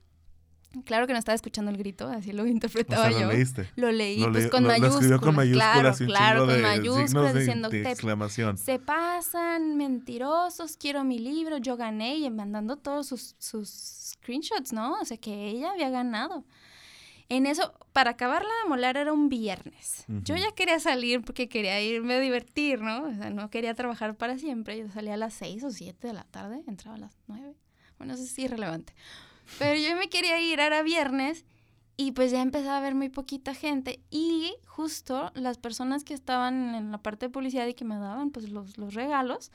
Claro 0.85 1.07
que 1.07 1.13
no 1.13 1.19
estaba 1.19 1.33
escuchando 1.35 1.71
el 1.71 1.77
grito, 1.77 2.07
así 2.07 2.31
lo 2.31 2.43
O 2.43 2.45
interpretaba 2.45 3.09
sea, 3.09 3.19
yo. 3.19 3.25
lo 3.25 3.33
leíste. 3.33 3.67
Lo 3.75 3.91
leí, 3.91 4.19
Lo 4.19 4.31
pues 4.31 4.43
le- 4.43 4.49
con 4.51 4.61
lo- 4.63 4.67
lo 4.69 4.73
mayúsculas. 4.73 4.95
escribió 5.03 5.19
con 5.19 5.35
mayúsculas 5.35 5.97
claro, 5.97 6.05
claro, 6.05 6.45
con 6.45 6.61
mayúsculas 6.61 7.33
de, 7.33 7.39
diciendo 7.39 7.69
de 7.69 7.81
"Te 7.83 7.89
exclamación. 7.91 8.57
se 8.59 8.77
pasan, 8.77 9.77
mentirosos, 9.77 10.77
quiero 10.77 11.03
mi 11.03 11.17
libro, 11.17 11.57
yo 11.57 11.75
gané 11.75 12.17
y 12.17 12.29
mandando 12.29 12.77
todos 12.77 13.07
sus, 13.07 13.35
sus 13.39 13.67
screenshots, 14.11 14.71
¿no? 14.71 14.93
O 15.01 15.05
sea, 15.05 15.17
que 15.17 15.47
ella 15.47 15.71
había 15.71 15.89
ganado. 15.89 16.45
En 17.29 17.47
eso, 17.47 17.73
para 17.91 18.11
acabarla 18.11 18.49
de 18.63 18.69
molar 18.69 18.95
era 18.97 19.11
un 19.11 19.27
viernes. 19.29 20.03
Yo 20.07 20.35
ya 20.35 20.51
quería 20.51 20.79
salir 20.79 21.21
porque 21.21 21.47
quería 21.49 21.81
irme 21.81 22.15
a 22.15 22.19
divertir, 22.19 22.81
¿no? 22.81 23.05
O 23.05 23.13
sea, 23.15 23.29
no 23.31 23.49
quería 23.49 23.73
trabajar 23.73 24.15
para 24.17 24.37
siempre. 24.37 24.77
Yo 24.77 24.87
salía 24.91 25.15
a 25.15 25.17
las 25.17 25.33
6 25.33 25.63
o 25.63 25.71
7 25.71 26.07
de 26.07 26.13
la 26.13 26.23
tarde, 26.25 26.61
entraba 26.67 26.95
a 26.97 26.99
las 26.99 27.17
9. 27.27 27.55
Bueno, 27.99 28.15
eso 28.15 28.23
es 28.23 28.39
irrelevante. 28.39 28.95
Pero 29.59 29.79
yo 29.79 29.95
me 29.95 30.09
quería 30.09 30.39
ir, 30.39 30.59
era 30.59 30.81
viernes, 30.81 31.45
y 31.97 32.13
pues 32.13 32.31
ya 32.31 32.41
empezaba 32.41 32.77
a 32.77 32.81
ver 32.81 32.95
muy 32.95 33.09
poquita 33.09 33.53
gente. 33.53 33.99
Y 34.09 34.55
justo 34.65 35.31
las 35.35 35.57
personas 35.57 36.03
que 36.03 36.13
estaban 36.15 36.73
en 36.75 36.91
la 36.91 36.97
parte 36.97 37.27
de 37.27 37.29
publicidad 37.29 37.67
y 37.67 37.73
que 37.75 37.85
me 37.85 37.97
daban 37.97 38.31
pues 38.31 38.49
los, 38.49 38.77
los 38.77 38.93
regalos, 38.95 39.51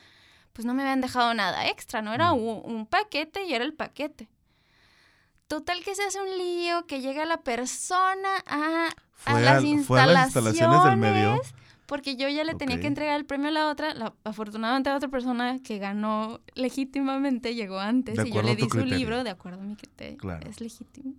pues 0.53 0.67
no 0.67 0.75
me 0.75 0.83
habían 0.83 1.01
dejado 1.01 1.33
nada 1.35 1.67
extra, 1.69 2.03
¿no? 2.03 2.13
Era 2.15 2.33
Mm. 2.35 2.39
un, 2.39 2.63
un 2.65 2.87
paquete 2.87 3.45
y 3.45 3.55
era 3.55 3.65
el 3.65 3.73
paquete. 3.75 4.29
Total 5.49 5.83
que 5.85 5.95
se 5.95 6.03
hace 6.03 6.21
un 6.21 6.39
lío, 6.39 6.87
que 6.87 7.01
llega 7.01 7.25
la 7.27 7.39
persona 7.43 8.29
a, 8.47 8.89
a 9.27 9.41
las, 9.41 9.63
al- 9.65 9.85
fue 9.85 10.01
a 10.01 10.07
las 10.07 10.27
instalaciones 10.27 10.85
del 10.85 10.97
medio. 10.97 11.41
Porque 11.87 12.17
yo 12.17 12.29
ya 12.29 12.45
le 12.45 12.55
tenía 12.55 12.81
que 12.81 12.87
entregar 12.87 13.17
el 13.19 13.27
premio 13.27 13.49
a 13.49 13.53
la 13.53 13.69
otra. 13.69 13.95
La- 13.95 14.15
afortunadamente 14.25 14.89
la 14.91 14.97
otra 14.97 15.09
persona 15.11 15.59
que 15.63 15.79
ganó 15.79 16.41
legítimamente 16.55 17.55
llegó 17.55 17.79
antes 17.79 18.19
y 18.27 18.31
yo 18.33 18.43
le 18.43 18.57
di 18.57 18.63
su 18.63 18.69
criterio. 18.71 18.97
libro 18.99 19.25
de 19.25 19.31
acuerdo 19.31 19.61
a 19.61 19.65
mi 19.65 19.77
criterio. 19.77 20.17
Claro. 20.19 20.49
Es 20.49 20.61
legítimo. 20.61 21.15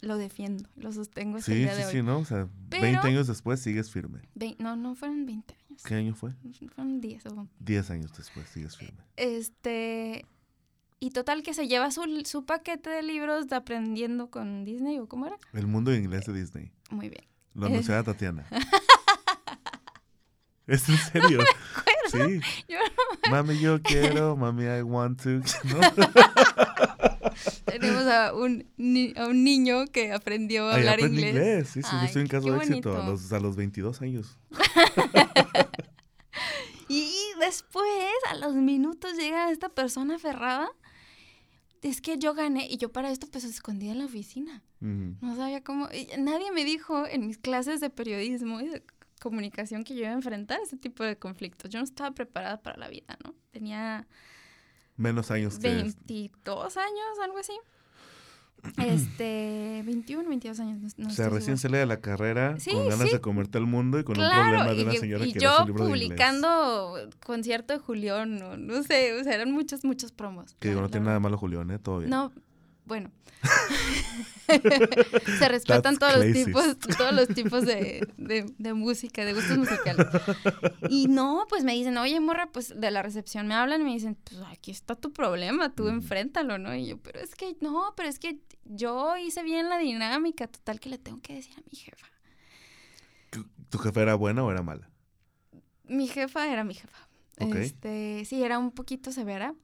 Lo 0.00 0.16
defiendo, 0.16 0.68
lo 0.76 0.92
sostengo 0.92 1.38
hasta 1.38 1.50
el 1.50 1.56
Sí, 1.58 1.62
día 1.64 1.72
sí, 1.72 1.78
de 1.80 1.86
hoy. 1.86 1.92
sí, 1.92 2.02
¿no? 2.02 2.18
O 2.18 2.24
sea, 2.24 2.46
Pero- 2.68 2.82
20 2.82 3.08
años 3.08 3.26
después 3.26 3.60
sigues 3.60 3.90
firme. 3.90 4.20
No, 4.58 4.76
no 4.76 4.94
fueron 4.94 5.26
20 5.26 5.54
años. 5.68 5.82
¿Qué 5.82 5.94
año 5.94 6.14
fue? 6.14 6.34
Fueron 6.74 7.00
10 7.00 7.26
o 7.26 7.48
10 7.58 7.90
años 7.90 8.12
después 8.16 8.48
sigues 8.48 8.76
firme. 8.76 9.00
Este. 9.16 10.24
Y 11.00 11.10
total 11.10 11.42
que 11.42 11.54
se 11.54 11.68
lleva 11.68 11.90
su, 11.90 12.02
su 12.24 12.44
paquete 12.44 12.90
de 12.90 13.02
libros 13.02 13.46
de 13.48 13.56
aprendiendo 13.56 14.30
con 14.30 14.64
Disney 14.64 14.98
o 14.98 15.08
cómo 15.08 15.26
era. 15.26 15.36
El 15.52 15.66
mundo 15.66 15.92
en 15.92 16.04
inglés 16.04 16.26
de 16.26 16.32
Disney. 16.32 16.70
Muy 16.90 17.08
bien. 17.08 17.24
Lo 17.54 17.66
Eh. 17.66 17.70
anunciaba 17.70 18.02
Tatiana. 18.02 18.46
¿Es 20.68 20.88
en 20.88 20.98
serio? 20.98 21.40
Sí. 22.10 22.40
Yo 22.66 22.78
Mami, 23.30 23.60
yo 23.60 23.82
quiero. 23.82 24.34
Mami, 24.34 24.64
I 24.64 24.80
want 24.80 25.22
to. 25.24 25.28
¿No? 25.28 25.42
Tenemos 27.66 28.06
a 28.06 28.32
un, 28.32 28.64
a 29.14 29.26
un 29.26 29.44
niño 29.44 29.84
que 29.92 30.12
aprendió 30.12 30.70
a 30.70 30.76
hablar 30.76 31.00
inglés. 31.00 31.68
Sí, 31.68 31.82
sí, 31.82 31.90
yo 31.92 32.06
estoy 32.06 32.22
en 32.22 32.28
caso 32.28 32.50
de 32.50 32.56
éxito 32.56 32.96
a 32.96 33.06
los, 33.06 33.30
a 33.30 33.40
los 33.40 33.56
22 33.56 34.00
años. 34.00 34.38
y 36.88 37.12
después, 37.40 37.84
a 38.30 38.36
los 38.36 38.54
minutos, 38.54 39.18
llega 39.18 39.50
esta 39.50 39.68
persona 39.68 40.14
aferrada. 40.14 40.70
Es 41.82 42.00
que 42.00 42.16
yo 42.16 42.32
gané 42.32 42.68
y 42.70 42.78
yo 42.78 42.90
para 42.90 43.10
esto 43.10 43.26
pues 43.30 43.44
escondía 43.44 43.92
en 43.92 43.98
la 43.98 44.06
oficina. 44.06 44.62
No 44.80 45.36
sabía 45.36 45.62
cómo. 45.62 45.90
nadie 46.18 46.52
me 46.52 46.64
dijo 46.64 47.06
en 47.06 47.26
mis 47.26 47.36
clases 47.36 47.80
de 47.80 47.90
periodismo 47.90 48.60
comunicación 49.18 49.84
que 49.84 49.94
yo 49.94 50.00
iba 50.00 50.10
a 50.10 50.14
enfrentar 50.14 50.60
ese 50.62 50.76
tipo 50.76 51.04
de 51.04 51.16
conflictos. 51.16 51.70
Yo 51.70 51.78
no 51.78 51.84
estaba 51.84 52.12
preparada 52.12 52.60
para 52.60 52.76
la 52.76 52.88
vida, 52.88 53.16
¿no? 53.24 53.34
Tenía 53.50 54.06
menos 54.96 55.30
años 55.30 55.58
que 55.58 55.68
22 55.68 56.76
años, 56.76 57.18
algo 57.22 57.38
así. 57.38 57.52
Este, 58.78 59.82
21, 59.86 60.28
22 60.28 60.60
años. 60.60 60.94
o 60.98 61.10
sea, 61.10 61.28
recién 61.28 61.58
sale 61.58 61.78
de 61.78 61.86
la 61.86 62.00
carrera 62.00 62.56
con 62.70 62.88
ganas 62.88 63.10
de 63.10 63.20
comerte 63.20 63.58
al 63.58 63.66
mundo 63.66 63.98
y 63.98 64.04
con 64.04 64.18
un 64.18 64.28
problema 64.28 64.72
de 64.72 64.82
una 64.82 64.92
señora 64.94 65.26
y 65.26 65.32
que 65.32 65.40
yo 65.40 65.64
libro 65.64 65.86
publicando 65.86 66.96
concierto 67.24 67.72
de 67.72 67.78
Julián, 67.78 68.36
no, 68.36 68.56
no 68.56 68.82
sé, 68.82 69.18
o 69.18 69.22
sea, 69.22 69.34
eran 69.34 69.52
muchos, 69.52 69.84
muchos 69.84 70.12
promos. 70.12 70.56
Que 70.58 70.70
digo, 70.70 70.80
no 70.80 70.88
tiene 70.88 71.06
nada 71.06 71.20
malo 71.20 71.38
Julián, 71.38 71.70
¿eh? 71.70 71.78
Todo 71.78 71.98
bien. 71.98 72.10
No, 72.10 72.32
bueno. 72.88 73.12
Se 75.38 75.48
respetan 75.48 75.98
todos 75.98 76.16
los 76.16 76.32
tipos, 76.32 76.78
todos 76.96 77.12
los 77.12 77.28
tipos 77.28 77.64
de, 77.64 78.08
de, 78.16 78.74
música, 78.74 79.24
de 79.24 79.34
gustos 79.34 79.58
musicales. 79.58 80.06
Y 80.88 81.06
no, 81.06 81.46
pues 81.48 81.64
me 81.64 81.74
dicen, 81.74 81.96
oye, 81.98 82.18
morra, 82.18 82.48
pues 82.50 82.72
de 82.80 82.90
la 82.90 83.02
recepción 83.02 83.46
me 83.46 83.54
hablan 83.54 83.82
y 83.82 83.84
me 83.84 83.92
dicen, 83.92 84.16
pues 84.24 84.40
aquí 84.50 84.70
está 84.70 84.96
tu 84.96 85.12
problema, 85.12 85.72
tú 85.74 85.88
enfréntalo, 85.88 86.58
¿no? 86.58 86.74
Y 86.74 86.86
yo, 86.86 86.98
pero 86.98 87.20
es 87.20 87.34
que, 87.34 87.56
no, 87.60 87.92
pero 87.96 88.08
es 88.08 88.18
que 88.18 88.40
yo 88.64 89.16
hice 89.16 89.42
bien 89.42 89.68
la 89.68 89.78
dinámica, 89.78 90.48
total 90.48 90.80
que 90.80 90.88
le 90.88 90.98
tengo 90.98 91.20
que 91.20 91.34
decir 91.34 91.54
a 91.56 91.62
mi 91.70 91.76
jefa. 91.78 92.06
¿Tu 93.70 93.78
jefa 93.78 94.00
era 94.00 94.14
buena 94.14 94.42
o 94.42 94.50
era 94.50 94.62
mala? 94.62 94.90
Mi 95.84 96.08
jefa 96.08 96.50
era 96.50 96.64
mi 96.64 96.74
jefa. 96.74 97.08
Este, 97.36 98.24
sí, 98.24 98.42
era 98.42 98.58
un 98.58 98.72
poquito 98.72 99.12
severa. 99.12 99.54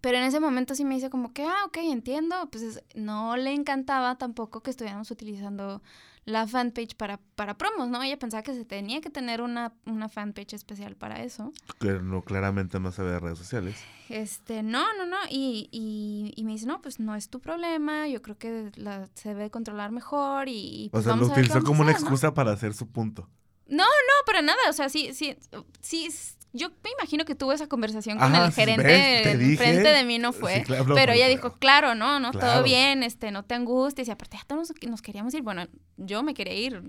Pero 0.00 0.18
en 0.18 0.24
ese 0.24 0.40
momento 0.40 0.74
sí 0.74 0.84
me 0.84 0.94
dice 0.94 1.10
como 1.10 1.32
que, 1.32 1.44
ah, 1.44 1.64
ok, 1.66 1.78
entiendo. 1.82 2.48
Pues 2.50 2.82
no 2.94 3.36
le 3.36 3.52
encantaba 3.52 4.16
tampoco 4.16 4.62
que 4.62 4.70
estuviéramos 4.70 5.10
utilizando 5.10 5.82
la 6.24 6.46
fanpage 6.46 6.94
para, 6.96 7.18
para 7.34 7.56
promos, 7.56 7.88
¿no? 7.88 8.02
Ella 8.02 8.18
pensaba 8.18 8.42
que 8.42 8.54
se 8.54 8.64
tenía 8.64 9.00
que 9.00 9.10
tener 9.10 9.42
una, 9.42 9.72
una 9.86 10.08
fanpage 10.08 10.54
especial 10.54 10.96
para 10.96 11.22
eso. 11.22 11.52
Que 11.78 11.92
no, 11.92 12.22
claramente 12.22 12.78
no 12.80 12.92
se 12.92 13.02
ve 13.02 13.12
de 13.12 13.20
redes 13.20 13.38
sociales. 13.38 13.76
Este, 14.08 14.62
no, 14.62 14.94
no, 14.96 15.06
no. 15.06 15.16
Y, 15.28 15.68
y, 15.70 16.32
y, 16.36 16.44
me 16.44 16.52
dice, 16.52 16.66
no, 16.66 16.80
pues 16.80 17.00
no 17.00 17.14
es 17.14 17.28
tu 17.28 17.40
problema. 17.40 18.08
Yo 18.08 18.22
creo 18.22 18.38
que 18.38 18.70
la, 18.76 19.08
se 19.14 19.30
debe 19.30 19.50
controlar 19.50 19.92
mejor 19.92 20.48
y... 20.48 20.88
Pues, 20.92 21.06
o 21.06 21.08
sea, 21.08 21.16
lo 21.16 21.26
utilizó 21.26 21.62
como 21.62 21.82
una 21.82 21.92
excusa 21.92 22.34
para 22.34 22.52
hacer 22.52 22.74
su 22.74 22.88
punto. 22.88 23.28
No, 23.66 23.84
no, 23.84 24.26
para 24.26 24.42
nada. 24.42 24.58
O 24.68 24.72
sea, 24.72 24.88
sí, 24.88 25.14
sí, 25.14 25.36
sí, 25.80 26.08
yo 26.52 26.70
me 26.82 26.90
imagino 26.98 27.24
que 27.24 27.34
tuvo 27.34 27.52
esa 27.52 27.68
conversación 27.68 28.18
con 28.18 28.34
el 28.34 28.52
gerente 28.52 29.56
frente 29.56 29.88
de 29.88 30.04
mí 30.04 30.18
no 30.18 30.32
fue, 30.32 30.64
pero 30.66 31.12
ella 31.12 31.28
dijo, 31.28 31.54
claro, 31.54 31.94
no, 31.94 32.18
no, 32.20 32.32
todo 32.32 32.62
bien, 32.62 33.02
este, 33.02 33.30
no 33.30 33.44
te 33.44 33.54
angusties 33.54 34.08
y 34.08 34.10
aparte 34.10 34.36
ya 34.36 34.44
todos 34.44 34.72
nos, 34.88 35.02
queríamos 35.02 35.34
ir, 35.34 35.42
bueno, 35.42 35.66
yo 35.96 36.22
me 36.22 36.34
quería 36.34 36.54
ir. 36.54 36.82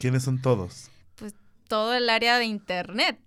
¿Quiénes 0.00 0.22
son 0.24 0.40
todos? 0.40 0.90
Pues 1.16 1.34
todo 1.68 1.94
el 1.94 2.08
área 2.10 2.38
de 2.38 2.46
internet 2.46 3.18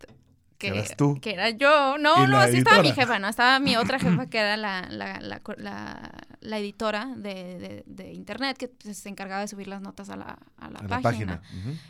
que, 0.62 0.68
eras 0.68 0.96
tú. 0.96 1.20
Que 1.20 1.34
era 1.34 1.50
yo. 1.50 1.98
No, 1.98 2.28
no, 2.28 2.38
así 2.38 2.58
estaba 2.58 2.82
mi 2.82 2.92
jefa, 2.92 3.20
¿no? 3.20 3.28
Estaba 3.28 3.60
mi 3.60 3.76
otra 3.76 4.00
jefa 4.00 4.28
que 4.28 4.38
era 4.38 4.58
la, 4.58 4.88
la, 4.90 5.20
la, 5.20 6.12
la, 6.40 6.58
editora 6.58 7.14
de, 7.16 7.84
de, 7.86 8.14
internet 8.14 8.58
que 8.58 8.68
pues, 8.68 8.98
se 8.98 9.10
encargaba 9.10 9.42
de 9.42 9.48
subir 9.48 9.68
las 9.68 9.82
notas 9.82 10.10
a 10.10 10.16
la, 10.16 10.38
a 10.58 10.70
la 10.70 11.02
página. 11.02 11.42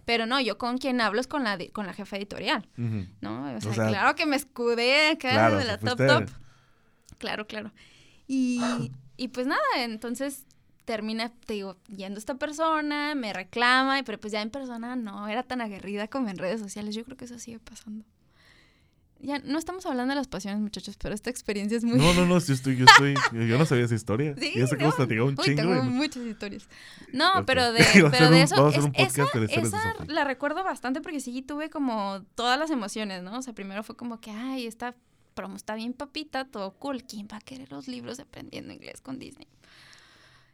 Pero 0.05 0.25
no, 0.25 0.39
yo 0.39 0.57
con 0.57 0.77
quien 0.77 1.01
hablo 1.01 1.19
es 1.19 1.27
con 1.27 1.43
la, 1.43 1.57
con 1.73 1.85
la 1.85 1.93
jefa 1.93 2.17
editorial, 2.17 2.67
¿no? 3.21 3.55
O 3.55 3.73
sea, 3.73 3.87
claro 3.87 4.15
que 4.15 4.25
me 4.25 4.35
escudé 4.35 5.11
acá 5.11 5.51
de 5.51 5.65
la 5.65 5.77
top 5.77 5.97
top. 5.97 6.29
Claro, 7.17 7.45
claro. 7.45 7.71
Y, 8.27 8.61
y 9.17 9.27
pues 9.27 9.45
nada, 9.45 9.61
entonces 9.75 10.45
termina, 10.85 11.29
te 11.45 11.53
digo, 11.53 11.77
yendo 11.95 12.17
esta 12.17 12.35
persona, 12.35 13.13
me 13.15 13.33
reclama, 13.33 14.01
pero 14.03 14.19
pues 14.19 14.33
ya 14.33 14.41
en 14.41 14.49
persona 14.49 14.95
no 14.95 15.27
era 15.27 15.43
tan 15.43 15.61
aguerrida 15.61 16.07
como 16.07 16.29
en 16.29 16.37
redes 16.37 16.59
sociales. 16.59 16.95
Yo 16.95 17.03
creo 17.03 17.17
que 17.17 17.25
eso 17.25 17.37
sigue 17.37 17.59
pasando. 17.59 18.05
Ya 19.23 19.39
no 19.39 19.59
estamos 19.59 19.85
hablando 19.85 20.11
de 20.11 20.15
las 20.15 20.27
pasiones, 20.27 20.59
muchachos, 20.61 20.97
pero 20.97 21.13
esta 21.13 21.29
experiencia 21.29 21.77
es 21.77 21.83
muy. 21.83 21.97
No, 21.97 22.13
no, 22.13 22.25
no, 22.25 22.39
yo 22.39 22.53
estoy, 22.53 22.75
yo 22.75 22.85
estoy, 22.85 23.13
yo 23.31 23.57
no 23.57 23.65
sabía 23.65 23.85
esa 23.85 23.95
historia. 23.95 24.35
Sí, 24.41 24.53
yo 24.55 24.65
sé 24.65 24.77
que 24.77 25.15
no. 25.15 25.25
un 25.25 25.37
Uy, 25.37 25.55
Tengo 25.55 25.83
muchas 25.83 26.25
historias. 26.25 26.67
No, 27.13 27.45
pero 27.45 27.71
de, 27.73 27.85
pero 28.09 28.29
de 28.31 28.41
eso, 28.41 28.67
es, 28.69 28.77
esa, 28.95 29.25
esa 29.49 29.95
la 30.07 30.23
recuerdo 30.23 30.63
bastante 30.63 31.01
porque 31.01 31.19
sí 31.19 31.41
tuve 31.41 31.69
como 31.69 32.23
todas 32.35 32.57
las 32.57 32.71
emociones, 32.71 33.21
¿no? 33.21 33.37
O 33.37 33.41
sea, 33.41 33.53
primero 33.53 33.83
fue 33.83 33.95
como 33.95 34.19
que, 34.19 34.31
ay, 34.31 34.65
esta 34.65 34.95
promo 35.33 35.55
está 35.55 35.75
bien 35.75 35.93
papita, 35.93 36.45
todo 36.45 36.71
cool. 36.73 37.03
¿Quién 37.03 37.27
va 37.31 37.37
a 37.37 37.41
querer 37.41 37.71
los 37.71 37.87
libros 37.87 38.19
aprendiendo 38.19 38.73
inglés 38.73 39.01
con 39.01 39.19
Disney? 39.19 39.47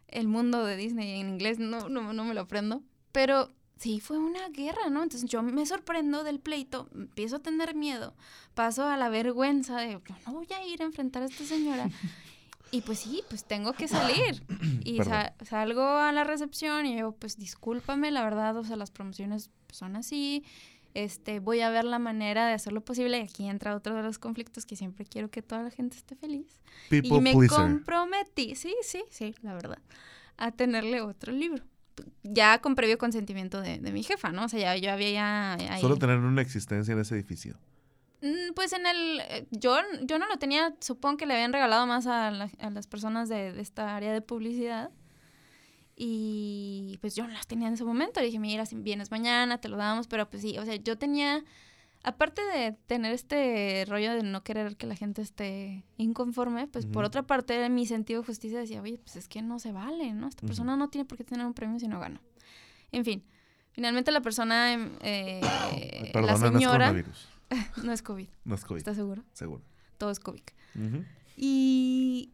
El 0.08 0.28
mundo 0.28 0.64
de 0.64 0.76
Disney 0.76 1.20
en 1.20 1.28
inglés 1.28 1.58
no, 1.58 1.88
no, 1.88 2.12
no 2.12 2.24
me 2.24 2.34
lo 2.34 2.42
aprendo. 2.42 2.82
Pero 3.12 3.50
sí 3.78 4.00
fue 4.00 4.18
una 4.18 4.48
guerra, 4.50 4.90
¿no? 4.90 5.02
Entonces 5.02 5.28
yo 5.28 5.42
me 5.42 5.64
sorprendo 5.64 6.24
del 6.24 6.40
pleito, 6.40 6.88
empiezo 6.94 7.36
a 7.36 7.38
tener 7.38 7.74
miedo, 7.74 8.14
paso 8.54 8.84
a 8.84 8.96
la 8.96 9.08
vergüenza 9.08 9.78
de, 9.78 10.00
no 10.26 10.32
voy 10.32 10.48
a 10.54 10.66
ir 10.66 10.82
a 10.82 10.84
enfrentar 10.84 11.22
a 11.22 11.26
esta 11.26 11.44
señora. 11.44 11.88
Y 12.70 12.82
pues 12.82 12.98
sí, 12.98 13.22
pues 13.30 13.44
tengo 13.44 13.72
que 13.72 13.88
salir. 13.88 14.42
Y 14.84 15.00
salgo 15.46 15.82
a 15.82 16.12
la 16.12 16.24
recepción 16.24 16.84
y 16.84 16.98
yo, 16.98 17.12
pues 17.12 17.38
discúlpame, 17.38 18.10
la 18.10 18.22
verdad, 18.22 18.54
o 18.58 18.62
sea, 18.62 18.76
las 18.76 18.90
promociones 18.90 19.48
son 19.72 19.96
así. 19.96 20.44
Este, 20.92 21.40
voy 21.40 21.60
a 21.60 21.70
ver 21.70 21.84
la 21.84 21.98
manera 21.98 22.46
de 22.46 22.52
hacerlo 22.52 22.82
posible. 22.82 23.20
Y 23.20 23.22
aquí 23.22 23.48
entra 23.48 23.74
otro 23.74 23.94
de 23.94 24.02
los 24.02 24.18
conflictos 24.18 24.66
que 24.66 24.76
siempre 24.76 25.06
quiero 25.06 25.30
que 25.30 25.40
toda 25.40 25.62
la 25.62 25.70
gente 25.70 25.96
esté 25.96 26.14
feliz. 26.14 26.60
y 26.90 27.10
me 27.22 27.48
comprometí, 27.48 28.54
sí, 28.54 28.74
sí, 28.82 29.02
sí, 29.08 29.34
la 29.40 29.54
verdad, 29.54 29.78
a 30.36 30.52
tenerle 30.52 31.00
otro 31.00 31.32
libro 31.32 31.64
ya 32.22 32.60
con 32.60 32.74
previo 32.74 32.98
consentimiento 32.98 33.60
de, 33.60 33.78
mi 33.92 34.02
jefa, 34.02 34.32
¿no? 34.32 34.44
O 34.44 34.48
sea, 34.48 34.60
ya 34.60 34.76
yo 34.76 34.92
había 34.92 35.10
ya... 35.10 35.78
Solo 35.80 35.96
tener 35.96 36.18
una 36.18 36.42
existencia 36.42 36.92
en 36.92 37.00
ese 37.00 37.14
edificio. 37.14 37.58
Mm, 38.22 38.54
pues 38.54 38.72
en 38.72 38.86
el... 38.86 39.20
Eh, 39.20 39.46
yo, 39.50 39.76
yo 40.02 40.18
no 40.18 40.26
lo 40.26 40.38
tenía, 40.38 40.74
supongo 40.80 41.18
que 41.18 41.26
le 41.26 41.34
habían 41.34 41.52
regalado 41.52 41.86
más 41.86 42.06
a, 42.06 42.30
las 42.30 42.86
personas 42.86 43.28
de, 43.28 43.60
esta 43.60 43.96
área 43.96 44.12
de 44.12 44.20
publicidad. 44.20 44.90
Y 45.96 46.98
pues 47.00 47.16
yo 47.16 47.26
no 47.26 47.32
las 47.32 47.46
tenía 47.46 47.68
en 47.68 47.74
ese 47.74 47.84
momento. 47.84 48.20
Le 48.20 48.26
dije, 48.26 48.38
mira, 48.38 48.66
si 48.66 48.76
vienes 48.76 49.10
mañana, 49.10 49.60
te 49.60 49.68
lo 49.68 49.76
damos. 49.76 50.06
Pero 50.06 50.28
pues 50.30 50.42
sí, 50.42 50.56
o 50.58 50.64
sea, 50.64 50.76
yo 50.76 50.96
tenía 50.96 51.44
aparte 52.08 52.42
de 52.42 52.72
tener 52.86 53.12
este 53.12 53.84
rollo 53.86 54.14
de 54.14 54.22
no 54.22 54.42
querer 54.42 54.76
que 54.76 54.86
la 54.86 54.96
gente 54.96 55.22
esté 55.22 55.84
inconforme, 55.96 56.66
pues 56.66 56.86
por 56.86 57.04
otra 57.04 57.22
parte, 57.22 57.68
mi 57.68 57.86
sentido 57.86 58.20
de 58.22 58.26
justicia 58.26 58.58
decía, 58.58 58.80
oye, 58.80 58.98
pues 58.98 59.16
es 59.16 59.28
que 59.28 59.42
no 59.42 59.58
se 59.58 59.72
vale, 59.72 60.12
¿no? 60.14 60.28
Esta 60.28 60.46
persona 60.46 60.76
no 60.76 60.88
tiene 60.88 61.04
por 61.04 61.18
qué 61.18 61.24
tener 61.24 61.46
un 61.46 61.54
premio 61.54 61.78
si 61.78 61.86
no 61.86 62.00
gana. 62.00 62.20
En 62.92 63.04
fin, 63.04 63.24
finalmente 63.72 64.10
la 64.10 64.22
persona, 64.22 64.72
em, 64.72 64.90
eh, 65.02 65.40
la 66.14 66.36
señora... 66.36 66.92
No 66.92 66.98
es, 66.98 67.28
no 67.84 67.92
es 67.92 68.02
COVID. 68.02 68.28
No 68.44 68.54
es 68.54 68.64
COVID. 68.64 68.78
¿Estás 68.78 68.96
seguro? 68.96 69.24
Seguro. 69.32 69.62
Todo 69.98 70.10
es 70.10 70.20
COVID. 70.20 70.42
Y 71.36 72.32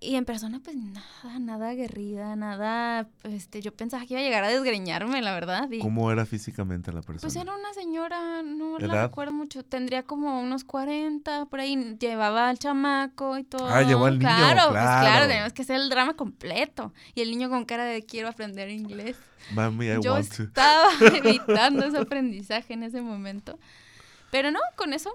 y 0.00 0.14
en 0.14 0.24
persona, 0.24 0.60
pues 0.62 0.76
nada, 0.76 1.38
nada 1.40 1.70
aguerrida, 1.70 2.36
nada, 2.36 3.08
este, 3.24 3.60
yo 3.60 3.74
pensaba 3.74 4.06
que 4.06 4.14
iba 4.14 4.20
a 4.20 4.22
llegar 4.22 4.44
a 4.44 4.48
desgreñarme, 4.48 5.20
la 5.22 5.32
verdad. 5.32 5.68
¿Cómo 5.80 6.12
era 6.12 6.24
físicamente 6.24 6.92
la 6.92 7.02
persona? 7.02 7.20
Pues 7.20 7.34
era 7.34 7.52
una 7.52 7.74
señora, 7.74 8.42
no 8.44 8.78
la 8.78 9.06
recuerdo 9.06 9.32
mucho, 9.32 9.64
tendría 9.64 10.04
como 10.04 10.40
unos 10.40 10.62
40, 10.62 11.46
por 11.46 11.58
ahí, 11.58 11.96
llevaba 11.98 12.48
al 12.48 12.58
chamaco 12.58 13.38
y 13.38 13.44
todo. 13.44 13.68
Ah, 13.68 13.82
llevó 13.82 14.06
al 14.06 14.20
niño, 14.20 14.30
claro. 14.30 14.70
Pues 14.70 14.82
claro, 14.82 15.26
tenemos 15.26 15.52
que 15.52 15.62
hacer 15.62 15.80
el 15.80 15.88
drama 15.88 16.14
completo. 16.14 16.92
Y 17.16 17.22
el 17.22 17.30
niño 17.30 17.50
con 17.50 17.64
cara 17.64 17.84
de 17.84 18.04
quiero 18.04 18.28
aprender 18.28 18.70
inglés. 18.70 19.16
Mami, 19.52 19.86
I 19.86 20.00
yo 20.00 20.12
want 20.12 20.32
estaba 20.32 20.90
evitando 21.16 21.84
ese 21.84 21.98
aprendizaje 21.98 22.74
en 22.74 22.84
ese 22.84 23.00
momento. 23.00 23.58
Pero 24.30 24.52
no, 24.52 24.60
con 24.76 24.92
eso 24.92 25.10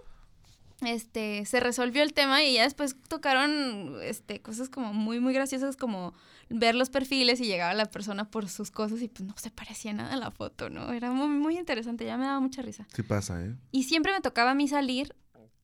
este, 0.86 1.46
se 1.46 1.60
resolvió 1.60 2.04
el 2.04 2.14
tema 2.14 2.44
y 2.44 2.54
ya 2.54 2.64
después 2.64 2.96
tocaron 3.08 3.98
este, 4.04 4.42
cosas 4.42 4.70
como 4.70 4.94
muy, 4.94 5.20
muy 5.20 5.34
graciosas 5.34 5.76
como 5.76 6.14
ver 6.50 6.76
los 6.76 6.90
perfiles 6.90 7.40
y 7.42 7.46
llegaba 7.46 7.74
la 7.74 7.86
persona 7.86 8.30
por 8.30 8.50
sus 8.50 8.72
cosas 8.72 9.02
y 9.02 9.08
pues 9.08 9.28
no 9.28 9.34
se 9.38 9.50
parecía 9.50 9.94
nada 9.94 10.14
a 10.14 10.18
la 10.18 10.32
foto, 10.32 10.70
¿no? 10.70 10.92
Era 10.92 11.12
muy, 11.12 11.28
muy 11.28 11.58
interesante, 11.58 12.06
ya 12.06 12.18
me 12.18 12.26
daba 12.26 12.40
mucha 12.40 12.62
risa. 12.62 12.88
Sí 12.94 13.04
pasa, 13.04 13.44
¿eh? 13.44 13.56
Y 13.72 13.84
siempre 13.84 14.12
me 14.12 14.22
tocaba 14.22 14.52
a 14.52 14.56
mí 14.56 14.68
salir 14.68 15.16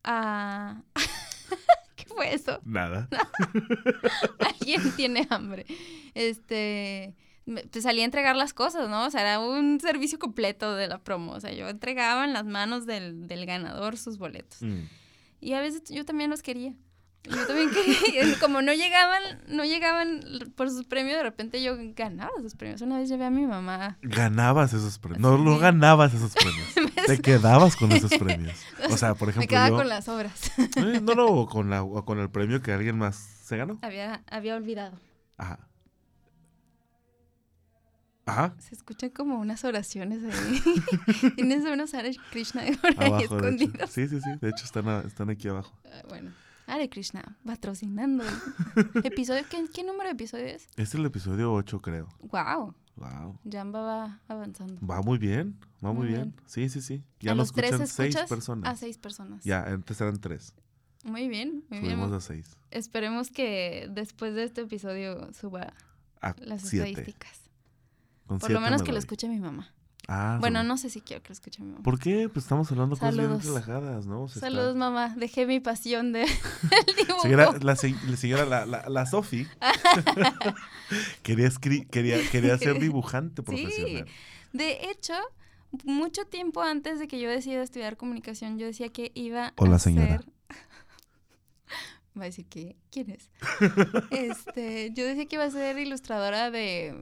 a... 0.03 0.82
¿Qué 1.95 2.05
fue 2.05 2.34
eso? 2.34 2.59
Nada. 2.63 3.09
Alguien 4.59 4.91
tiene 4.95 5.28
hambre. 5.30 5.65
Este 6.13 7.15
pues 7.72 7.84
salía 7.84 8.03
a 8.03 8.05
entregar 8.05 8.36
las 8.36 8.53
cosas, 8.53 8.89
¿no? 8.89 9.05
O 9.05 9.09
sea, 9.09 9.22
era 9.22 9.39
un 9.39 9.80
servicio 9.80 10.20
completo 10.20 10.76
de 10.76 10.88
la 10.88 10.99
promo. 10.99 11.34
O 11.34 11.39
sea, 11.39 11.51
yo 11.51 11.67
entregaba 11.67 12.26
en 12.26 12.34
las 12.34 12.45
manos 12.45 12.86
del, 12.86 13.28
del 13.28 13.45
ganador 13.45 13.97
sus 13.97 14.17
boletos. 14.17 14.61
Mm. 14.61 14.84
Y 15.40 15.54
a 15.54 15.62
veces 15.62 15.84
yo 15.90 16.06
también 16.06 16.30
los 16.30 16.42
quería. 16.42 16.74
Yo 17.24 17.46
también 17.48 17.70
quería, 18.04 18.40
como 18.40 18.62
no 18.62 18.74
llegaban, 18.74 19.22
no 19.48 19.66
llegaban 19.66 20.22
por 20.56 20.70
sus 20.70 20.86
premios, 20.86 21.18
de 21.18 21.24
repente 21.24 21.62
yo 21.62 21.76
ganaba 21.96 22.32
esos 22.40 22.56
premios. 22.56 22.82
Una 22.82 22.98
vez 22.98 23.10
llevé 23.10 23.26
a 23.26 23.30
mi 23.30 23.46
mamá. 23.46 23.98
Ganabas 24.02 24.74
esos 24.74 24.98
premios. 25.00 25.22
No, 25.22 25.38
no 25.38 25.58
ganabas 25.58 26.14
esos 26.14 26.34
premios. 26.34 26.96
Te 27.08 27.20
quedabas 27.20 27.76
con 27.76 27.92
esos 27.92 28.12
premios. 28.20 28.58
O 28.90 28.98
sea, 28.98 29.16
por 29.16 29.30
ejemplo. 29.30 29.42
Me 29.42 29.48
quedaba 29.48 29.78
con 29.78 29.90
las 29.90 30.08
obras. 30.08 30.52
Eh, 30.58 31.02
no, 31.02 31.16
no, 31.16 31.46
con, 31.48 31.70
la, 31.70 31.84
con 32.06 32.20
el 32.20 32.30
premio 32.30 32.62
que 32.62 32.72
alguien 32.72 32.98
más 32.98 33.16
se 33.16 33.58
ganó. 33.58 33.80
Había, 33.82 34.24
había 34.30 34.56
olvidado. 34.56 34.98
Ajá. 35.38 35.68
Ajá. 38.30 38.56
Se 38.60 38.76
escuchan 38.76 39.10
como 39.10 39.40
unas 39.40 39.64
oraciones 39.64 40.24
ahí. 40.24 40.62
Tienes 41.36 41.64
unos 41.66 41.94
Hare 41.94 42.16
Krishna 42.32 42.64
por 42.82 43.04
ahí 43.04 43.24
escondidos. 43.24 43.90
Sí, 43.90 44.08
sí, 44.08 44.20
sí. 44.22 44.30
De 44.42 44.50
hecho, 44.50 44.66
están, 44.66 44.88
están 45.06 45.30
aquí 45.30 45.48
abajo. 45.48 45.78
Ah, 45.86 46.04
bueno. 46.08 46.32
Hare 46.68 46.88
Krishna, 46.90 47.38
patrocinando. 47.46 48.24
¿Episodio? 49.04 49.44
¿qué, 49.50 49.84
número 49.84 50.10
de 50.10 50.14
episodio 50.14 50.46
es? 50.46 50.68
Este 50.68 50.84
es 50.84 50.96
el 50.96 51.06
episodio 51.06 51.52
8, 51.54 51.82
creo. 51.82 52.08
Wow. 52.22 52.76
Wow. 52.96 53.40
Jamba 53.50 53.82
va 53.82 54.20
avanzando. 54.28 54.86
Va 54.86 55.02
muy 55.02 55.18
bien, 55.18 55.58
va 55.84 55.94
muy, 55.94 56.08
bien. 56.08 56.36
Sí, 56.46 56.70
sí, 56.70 56.82
sí. 56.82 57.04
Ya 57.22 57.34
nos 57.34 57.48
escuchan 57.48 57.88
seis 57.88 58.16
personas. 58.28 58.70
A 58.70 58.76
seis 58.76 58.98
personas. 58.98 59.44
Ya, 59.44 59.64
antes 59.64 60.00
eran 60.02 60.20
tres. 60.20 60.54
Muy 61.06 61.30
bien, 61.30 61.64
muy 61.70 61.80
Subimos 61.80 62.12
a 62.12 62.20
seis. 62.20 62.58
Esperemos 62.72 63.32
que 63.32 63.88
después 63.90 64.36
de 64.36 64.44
este 64.44 64.62
episodio 64.62 65.34
suba 65.34 65.74
a 66.22 66.36
las 66.40 66.66
estadísticas. 66.66 67.49
Por 68.38 68.52
lo 68.52 68.62
menos 68.62 68.84
que 68.84 68.92
lo 68.92 69.00
escuche 69.00 69.28
mi 69.28 69.40
mamá. 69.40 69.74
Ah, 70.12 70.38
bueno, 70.40 70.64
no 70.64 70.76
sé 70.78 70.90
si 70.90 71.02
quiero 71.02 71.22
que 71.22 71.30
lo 71.30 71.34
escuche 71.34 71.62
mi 71.62 71.70
mamá. 71.70 71.84
¿Por 71.84 72.00
qué? 72.00 72.30
Pues 72.30 72.46
estamos 72.46 72.72
hablando 72.72 72.98
cosas 72.98 73.16
bien 73.16 73.40
relajadas, 73.40 74.08
¿no? 74.08 74.28
Saludos, 74.28 74.76
mamá. 74.76 75.14
Dejé 75.16 75.46
mi 75.46 75.60
pasión 75.60 76.14
de 76.14 76.26
dibujo. 76.98 77.28
la, 77.62 77.76
señora, 77.76 78.46
la, 78.46 78.66
la, 78.66 78.90
la 78.90 79.06
Sofi, 79.06 79.46
quería, 81.24 81.50
quería, 81.92 82.18
quería 82.32 82.58
ser 82.58 82.80
dibujante 82.80 83.44
profesional. 83.44 84.06
Sí. 84.08 84.14
De 84.58 84.90
hecho, 84.90 85.14
mucho 85.84 86.26
tiempo 86.26 86.64
antes 86.64 86.98
de 87.00 87.08
que 87.08 87.20
yo 87.20 87.30
decidiera 87.30 87.64
estudiar 87.64 87.96
comunicación, 87.96 88.58
yo 88.58 88.66
decía 88.66 88.90
que 88.90 89.12
iba 89.14 89.54
Hola, 89.58 89.76
a 89.76 89.80
señora. 89.80 90.08
ser... 90.18 90.26
Va 92.18 92.24
a 92.24 92.26
decir 92.26 92.48
que, 92.48 92.76
¿quién 92.90 93.12
es? 93.12 93.30
este, 94.10 94.92
yo 94.94 95.06
decía 95.06 95.28
que 95.28 95.36
iba 95.36 95.46
a 95.46 95.52
ser 95.52 95.78
ilustradora 95.78 96.50
de, 96.50 96.96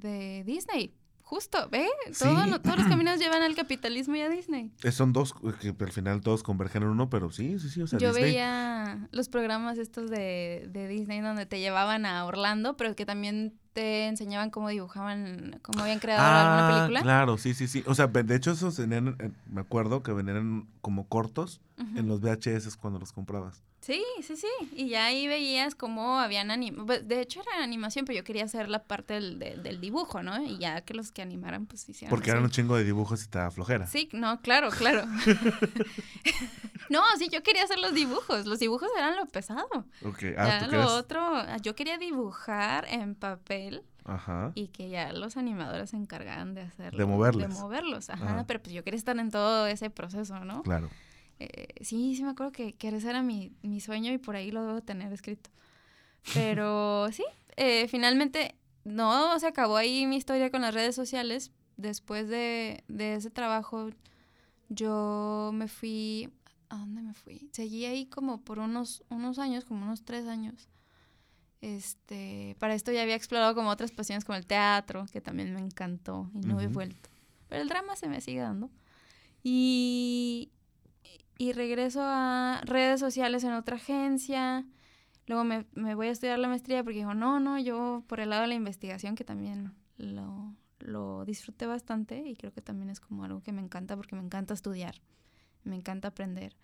de 0.00 0.44
Disney. 0.44 0.94
Justo, 1.32 1.66
¿ve? 1.70 1.86
todos 2.18 2.46
los 2.46 2.60
caminos 2.88 3.18
llevan 3.18 3.42
al 3.42 3.54
capitalismo 3.54 4.14
y 4.16 4.20
a 4.20 4.28
Disney. 4.28 4.70
Son 4.90 5.14
dos, 5.14 5.34
que 5.60 5.74
al 5.80 5.92
final 5.92 6.20
todos 6.20 6.42
convergen 6.42 6.82
en 6.82 6.90
uno, 6.90 7.08
pero 7.08 7.30
sí, 7.30 7.58
sí, 7.58 7.70
sí. 7.70 7.80
O 7.80 7.86
sea, 7.86 7.98
Yo 7.98 8.12
veía 8.12 9.08
los 9.12 9.30
programas 9.30 9.78
estos 9.78 10.10
de, 10.10 10.68
de 10.70 10.88
Disney 10.88 11.20
donde 11.20 11.46
te 11.46 11.58
llevaban 11.58 12.04
a 12.04 12.26
Orlando, 12.26 12.76
pero 12.76 12.94
que 12.94 13.06
también 13.06 13.54
te 13.72 14.08
enseñaban 14.08 14.50
cómo 14.50 14.68
dibujaban, 14.68 15.58
cómo 15.62 15.82
habían 15.82 16.00
creado 16.00 16.22
alguna 16.22 16.66
ah, 16.68 16.70
película. 16.70 17.02
Claro, 17.02 17.38
sí, 17.38 17.54
sí, 17.54 17.66
sí. 17.66 17.82
O 17.86 17.94
sea, 17.94 18.08
de 18.08 18.36
hecho, 18.36 18.50
esos 18.50 18.76
venían, 18.76 19.16
me 19.46 19.60
acuerdo 19.62 20.02
que 20.02 20.12
venían 20.12 20.68
como 20.80 21.08
cortos 21.08 21.60
en 21.78 22.08
los 22.08 22.20
VHS 22.20 22.76
cuando 22.76 22.98
los 22.98 23.12
comprabas. 23.12 23.62
Sí, 23.82 24.04
sí, 24.22 24.36
sí. 24.36 24.46
Y 24.76 24.90
ya 24.90 25.06
ahí 25.06 25.26
veías 25.26 25.74
cómo 25.74 26.20
habían 26.20 26.52
animado. 26.52 26.86
Pues, 26.86 27.06
de 27.06 27.20
hecho, 27.20 27.40
era 27.40 27.64
animación, 27.64 28.04
pero 28.04 28.16
yo 28.16 28.22
quería 28.22 28.44
hacer 28.44 28.68
la 28.68 28.84
parte 28.84 29.14
del, 29.14 29.40
del, 29.40 29.80
dibujo, 29.80 30.22
¿no? 30.22 30.40
Y 30.40 30.56
ya 30.58 30.82
que 30.82 30.94
los 30.94 31.10
que 31.10 31.20
animaran, 31.20 31.66
pues 31.66 31.88
hicieron. 31.88 32.10
Porque 32.10 32.30
eran 32.30 32.44
un 32.44 32.50
chingo 32.50 32.76
de 32.76 32.84
dibujos 32.84 33.20
y 33.20 33.24
estaba 33.24 33.50
flojera. 33.50 33.88
Sí, 33.88 34.08
no, 34.12 34.40
claro, 34.40 34.70
claro. 34.70 35.04
no, 36.90 37.02
sí, 37.18 37.28
yo 37.32 37.42
quería 37.42 37.64
hacer 37.64 37.80
los 37.80 37.92
dibujos. 37.92 38.46
Los 38.46 38.60
dibujos 38.60 38.88
eran 38.96 39.16
lo 39.16 39.26
pesado. 39.26 39.66
Ok, 40.04 40.22
ah, 40.38 40.60
ya 40.60 40.66
lo 40.68 40.86
otro, 40.94 41.42
yo 41.62 41.74
quería 41.74 41.98
dibujar 41.98 42.86
en 42.88 43.16
papel. 43.16 43.82
Ajá. 44.04 44.52
Y 44.54 44.68
que 44.68 44.90
ya 44.90 45.12
los 45.12 45.36
animadores 45.36 45.90
se 45.90 45.96
encargaran 45.96 46.54
de 46.54 46.62
hacerlo. 46.62 46.98
De 46.98 47.04
moverlos. 47.04 47.42
De 47.42 47.48
moverlos, 47.48 48.10
ajá. 48.10 48.44
Pero 48.46 48.62
pues 48.62 48.72
yo 48.72 48.84
quería 48.84 48.98
estar 48.98 49.18
en 49.18 49.32
todo 49.32 49.66
ese 49.66 49.90
proceso, 49.90 50.44
¿no? 50.44 50.62
Claro. 50.62 50.88
Eh, 51.44 51.84
sí, 51.84 52.14
sí 52.14 52.22
me 52.22 52.30
acuerdo 52.30 52.52
que, 52.52 52.74
que 52.74 52.88
ese 52.88 53.10
era 53.10 53.22
mi, 53.22 53.52
mi, 53.62 53.80
sueño 53.80 54.12
y 54.12 54.18
por 54.18 54.36
ahí 54.36 54.50
lo 54.50 54.64
debo 54.64 54.80
tener 54.80 55.12
escrito. 55.12 55.50
Pero 56.34 57.10
sí, 57.10 57.24
eh, 57.56 57.88
finalmente 57.88 58.54
no 58.84 59.38
se 59.40 59.48
acabó 59.48 59.76
ahí 59.76 60.06
mi 60.06 60.16
historia 60.16 60.50
con 60.50 60.62
las 60.62 60.74
redes 60.74 60.94
sociales. 60.94 61.50
Después 61.76 62.28
de, 62.28 62.84
de 62.86 63.14
ese 63.14 63.30
trabajo, 63.30 63.90
yo 64.68 65.50
me 65.52 65.68
fui. 65.68 66.32
¿A 66.68 66.76
dónde 66.76 67.02
me 67.02 67.12
fui? 67.12 67.50
Seguí 67.52 67.84
ahí 67.84 68.06
como 68.06 68.40
por 68.42 68.58
unos, 68.58 69.02
unos 69.10 69.38
años, 69.38 69.64
como 69.64 69.84
unos 69.84 70.04
tres 70.04 70.26
años. 70.26 70.68
Este, 71.60 72.56
para 72.58 72.74
esto 72.74 72.92
ya 72.92 73.02
había 73.02 73.14
explorado 73.14 73.54
como 73.54 73.70
otras 73.70 73.92
pasiones 73.92 74.24
como 74.24 74.36
el 74.36 74.46
teatro, 74.46 75.06
que 75.12 75.20
también 75.20 75.52
me 75.54 75.60
encantó 75.60 76.30
y 76.34 76.40
no 76.40 76.60
he 76.60 76.68
vuelto. 76.68 77.10
Pero 77.48 77.62
el 77.62 77.68
drama 77.68 77.96
se 77.96 78.08
me 78.08 78.20
sigue 78.20 78.40
dando. 78.40 78.70
Y, 79.44 80.50
y 81.42 81.52
regreso 81.52 82.02
a 82.04 82.60
redes 82.64 83.00
sociales 83.00 83.42
en 83.42 83.52
otra 83.52 83.74
agencia. 83.74 84.64
Luego 85.26 85.42
me, 85.42 85.66
me, 85.74 85.96
voy 85.96 86.06
a 86.06 86.10
estudiar 86.12 86.38
la 86.38 86.46
maestría 86.46 86.84
porque 86.84 87.00
dijo, 87.00 87.14
no, 87.14 87.40
no, 87.40 87.58
yo 87.58 88.04
por 88.06 88.20
el 88.20 88.30
lado 88.30 88.42
de 88.42 88.48
la 88.48 88.54
investigación, 88.54 89.16
que 89.16 89.24
también 89.24 89.72
lo, 89.96 90.54
lo 90.78 91.24
disfruté 91.24 91.66
bastante 91.66 92.22
y 92.24 92.36
creo 92.36 92.52
que 92.52 92.62
también 92.62 92.90
es 92.90 93.00
como 93.00 93.24
algo 93.24 93.42
que 93.42 93.50
me 93.50 93.60
encanta 93.60 93.96
porque 93.96 94.14
me 94.14 94.22
encanta 94.22 94.54
estudiar, 94.54 94.94
me 95.64 95.74
encanta 95.74 96.08
aprender. 96.08 96.56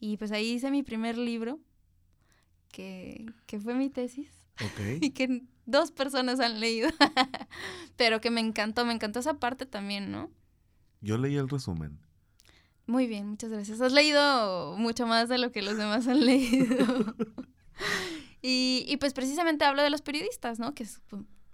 Y 0.00 0.18
pues 0.18 0.32
ahí 0.32 0.50
hice 0.50 0.70
mi 0.70 0.82
primer 0.82 1.16
libro, 1.16 1.58
que, 2.68 3.24
que 3.46 3.58
fue 3.58 3.74
mi 3.74 3.88
tesis. 3.88 4.28
y 5.00 5.12
que 5.12 5.44
dos 5.64 5.92
personas 5.92 6.40
han 6.40 6.60
leído, 6.60 6.90
pero 7.96 8.20
que 8.20 8.30
me 8.30 8.42
encantó, 8.42 8.84
me 8.84 8.92
encantó 8.92 9.20
esa 9.20 9.38
parte 9.38 9.64
también, 9.64 10.12
¿no? 10.12 10.30
Yo 11.00 11.16
leí 11.16 11.36
el 11.36 11.48
resumen. 11.48 11.98
Muy 12.90 13.06
bien, 13.06 13.28
muchas 13.28 13.50
gracias. 13.50 13.80
Has 13.80 13.92
leído 13.92 14.76
mucho 14.76 15.06
más 15.06 15.28
de 15.28 15.38
lo 15.38 15.52
que 15.52 15.62
los 15.62 15.76
demás 15.76 16.08
han 16.08 16.24
leído. 16.26 17.14
y, 18.42 18.84
y, 18.88 18.96
pues 18.96 19.14
precisamente 19.14 19.64
hablo 19.64 19.82
de 19.82 19.90
los 19.90 20.02
periodistas, 20.02 20.58
¿no? 20.58 20.74
Que 20.74 20.82
es 20.82 21.00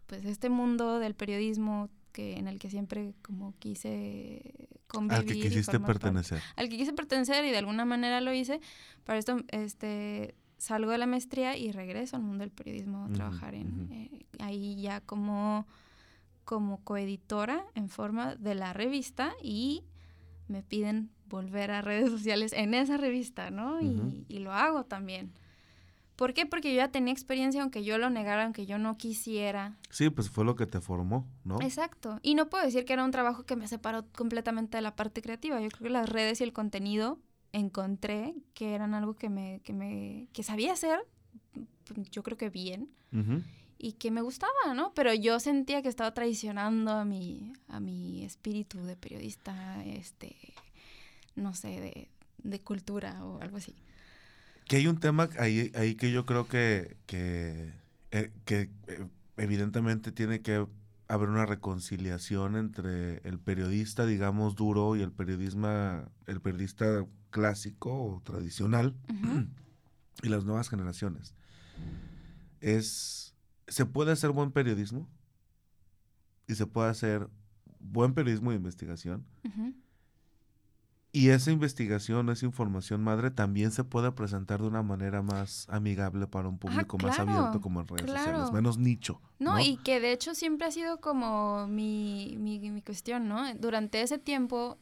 pues 0.06 0.24
este 0.24 0.48
mundo 0.48 0.98
del 0.98 1.14
periodismo 1.14 1.90
que 2.12 2.38
en 2.38 2.48
el 2.48 2.58
que 2.58 2.70
siempre 2.70 3.12
como 3.20 3.54
quise 3.58 4.70
convivir. 4.86 5.18
Al 5.18 5.26
que 5.26 5.34
quisiste 5.34 5.78
pertenecer. 5.78 6.40
al 6.56 6.70
que 6.70 6.78
quise 6.78 6.94
pertenecer 6.94 7.44
y 7.44 7.50
de 7.50 7.58
alguna 7.58 7.84
manera 7.84 8.22
lo 8.22 8.32
hice. 8.32 8.62
Para 9.04 9.18
esto 9.18 9.36
este, 9.48 10.34
salgo 10.56 10.90
de 10.90 10.96
la 10.96 11.06
maestría 11.06 11.54
y 11.58 11.70
regreso 11.70 12.16
al 12.16 12.22
mundo 12.22 12.44
del 12.44 12.50
periodismo 12.50 13.04
a 13.04 13.12
trabajar 13.12 13.54
en, 13.54 13.92
eh, 13.92 14.26
ahí 14.38 14.80
ya 14.80 15.02
como, 15.02 15.66
como 16.46 16.82
coeditora 16.82 17.66
en 17.74 17.90
forma 17.90 18.36
de 18.36 18.54
la 18.54 18.72
revista 18.72 19.34
y 19.42 19.84
me 20.48 20.62
piden 20.62 21.10
volver 21.28 21.70
a 21.70 21.82
redes 21.82 22.10
sociales 22.10 22.52
en 22.52 22.74
esa 22.74 22.96
revista, 22.96 23.50
¿no? 23.50 23.80
y, 23.80 24.38
lo 24.38 24.52
hago 24.52 24.84
también. 24.84 25.32
¿Por 26.16 26.32
qué? 26.32 26.46
Porque 26.46 26.70
yo 26.70 26.76
ya 26.76 26.90
tenía 26.90 27.12
experiencia, 27.12 27.60
aunque 27.60 27.84
yo 27.84 27.98
lo 27.98 28.08
negara, 28.08 28.44
aunque 28.44 28.64
yo 28.64 28.78
no 28.78 28.96
quisiera. 28.96 29.76
Sí, 29.90 30.08
pues 30.08 30.30
fue 30.30 30.46
lo 30.46 30.56
que 30.56 30.66
te 30.66 30.80
formó, 30.80 31.28
¿no? 31.44 31.60
Exacto. 31.60 32.18
Y 32.22 32.34
no 32.34 32.48
puedo 32.48 32.64
decir 32.64 32.86
que 32.86 32.94
era 32.94 33.04
un 33.04 33.10
trabajo 33.10 33.44
que 33.44 33.54
me 33.54 33.68
separó 33.68 34.06
completamente 34.16 34.78
de 34.78 34.82
la 34.82 34.96
parte 34.96 35.20
creativa. 35.20 35.60
Yo 35.60 35.68
creo 35.68 35.82
que 35.82 35.90
las 35.90 36.08
redes 36.08 36.40
y 36.40 36.44
el 36.44 36.54
contenido 36.54 37.18
encontré 37.52 38.34
que 38.54 38.74
eran 38.74 38.94
algo 38.94 39.14
que 39.14 39.28
me, 39.28 39.60
que 39.62 39.74
me, 39.74 40.28
que 40.32 40.42
sabía 40.42 40.72
hacer, 40.72 41.00
yo 42.10 42.22
creo 42.22 42.36
que 42.36 42.50
bien, 42.50 42.90
y 43.78 43.92
que 43.92 44.10
me 44.10 44.20
gustaba, 44.20 44.74
¿no? 44.74 44.92
Pero 44.94 45.12
yo 45.14 45.38
sentía 45.40 45.82
que 45.82 45.88
estaba 45.88 46.12
traicionando 46.12 46.92
a 46.92 47.04
mi, 47.04 47.52
a 47.68 47.80
mi 47.80 48.24
espíritu 48.24 48.82
de 48.84 48.96
periodista, 48.96 49.84
este, 49.84 50.36
no 51.36 51.54
sé, 51.54 52.08
de, 52.42 52.60
cultura 52.60 53.24
o 53.24 53.40
algo 53.40 53.58
así. 53.58 53.74
Que 54.66 54.76
hay 54.76 54.86
un 54.88 54.98
tema 54.98 55.28
ahí, 55.38 55.70
ahí 55.74 55.94
que 55.94 56.10
yo 56.10 56.26
creo 56.26 56.48
que, 56.48 56.96
que, 57.06 57.72
eh, 58.10 58.32
que 58.44 58.70
eh, 58.88 59.06
evidentemente 59.36 60.10
tiene 60.10 60.40
que 60.40 60.66
haber 61.08 61.28
una 61.28 61.46
reconciliación 61.46 62.56
entre 62.56 63.18
el 63.18 63.38
periodista, 63.38 64.06
digamos, 64.06 64.56
duro 64.56 64.96
y 64.96 65.02
el 65.02 65.12
periodismo, 65.12 65.68
el 66.26 66.40
periodista 66.40 67.06
clásico 67.30 67.92
o 67.92 68.20
tradicional 68.22 68.94
y 70.22 70.28
las 70.28 70.44
nuevas 70.44 70.68
generaciones. 70.68 71.34
Es, 72.60 73.34
se 73.68 73.86
puede 73.86 74.12
hacer 74.12 74.30
buen 74.30 74.50
periodismo 74.50 75.08
y 76.48 76.54
se 76.54 76.66
puede 76.66 76.90
hacer 76.90 77.28
buen 77.78 78.14
periodismo 78.14 78.50
de 78.50 78.56
investigación 78.56 79.24
y 81.16 81.30
esa 81.30 81.50
investigación, 81.50 82.28
esa 82.28 82.44
información 82.44 83.02
madre 83.02 83.30
también 83.30 83.70
se 83.70 83.84
puede 83.84 84.12
presentar 84.12 84.60
de 84.60 84.66
una 84.66 84.82
manera 84.82 85.22
más 85.22 85.66
amigable 85.70 86.26
para 86.26 86.46
un 86.46 86.58
público 86.58 86.98
más 86.98 87.18
abierto 87.18 87.62
como 87.62 87.80
en 87.80 87.88
redes 87.88 88.10
sociales, 88.10 88.52
menos 88.52 88.76
nicho. 88.76 89.18
No, 89.38 89.58
y 89.58 89.78
que 89.78 89.98
de 89.98 90.12
hecho 90.12 90.34
siempre 90.34 90.66
ha 90.66 90.70
sido 90.70 91.00
como 91.00 91.66
mi, 91.68 92.36
mi, 92.38 92.82
cuestión, 92.82 93.28
¿no? 93.28 93.42
Durante 93.54 94.02
ese 94.02 94.18
tiempo 94.18 94.76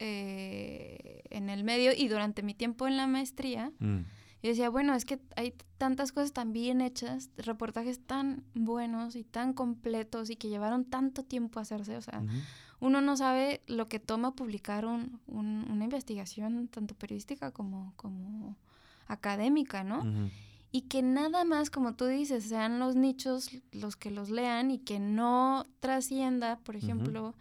eh, 0.00 1.22
en 1.30 1.48
el 1.48 1.62
medio 1.62 1.92
y 1.96 2.08
durante 2.08 2.42
mi 2.42 2.54
tiempo 2.54 2.88
en 2.88 2.96
la 2.96 3.06
maestría, 3.06 3.70
mm. 3.78 4.00
Yo 4.42 4.48
decía, 4.48 4.70
bueno, 4.70 4.94
es 4.94 5.04
que 5.04 5.20
hay 5.36 5.54
tantas 5.78 6.10
cosas 6.10 6.32
tan 6.32 6.52
bien 6.52 6.80
hechas, 6.80 7.30
reportajes 7.36 8.04
tan 8.04 8.42
buenos 8.54 9.14
y 9.14 9.22
tan 9.22 9.52
completos 9.52 10.30
y 10.30 10.36
que 10.36 10.48
llevaron 10.48 10.84
tanto 10.84 11.22
tiempo 11.22 11.60
a 11.60 11.62
hacerse. 11.62 11.96
O 11.96 12.02
sea, 12.02 12.24
uno 12.82 13.00
no 13.00 13.16
sabe 13.16 13.62
lo 13.68 13.88
que 13.88 14.00
toma 14.00 14.34
publicar 14.34 14.86
un, 14.86 15.20
una 15.28 15.84
investigación 15.84 16.66
tanto 16.66 16.96
periodística 16.96 17.52
como, 17.52 17.94
como 17.94 18.56
académica, 19.06 19.84
¿no? 19.84 20.02
Y 20.72 20.82
que 20.82 21.00
nada 21.00 21.44
más, 21.44 21.70
como 21.70 21.94
tú 21.94 22.06
dices, 22.06 22.42
sean 22.44 22.80
los 22.80 22.96
nichos 22.96 23.50
los 23.70 23.94
que 23.94 24.10
los 24.10 24.30
lean 24.30 24.72
y 24.72 24.78
que 24.78 24.98
no 24.98 25.64
trascienda, 25.78 26.58
por 26.64 26.74
ejemplo, 26.74 27.36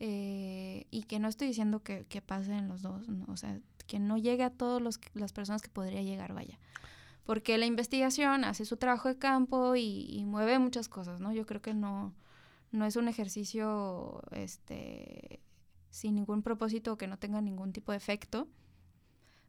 eh, 0.00 0.86
y 0.90 1.04
que 1.04 1.20
no 1.20 1.28
estoy 1.28 1.46
diciendo 1.46 1.80
que, 1.84 2.04
que 2.08 2.20
pase 2.20 2.52
en 2.52 2.66
los 2.66 2.82
dos, 2.82 3.06
o 3.28 3.36
sea, 3.36 3.60
que 3.86 4.00
no 4.00 4.16
llegue 4.16 4.42
a 4.42 4.50
todas 4.50 4.82
las 5.14 5.32
personas 5.32 5.62
que 5.62 5.68
podría 5.68 6.02
llegar, 6.02 6.34
vaya. 6.34 6.58
Porque 7.24 7.56
la 7.56 7.66
investigación 7.66 8.44
hace 8.44 8.64
su 8.64 8.76
trabajo 8.76 9.08
de 9.08 9.16
campo 9.16 9.76
y, 9.76 10.24
mueve 10.26 10.58
muchas 10.58 10.88
cosas, 10.88 11.20
¿no? 11.20 11.32
Yo 11.32 11.46
creo 11.46 11.62
que 11.62 11.72
no, 11.72 12.12
no 12.72 12.84
es 12.84 12.96
un 12.96 13.08
ejercicio 13.08 14.22
este, 14.32 15.40
sin 15.90 16.16
ningún 16.16 16.42
propósito 16.42 16.92
o 16.92 16.98
que 16.98 17.06
no 17.06 17.18
tenga 17.18 17.40
ningún 17.40 17.72
tipo 17.72 17.92
de 17.92 17.98
efecto. 17.98 18.48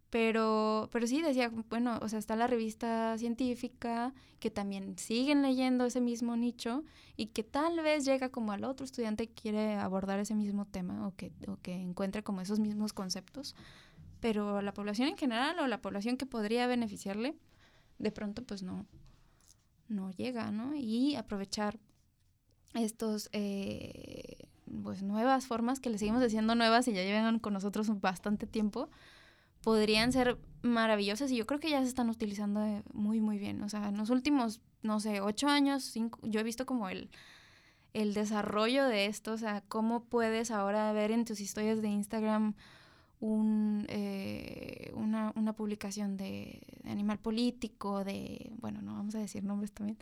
Pero, 0.10 0.90
pero 0.92 1.08
sí 1.08 1.24
decía, 1.24 1.52
bueno, 1.70 1.98
o 2.04 2.08
sea, 2.08 2.20
está 2.20 2.36
la 2.36 2.46
revista 2.46 3.18
científica, 3.18 4.14
que 4.40 4.52
también 4.52 4.96
siguen 5.00 5.42
leyendo 5.42 5.86
ese 5.86 6.02
mismo 6.02 6.38
nicho 6.38 6.84
y 7.18 7.28
que 7.28 7.44
tal 7.44 7.82
vez 7.82 8.06
llega 8.06 8.30
como 8.30 8.52
al 8.52 8.64
otro 8.64 8.86
estudiante 8.86 9.26
que 9.26 9.34
quiere 9.34 9.74
abordar 9.74 10.20
ese 10.20 10.36
mismo 10.36 10.66
tema 10.66 11.08
o 11.08 11.16
que, 11.16 11.32
o 11.48 11.58
que 11.64 11.74
encuentre 11.74 12.22
como 12.22 12.42
esos 12.42 12.60
mismos 12.60 12.94
conceptos 12.94 13.56
pero 14.24 14.62
la 14.62 14.74
población 14.74 15.10
en 15.10 15.18
general 15.18 15.60
o 15.60 15.68
la 15.68 15.82
población 15.82 16.16
que 16.16 16.26
podría 16.26 16.66
beneficiarle, 16.66 17.36
de 18.00 18.10
pronto 18.10 18.42
pues 18.42 18.64
no, 18.64 18.86
no 19.90 20.12
llega, 20.12 20.50
¿no? 20.50 20.76
Y 20.78 21.18
aprovechar 21.18 21.78
estos, 22.74 23.30
eh, 23.32 24.48
pues 24.84 25.04
nuevas 25.04 25.48
formas 25.48 25.80
que 25.80 25.90
le 25.90 25.98
seguimos 25.98 26.22
diciendo 26.22 26.56
nuevas 26.56 26.88
y 26.88 26.94
ya 26.94 27.04
llevan 27.04 27.40
con 27.40 27.54
nosotros 27.54 28.02
bastante 28.02 28.48
tiempo, 28.48 28.90
podrían 29.62 30.12
ser 30.12 30.38
maravillosas 30.62 31.32
y 31.32 31.38
yo 31.38 31.46
creo 31.46 31.60
que 31.60 31.70
ya 31.70 31.82
se 31.82 31.88
están 31.88 32.10
utilizando 32.10 32.84
muy, 32.94 33.22
muy 33.22 33.38
bien. 33.38 33.62
O 33.64 33.70
sea, 33.70 33.90
en 33.90 33.98
los 33.98 34.10
últimos, 34.10 34.62
no 34.82 35.00
sé, 35.00 35.22
ocho 35.22 35.48
años, 35.48 35.84
cinco, 35.84 36.20
yo 36.24 36.40
he 36.40 36.44
visto 36.44 36.66
como 36.66 36.90
el, 36.90 37.10
el 37.94 38.14
desarrollo 38.14 38.86
de 38.86 39.06
esto, 39.06 39.34
o 39.34 39.38
sea, 39.38 39.62
cómo 39.68 40.04
puedes 40.06 40.52
ahora 40.52 40.92
ver 40.94 41.12
en 41.12 41.26
tus 41.26 41.40
historias 41.40 41.82
de 41.82 41.90
Instagram 41.90 42.56
un, 43.20 43.86
eh, 43.88 44.92
una, 44.96 45.32
una, 45.36 45.54
publicación 45.54 46.18
de, 46.18 46.62
animal 46.84 47.20
político, 47.20 48.04
de, 48.04 48.52
bueno, 48.60 48.82
no 48.82 48.96
vamos 48.96 49.16
a 49.16 49.20
decir 49.20 49.44
nombres 49.46 49.72
también, 49.72 49.98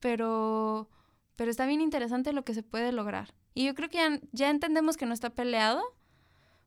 pero, 0.00 0.88
pero 1.36 1.50
está 1.50 1.66
bien 1.66 1.80
interesante 1.80 2.32
lo 2.32 2.44
que 2.44 2.54
se 2.54 2.62
puede 2.62 2.92
lograr. 2.92 3.34
Y 3.54 3.66
yo 3.66 3.74
creo 3.74 3.88
que 3.88 3.98
ya, 3.98 4.20
ya 4.32 4.50
entendemos 4.50 4.96
que 4.96 5.06
no 5.06 5.14
está 5.14 5.30
peleado, 5.30 5.82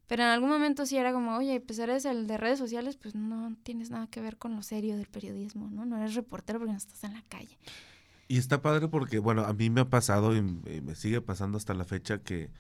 pero 0.07 0.24
en 0.24 0.30
algún 0.30 0.49
momento 0.49 0.86
sí 0.86 0.97
era 0.97 1.11
como, 1.11 1.36
oye, 1.38 1.59
pues 1.59 1.80
eres 1.80 2.05
el 2.05 2.28
de 2.28 2.38
redes 2.38 2.59
sociales, 2.59 2.95
pues 2.95 3.15
no 3.15 3.55
tienes 3.63 3.91
nada 3.91 4.07
que 4.07 4.22
ver 4.22 4.38
con 4.38 4.55
lo 4.55 4.63
serio 4.63 4.95
del 4.95 5.07
periodismo, 5.07 5.70
¿no? 5.70 5.86
No 5.86 5.97
eres 5.97 6.15
reportero 6.15 6.59
porque 6.59 6.72
no 6.72 6.78
estás 6.78 7.03
en 7.03 7.13
la 7.13 7.24
calle. 7.28 7.57
Y 8.30 8.38
está 8.38 8.61
padre 8.61 8.88
porque, 8.88 9.20
bueno, 9.20 9.43
a 9.43 9.53
mí 9.53 9.70
me 9.70 9.82
ha 9.82 9.89
pasado 9.89 10.36
y 10.36 10.41
me 10.41 10.95
sigue 10.95 11.22
pasando 11.22 11.57
hasta 11.57 11.74
la 11.74 11.86
fecha 11.86 12.20
que 12.20 12.51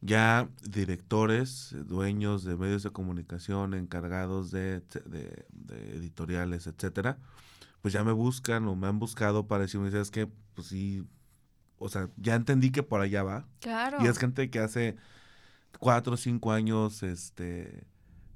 ya 0.00 0.48
directores, 0.62 1.74
dueños 1.86 2.44
de 2.44 2.56
medios 2.56 2.82
de 2.82 2.90
comunicación, 2.90 3.74
encargados 3.74 4.50
de, 4.50 4.82
editoriales, 5.94 6.66
etcétera, 6.66 7.18
pues 7.82 7.94
ya 7.94 8.04
me 8.04 8.12
buscan 8.12 8.66
o 8.68 8.76
me 8.76 8.86
han 8.86 8.98
buscado 8.98 9.46
para 9.46 9.62
decirme, 9.62 9.90
¿sabes 9.90 10.10
que 10.10 10.28
Pues 10.54 10.68
sí, 10.68 11.04
o 11.78 11.88
sea, 11.88 12.08
ya 12.16 12.34
entendí 12.34 12.70
que 12.70 12.82
por 12.82 13.00
allá 13.00 13.22
va. 13.22 13.46
Claro. 13.60 13.98
Y 14.00 14.06
es 14.06 14.18
gente 14.18 14.50
que 14.50 14.60
hace 14.60 14.96
cuatro 15.78 16.14
o 16.14 16.16
cinco 16.16 16.52
años, 16.52 17.02
este, 17.02 17.86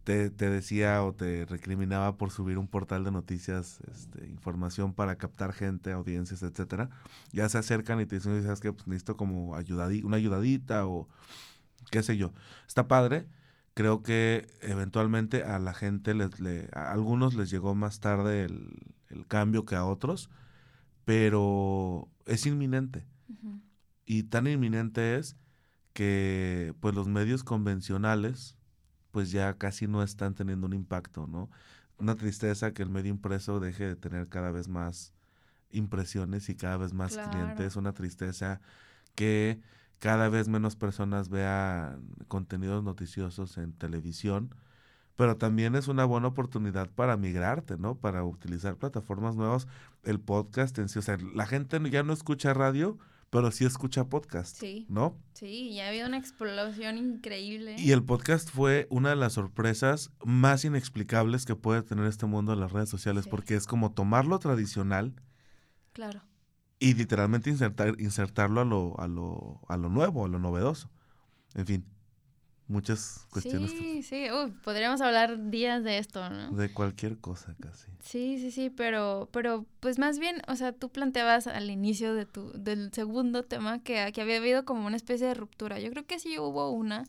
te, 0.05 0.31
te, 0.31 0.51
decía 0.51 1.03
o 1.05 1.15
te 1.15 1.45
recriminaba 1.47 2.17
por 2.17 2.31
subir 2.31 2.59
un 2.59 2.69
portal 2.69 3.05
de 3.05 3.11
noticias, 3.11 3.81
este, 3.93 4.27
información 4.29 4.95
para 4.95 5.17
captar 5.17 5.53
gente, 5.53 5.93
audiencias, 5.93 6.43
etcétera. 6.43 6.91
Ya 7.33 7.49
se 7.49 7.59
acercan 7.59 8.01
y 8.01 8.07
te 8.07 8.17
dicen, 8.17 8.43
¿sabes 8.43 8.61
qué? 8.61 8.73
Pues 8.73 8.87
necesito 8.87 9.17
como 9.17 9.55
ayudadi 9.55 10.03
una 10.03 10.17
ayudadita 10.17 10.87
o 10.87 11.09
qué 11.91 12.03
sé 12.03 12.17
yo. 12.17 12.33
Está 12.67 12.89
padre. 12.89 13.27
Creo 13.75 14.03
que 14.03 14.47
eventualmente 14.61 15.45
a 15.45 15.59
la 15.59 15.73
gente, 15.73 16.15
les, 16.15 16.41
le, 16.41 16.69
a 16.75 16.93
algunos 16.93 17.35
les 17.35 17.51
llegó 17.51 17.75
más 17.75 18.01
tarde 18.01 18.45
el, 18.45 19.27
cambio 19.29 19.67
que 19.67 19.77
a 19.77 19.85
otros, 19.85 20.31
pero 21.05 22.09
es 22.27 22.47
inminente. 22.47 23.07
Y 24.05 24.25
tan 24.25 24.47
inminente 24.47 25.17
es 25.17 25.37
que 25.93 26.75
pues 26.81 26.95
los 26.95 27.09
medios 27.09 27.45
convencionales 27.45 28.57
pues 29.11 29.31
ya 29.31 29.55
casi 29.59 29.87
no 29.87 30.03
están 30.03 30.35
teniendo 30.35 30.67
un 30.67 30.73
impacto, 30.73 31.27
¿no? 31.27 31.51
Una 31.99 32.17
tristeza 32.17 32.73
que 32.73 32.83
el 32.83 32.89
medio 32.89 33.11
impreso 33.11 33.61
deje 33.61 33.87
de 33.87 33.97
tener 33.97 34.29
cada 34.29 34.51
vez 34.51 34.69
más 34.69 35.13
impresiones 35.71 36.49
y 36.49 36.57
cada 36.57 36.77
vez 36.79 36.93
más 36.93 37.17
clientes, 37.17 37.77
una 37.77 37.93
tristeza 37.93 38.61
que 39.15 39.61
cada 39.99 40.29
vez 40.29 40.49
menos 40.49 40.77
personas 40.77 41.29
vean 41.29 42.03
contenidos 42.29 42.83
noticiosos 42.83 43.57
en 43.59 43.73
televisión, 43.73 44.55
pero 45.17 45.37
también 45.37 45.75
es 45.77 45.89
una 45.89 46.05
buena 46.05 46.29
oportunidad 46.29 46.91
para 46.91 47.17
migrarte, 47.17 47.77
¿no? 47.79 47.95
Para 47.97 48.25
utilizar 48.25 48.77
plataformas 48.77 49.37
nuevas, 49.37 49.69
el 50.03 50.19
podcast 50.19 50.77
en 50.79 50.89
sí, 50.89 50.99
o 50.99 51.03
sea, 51.03 51.19
la 51.35 51.47
gente 51.47 51.79
ya 51.91 52.03
no 52.03 52.13
escucha 52.13 52.55
radio, 52.55 52.99
pero 53.33 53.51
sí 53.51 53.65
escucha 53.65 54.05
podcast, 54.11 54.59
sí. 54.59 54.85
¿no? 54.91 55.19
Sí, 55.33 55.75
ya 55.75 55.87
ha 55.87 55.89
habido 55.89 56.07
una 56.07 56.19
explosión 56.19 56.99
increíble. 56.99 57.77
Y 57.79 57.93
el 57.93 58.05
podcast 58.05 58.51
fue 58.51 58.87
una 58.91 59.09
de 59.09 59.17
las 59.17 59.33
sorpresas 59.33 60.13
más 60.23 60.67
inexplicables 60.67 61.47
que 61.47 61.57
puede 61.57 61.83
tener 61.83 62.05
este 62.05 62.27
mundo 62.27 62.53
de 62.53 62.61
las 62.61 62.73
redes 62.73 62.91
sociales, 62.91 63.27
porque 63.27 63.55
es 63.55 63.67
como 63.67 63.93
tomar 63.93 64.27
lo 64.27 64.39
tradicional. 64.39 65.15
Claro 65.95 66.23
y 66.79 66.95
literalmente 66.95 67.49
insertar, 67.49 67.95
insertarlo 68.01 68.61
a 68.61 68.65
lo, 68.65 68.99
a, 68.99 69.07
lo, 69.07 69.61
a 69.69 69.77
lo 69.77 69.89
nuevo, 69.89 70.25
a 70.25 70.29
lo 70.29 70.41
novedoso. 70.41 70.91
En 71.55 71.65
fin, 71.65 71.87
muchas 72.73 73.27
cuestiones. 73.31 73.71
Sí, 73.71 74.03
sí, 74.03 74.27
podríamos 74.65 75.01
hablar 75.01 75.51
días 75.51 75.85
de 75.85 75.99
esto, 75.99 76.29
¿no? 76.29 76.51
De 76.53 76.73
cualquier 76.73 77.19
cosa 77.19 77.55
casi. 77.61 77.91
Sí, 78.01 78.39
sí, 78.39 78.51
sí, 78.51 78.71
pero, 78.71 79.29
pero 79.33 79.67
pues 79.81 79.99
más 79.99 80.19
bien, 80.19 80.43
o 80.49 80.57
sea, 80.57 80.73
tú 80.73 80.89
planteabas 80.89 81.47
al 81.47 81.71
inicio 81.71 82.15
de 82.15 82.27
tu, 82.27 82.51
del 82.53 82.93
segundo 82.93 83.45
tema 83.45 83.83
que, 83.83 84.11
que 84.13 84.23
había 84.23 84.39
habido 84.39 84.65
como 84.65 84.87
una 84.87 84.97
especie 84.97 85.27
de 85.27 85.35
ruptura. 85.35 85.79
Yo 85.79 85.91
creo 85.91 86.07
que 86.07 86.19
sí 86.19 86.39
hubo 86.39 86.71
una, 86.71 87.05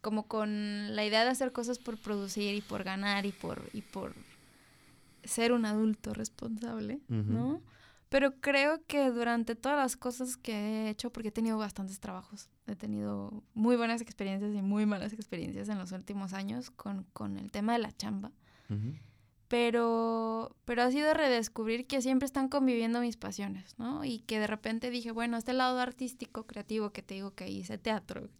como 0.00 0.26
con 0.26 0.96
la 0.96 1.04
idea 1.04 1.22
de 1.24 1.30
hacer 1.30 1.52
cosas 1.52 1.78
por 1.78 1.98
producir 1.98 2.54
y 2.54 2.62
por 2.62 2.82
ganar 2.82 3.26
y 3.26 3.32
por, 3.32 3.62
y 3.72 3.82
por 3.82 4.14
ser 5.22 5.52
un 5.52 5.66
adulto 5.66 6.14
responsable, 6.14 6.98
¿no? 7.08 7.60
Pero 8.14 8.30
creo 8.40 8.80
que 8.86 9.10
durante 9.10 9.56
todas 9.56 9.76
las 9.76 9.96
cosas 9.96 10.36
que 10.36 10.52
he 10.52 10.88
hecho, 10.88 11.10
porque 11.10 11.30
he 11.30 11.32
tenido 11.32 11.58
bastantes 11.58 11.98
trabajos, 11.98 12.48
he 12.68 12.76
tenido 12.76 13.42
muy 13.54 13.74
buenas 13.74 14.00
experiencias 14.00 14.54
y 14.54 14.62
muy 14.62 14.86
malas 14.86 15.12
experiencias 15.12 15.68
en 15.68 15.80
los 15.80 15.90
últimos 15.90 16.32
años 16.32 16.70
con, 16.70 17.08
con 17.12 17.36
el 17.36 17.50
tema 17.50 17.72
de 17.72 17.80
la 17.80 17.90
chamba. 17.90 18.30
Pero, 19.48 20.54
pero 20.64 20.84
ha 20.84 20.92
sido 20.92 21.12
redescubrir 21.12 21.88
que 21.88 22.00
siempre 22.02 22.26
están 22.26 22.48
conviviendo 22.48 23.00
mis 23.00 23.16
pasiones, 23.16 23.76
¿no? 23.80 24.04
Y 24.04 24.20
que 24.20 24.38
de 24.38 24.46
repente 24.46 24.90
dije, 24.90 25.10
bueno, 25.10 25.36
este 25.36 25.52
lado 25.52 25.80
artístico, 25.80 26.46
creativo, 26.46 26.92
que 26.92 27.02
te 27.02 27.14
digo 27.14 27.32
que 27.32 27.50
hice 27.50 27.78
teatro, 27.78 28.30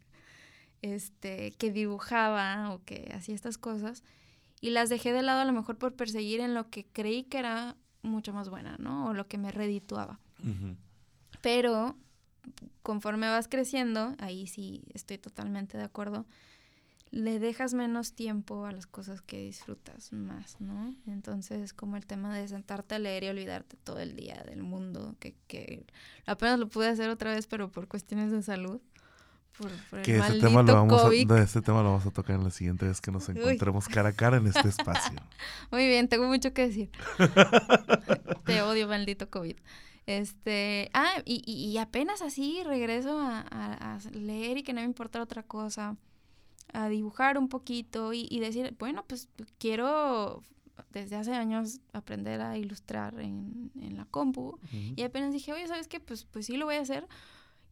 este, 0.83 1.51
que 1.51 1.73
dibujaba 1.73 2.73
o 2.73 2.81
que 2.85 3.11
hacía 3.13 3.35
estas 3.35 3.57
cosas, 3.57 4.05
y 4.61 4.69
las 4.69 4.87
dejé 4.87 5.11
de 5.11 5.21
lado 5.21 5.41
a 5.41 5.45
lo 5.45 5.51
mejor 5.51 5.77
por 5.77 5.97
perseguir 5.97 6.39
en 6.39 6.53
lo 6.53 6.69
que 6.69 6.85
creí 6.85 7.25
que 7.25 7.39
era 7.39 7.75
mucho 8.05 8.33
más 8.33 8.49
buena, 8.49 8.77
¿no? 8.79 9.07
O 9.07 9.13
lo 9.13 9.27
que 9.27 9.37
me 9.37 9.51
redituaba. 9.51 10.19
Pero 11.41 11.95
conforme 12.81 13.27
vas 13.27 13.47
creciendo, 13.47 14.15
ahí 14.19 14.47
sí 14.47 14.83
estoy 14.93 15.17
totalmente 15.17 15.77
de 15.77 15.83
acuerdo, 15.83 16.25
le 17.11 17.39
dejas 17.39 17.73
menos 17.73 18.13
tiempo 18.13 18.65
a 18.65 18.71
las 18.71 18.87
cosas 18.87 19.21
que 19.21 19.39
disfrutas 19.39 20.11
más, 20.11 20.59
¿no? 20.59 20.93
Entonces, 21.07 21.73
como 21.73 21.95
el 21.95 22.05
tema 22.05 22.35
de 22.35 22.47
sentarte 22.47 22.95
a 22.95 22.99
leer 22.99 23.23
y 23.23 23.29
olvidarte 23.29 23.77
todo 23.77 23.99
el 23.99 24.15
día 24.15 24.43
del 24.45 24.63
mundo, 24.63 25.15
que, 25.19 25.35
que 25.47 25.85
apenas 26.25 26.59
lo 26.59 26.67
pude 26.67 26.89
hacer 26.89 27.09
otra 27.09 27.31
vez, 27.31 27.47
pero 27.47 27.71
por 27.71 27.87
cuestiones 27.87 28.31
de 28.31 28.41
salud. 28.41 28.81
Por, 29.57 30.01
que 30.01 30.17
ese 30.17 30.39
tema, 30.39 30.63
lo 30.63 30.73
vamos 30.73 31.01
a, 31.01 31.41
ese 31.41 31.61
tema 31.61 31.81
lo 31.81 31.91
vamos 31.91 32.05
a 32.05 32.11
tocar 32.11 32.35
en 32.35 32.43
la 32.43 32.49
siguiente 32.49 32.85
vez 32.85 32.99
que 32.99 33.11
nos 33.11 33.29
encontremos 33.29 33.87
cara 33.87 34.09
a 34.09 34.13
cara 34.13 34.37
en 34.37 34.47
este 34.47 34.67
espacio. 34.67 35.17
Muy 35.71 35.87
bien, 35.87 36.09
tengo 36.09 36.27
mucho 36.27 36.53
que 36.53 36.67
decir. 36.67 36.91
Te 38.45 38.61
odio, 38.61 38.87
maldito 38.87 39.29
COVID. 39.29 39.55
Este, 40.07 40.89
ah, 40.93 41.21
y, 41.25 41.41
y, 41.45 41.77
apenas 41.77 42.21
así 42.21 42.61
regreso 42.63 43.19
a, 43.19 43.39
a, 43.39 43.99
leer 44.11 44.57
y 44.57 44.63
que 44.63 44.73
no 44.73 44.81
me 44.81 44.85
importa 44.85 45.21
otra 45.21 45.41
cosa, 45.41 45.95
a 46.73 46.89
dibujar 46.89 47.39
un 47.39 47.49
poquito 47.49 48.13
y, 48.13 48.27
y 48.29 48.39
decir, 48.39 48.75
bueno, 48.77 49.03
pues 49.07 49.29
quiero 49.57 50.43
desde 50.91 51.15
hace 51.15 51.33
años 51.33 51.79
aprender 51.93 52.41
a 52.41 52.57
ilustrar 52.57 53.19
en, 53.19 53.71
en 53.79 53.97
la 53.97 54.05
compu. 54.05 54.59
Y 54.71 55.01
apenas 55.03 55.33
dije, 55.33 55.53
oye, 55.53 55.67
¿sabes 55.67 55.87
qué? 55.87 55.99
Pues, 55.99 56.25
pues 56.25 56.45
sí 56.45 56.57
lo 56.57 56.65
voy 56.65 56.75
a 56.75 56.81
hacer. 56.81 57.07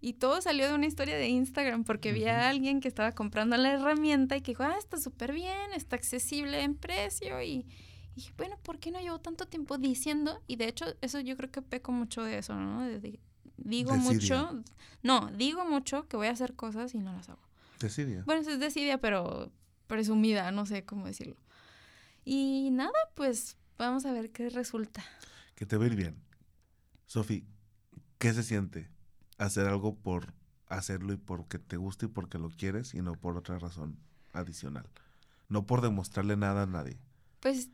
Y 0.03 0.15
todo 0.15 0.41
salió 0.41 0.67
de 0.67 0.75
una 0.75 0.85
historia 0.85 1.15
de 1.15 1.29
Instagram 1.29 1.85
porque 1.85 2.11
vi 2.11 2.25
a 2.25 2.49
alguien 2.49 2.81
que 2.81 2.89
estaba 2.89 3.13
comprando 3.13 3.55
la 3.55 3.71
herramienta 3.71 4.35
y 4.35 4.41
que 4.41 4.51
dijo, 4.51 4.63
ah, 4.63 4.75
está 4.77 4.97
súper 4.97 5.31
bien, 5.31 5.71
está 5.73 5.95
accesible 5.95 6.61
en 6.61 6.75
precio. 6.75 7.41
Y, 7.41 7.65
dije, 8.13 8.33
bueno, 8.35 8.59
¿por 8.63 8.79
qué 8.79 8.91
no 8.91 8.99
llevo 8.99 9.21
tanto 9.21 9.47
tiempo 9.47 9.77
diciendo? 9.77 10.43
Y 10.45 10.57
de 10.57 10.67
hecho, 10.67 10.87
eso 10.99 11.21
yo 11.21 11.37
creo 11.37 11.51
que 11.51 11.61
peco 11.61 11.93
mucho 11.93 12.21
de 12.21 12.39
eso, 12.39 12.53
¿no? 12.53 12.85
digo 13.55 13.95
mucho, 13.95 14.61
no, 15.03 15.31
digo 15.37 15.63
mucho 15.63 16.05
que 16.09 16.17
voy 16.17 16.27
a 16.27 16.31
hacer 16.31 16.53
cosas 16.53 16.93
y 16.93 16.99
no 16.99 17.13
las 17.13 17.29
hago. 17.29 17.47
Decidia. 17.79 18.23
Bueno, 18.25 18.41
es 18.41 18.59
decidia, 18.59 18.97
pero 18.97 19.53
presumida, 19.87 20.51
no 20.51 20.65
sé 20.65 20.83
cómo 20.83 21.05
decirlo. 21.05 21.37
Y 22.25 22.71
nada, 22.73 22.99
pues 23.15 23.55
vamos 23.77 24.05
a 24.05 24.11
ver 24.11 24.31
qué 24.31 24.49
resulta. 24.49 25.01
Que 25.55 25.65
te 25.65 25.77
va 25.77 25.85
a 25.85 25.87
ir 25.87 25.95
bien. 25.95 26.21
Sofi, 27.05 27.45
¿qué 28.17 28.33
se 28.33 28.43
siente 28.43 28.92
hacer 29.45 29.67
algo 29.67 29.95
por 29.95 30.33
hacerlo 30.67 31.13
y 31.13 31.17
porque 31.17 31.59
te 31.59 31.77
gusta 31.77 32.05
y 32.05 32.09
porque 32.09 32.37
lo 32.37 32.49
quieres 32.49 32.93
y 32.93 33.01
no 33.01 33.13
por 33.13 33.37
otra 33.37 33.59
razón 33.59 33.97
adicional. 34.33 34.87
No 35.49 35.65
por 35.65 35.81
demostrarle 35.81 36.35
nada 36.35 36.63
a 36.63 36.65
nadie. 36.65 36.97
Pues 37.39 37.69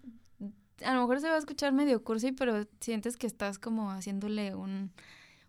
a 0.83 0.93
lo 0.93 1.01
mejor 1.01 1.21
se 1.21 1.29
va 1.29 1.35
a 1.35 1.39
escuchar 1.39 1.73
medio 1.73 2.03
cursi, 2.03 2.31
pero 2.31 2.67
sientes 2.79 3.17
que 3.17 3.27
estás 3.27 3.59
como 3.59 3.91
haciéndole 3.91 4.55
un, 4.55 4.91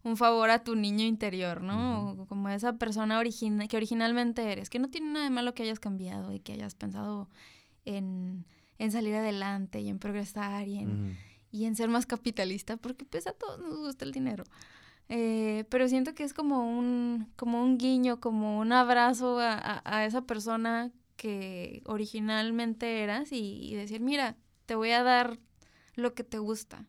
un 0.03 0.17
favor 0.17 0.51
a 0.51 0.63
tu 0.63 0.77
niño 0.77 1.05
interior, 1.05 1.63
¿no? 1.63 2.27
Como 2.29 2.49
esa 2.49 2.75
persona 2.75 3.19
origina 3.19 3.69
que 3.69 3.77
originalmente 3.77 4.51
eres, 4.51 4.71
que 4.71 4.79
no 4.79 4.89
tiene 4.89 5.13
nada 5.13 5.25
de 5.25 5.31
malo 5.31 5.55
que 5.55 5.63
hayas 5.63 5.81
cambiado 5.81 6.33
y 6.33 6.41
que 6.41 6.53
hayas 6.53 6.75
pensado 6.75 7.29
en, 7.85 8.45
en 8.79 8.93
salir 8.93 9.15
adelante 9.15 9.81
y 9.81 9.89
en 9.89 9.99
progresar 9.99 10.69
y 10.69 10.79
en, 10.79 11.17
y 11.51 11.65
en 11.65 11.77
ser 11.77 11.89
más 11.89 12.07
capitalista, 12.07 12.77
porque 12.77 13.05
pues 13.05 13.27
a 13.27 13.33
todos 13.33 13.61
nos 13.61 13.79
gusta 13.79 14.05
el 14.05 14.13
dinero. 14.13 14.45
Eh, 15.13 15.65
pero 15.69 15.89
siento 15.89 16.15
que 16.15 16.23
es 16.23 16.33
como 16.33 16.79
un, 16.79 17.33
como 17.35 17.65
un 17.65 17.79
guiño, 17.79 18.21
como 18.21 18.61
un 18.61 18.73
abrazo 18.73 19.41
a, 19.41 19.83
a, 19.85 20.07
esa 20.07 20.23
persona 20.23 20.93
que 21.17 21.83
originalmente 21.85 23.03
eras 23.03 23.31
y, 23.33 23.75
decir, 23.75 24.01
mira, 24.01 24.37
te 24.67 24.77
voy 24.77 24.93
a 24.93 25.03
dar 25.03 25.41
lo 25.97 26.15
que 26.15 26.23
te 26.23 26.39
gusta. 26.39 26.87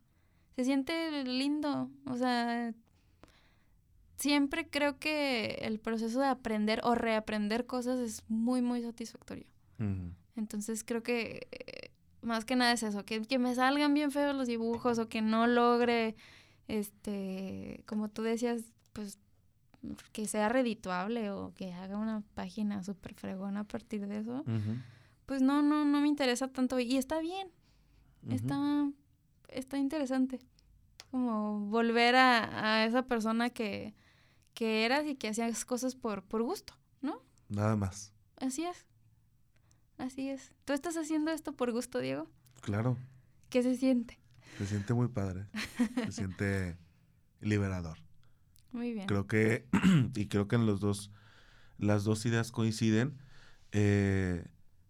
Se 0.56 0.64
siente 0.66 1.24
lindo, 1.24 1.90
o 2.06 2.16
sea, 2.16 2.76
siempre 4.18 4.70
creo 4.70 5.00
que 5.00 5.58
el 5.64 5.80
proceso 5.80 6.20
de 6.20 6.28
aprender 6.28 6.80
o 6.84 6.94
reaprender 6.94 7.66
cosas 7.66 8.00
es 8.00 8.24
muy, 8.28 8.62
muy 8.62 8.84
satisfactorio. 8.84 9.48
Entonces 10.36 10.84
creo 10.84 11.02
que 11.02 11.48
eh, 11.52 11.90
más 12.22 12.46
que 12.46 12.56
nada 12.56 12.72
es 12.72 12.84
eso, 12.84 13.04
que, 13.04 13.24
que 13.24 13.40
me 13.40 13.56
salgan 13.56 13.96
bien 13.96 14.12
feos 14.12 14.36
los 14.36 14.48
dibujos 14.48 15.00
o 15.00 15.10
que 15.10 15.24
no 15.24 15.48
logre 15.48 16.16
este, 16.72 17.84
como 17.86 18.08
tú 18.08 18.22
decías, 18.22 18.64
pues 18.94 19.20
que 20.14 20.28
sea 20.28 20.48
redituable 20.48 21.32
o 21.32 21.54
que 21.54 21.74
haga 21.74 21.98
una 21.98 22.24
página 22.34 22.84
súper 22.84 23.14
fregona 23.16 23.62
a 23.62 23.64
partir 23.66 24.08
de 24.08 24.20
eso, 24.20 24.46
pues 25.26 25.42
no, 25.42 25.62
no, 25.62 25.84
no 25.86 26.02
me 26.02 26.08
interesa 26.08 26.48
tanto. 26.48 26.80
Y 26.80 26.98
está 26.98 27.20
bien, 27.20 27.50
está, 28.30 28.90
está 29.50 29.78
interesante. 29.78 30.40
Como 31.10 31.60
volver 31.68 32.16
a, 32.16 32.76
a 32.76 32.86
esa 32.86 33.04
persona 33.04 33.50
que, 33.50 33.94
que, 34.54 34.86
eras 34.86 35.06
y 35.06 35.16
que 35.16 35.28
hacías 35.28 35.66
cosas 35.66 35.96
por, 35.96 36.24
por 36.24 36.44
gusto, 36.44 36.74
¿no? 37.02 37.22
Nada 37.50 37.76
más. 37.76 38.14
Así 38.38 38.64
es. 38.64 38.86
Así 39.98 40.30
es. 40.30 40.54
¿Tú 40.64 40.72
estás 40.72 40.96
haciendo 40.96 41.32
esto 41.32 41.52
por 41.52 41.74
gusto, 41.74 42.00
Diego? 42.00 42.28
Claro. 42.62 42.98
¿Qué 43.50 43.62
se 43.62 43.76
siente? 43.76 44.21
Se 44.58 44.68
siente 44.68 44.94
muy 44.94 45.08
padre. 45.08 45.48
Se 46.06 46.12
siente 46.12 46.78
liberador. 47.40 47.98
Muy 48.72 48.94
bien. 48.94 49.08
Creo 49.08 49.28
que, 49.28 49.68
y 50.16 50.28
creo 50.28 50.48
que 50.48 50.56
en 50.56 50.66
los 50.66 50.80
dos, 50.80 51.12
las 51.78 52.04
dos 52.04 52.26
ideas 52.26 52.52
coinciden. 52.52 53.18
Eh, 53.72 54.46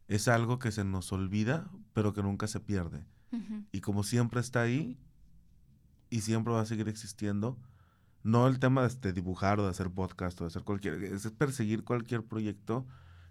es 0.08 0.28
algo 0.28 0.60
que 0.60 0.74
se 0.74 0.84
nos 0.84 1.14
olvida, 1.14 1.72
pero 1.94 2.12
que 2.12 2.22
nunca 2.22 2.48
se 2.48 2.60
pierde. 2.60 3.06
Y 3.72 3.80
como 3.80 4.04
siempre 4.04 4.42
está 4.42 4.62
ahí, 4.62 5.00
y 6.10 6.20
siempre 6.20 6.54
va 6.54 6.60
a 6.60 6.66
seguir 6.66 6.90
existiendo, 6.90 7.58
no 8.24 8.46
el 8.48 8.60
tema 8.60 8.86
de, 8.88 9.14
dibujar 9.14 9.60
o 9.62 9.64
de 9.64 9.70
hacer 9.70 9.90
podcast 9.90 10.40
o 10.42 10.44
de 10.44 10.50
hacer 10.50 10.64
cualquier, 10.64 11.02
es 11.02 11.32
perseguir 11.32 11.86
cualquier 11.86 12.24
proyecto 12.24 12.86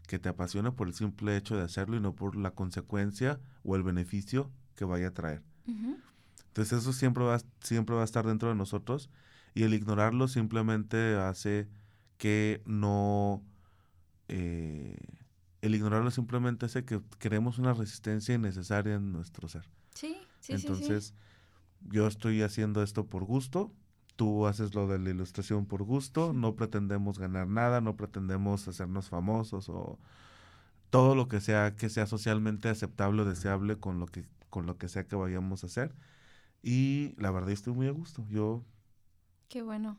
que 0.08 0.18
te 0.18 0.30
apasione 0.30 0.72
por 0.72 0.88
el 0.88 0.94
simple 0.94 1.36
hecho 1.36 1.56
de 1.56 1.62
hacerlo 1.62 1.96
y 1.96 2.00
no 2.00 2.14
por 2.14 2.34
la 2.34 2.52
consecuencia 2.52 3.38
o 3.62 3.76
el 3.76 3.82
beneficio 3.82 4.50
que 4.74 4.86
vaya 4.86 5.08
a 5.08 5.14
traer. 5.14 5.42
Entonces 6.50 6.80
eso 6.80 6.92
siempre 6.92 7.22
va, 7.24 7.38
siempre 7.60 7.94
va 7.94 8.02
a 8.02 8.04
estar 8.04 8.26
dentro 8.26 8.48
de 8.48 8.56
nosotros 8.56 9.08
y 9.54 9.62
el 9.62 9.74
ignorarlo 9.74 10.28
simplemente 10.28 11.16
hace 11.16 11.68
que 12.18 12.60
no... 12.66 13.42
Eh, 14.28 14.96
el 15.62 15.74
ignorarlo 15.74 16.10
simplemente 16.10 16.66
hace 16.66 16.84
que 16.84 17.00
creemos 17.18 17.58
una 17.58 17.74
resistencia 17.74 18.34
innecesaria 18.34 18.94
en 18.94 19.12
nuestro 19.12 19.48
ser. 19.48 19.68
Sí, 19.94 20.16
sí, 20.40 20.54
Entonces, 20.54 21.06
sí, 21.06 21.14
yo 21.90 22.06
estoy 22.06 22.42
haciendo 22.42 22.82
esto 22.82 23.06
por 23.06 23.24
gusto, 23.24 23.72
tú 24.16 24.46
haces 24.46 24.74
lo 24.74 24.86
de 24.86 24.98
la 24.98 25.10
ilustración 25.10 25.66
por 25.66 25.82
gusto, 25.82 26.32
no 26.32 26.56
pretendemos 26.56 27.18
ganar 27.18 27.46
nada, 27.46 27.80
no 27.80 27.96
pretendemos 27.96 28.68
hacernos 28.68 29.08
famosos 29.08 29.68
o 29.68 29.98
todo 30.90 31.14
lo 31.14 31.28
que 31.28 31.40
sea 31.40 31.76
que 31.76 31.88
sea 31.88 32.06
socialmente 32.06 32.68
aceptable 32.68 33.22
o 33.22 33.24
deseable 33.24 33.78
con 33.78 34.00
lo 34.00 34.06
que 34.06 34.24
con 34.50 34.66
lo 34.66 34.76
que 34.78 34.88
sea 34.88 35.06
que 35.06 35.16
vayamos 35.16 35.62
a 35.62 35.68
hacer. 35.68 35.94
Y 36.62 37.14
la 37.16 37.30
verdad 37.30 37.50
estoy 37.50 37.72
muy 37.72 37.88
a 37.88 37.92
gusto. 37.92 38.24
Yo... 38.30 38.62
Qué 39.48 39.62
bueno, 39.62 39.98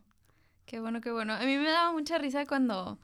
qué 0.66 0.80
bueno, 0.80 1.02
qué 1.02 1.12
bueno. 1.12 1.34
A 1.34 1.40
mí 1.40 1.58
me 1.58 1.70
daba 1.70 1.92
mucha 1.92 2.18
risa 2.18 2.46
cuando, 2.46 2.98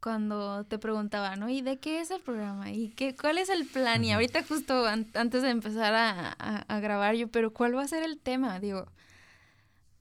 cuando 0.00 0.64
te 0.64 0.78
preguntaba, 0.78 1.36
¿no? 1.36 1.48
¿Y 1.48 1.60
de 1.60 1.78
qué 1.78 2.00
es 2.00 2.10
el 2.10 2.22
programa? 2.22 2.70
¿Y 2.70 2.90
qué, 2.90 3.14
cuál 3.14 3.38
es 3.38 3.50
el 3.50 3.66
plan? 3.66 4.04
Y 4.04 4.12
ahorita 4.12 4.42
justo 4.44 4.86
antes 4.86 5.42
de 5.42 5.50
empezar 5.50 5.94
a, 5.94 6.32
a, 6.32 6.80
grabar 6.80 7.14
yo, 7.14 7.28
pero 7.28 7.52
¿cuál 7.52 7.76
va 7.76 7.82
a 7.82 7.88
ser 7.88 8.02
el 8.04 8.18
tema? 8.18 8.58
Digo, 8.60 8.86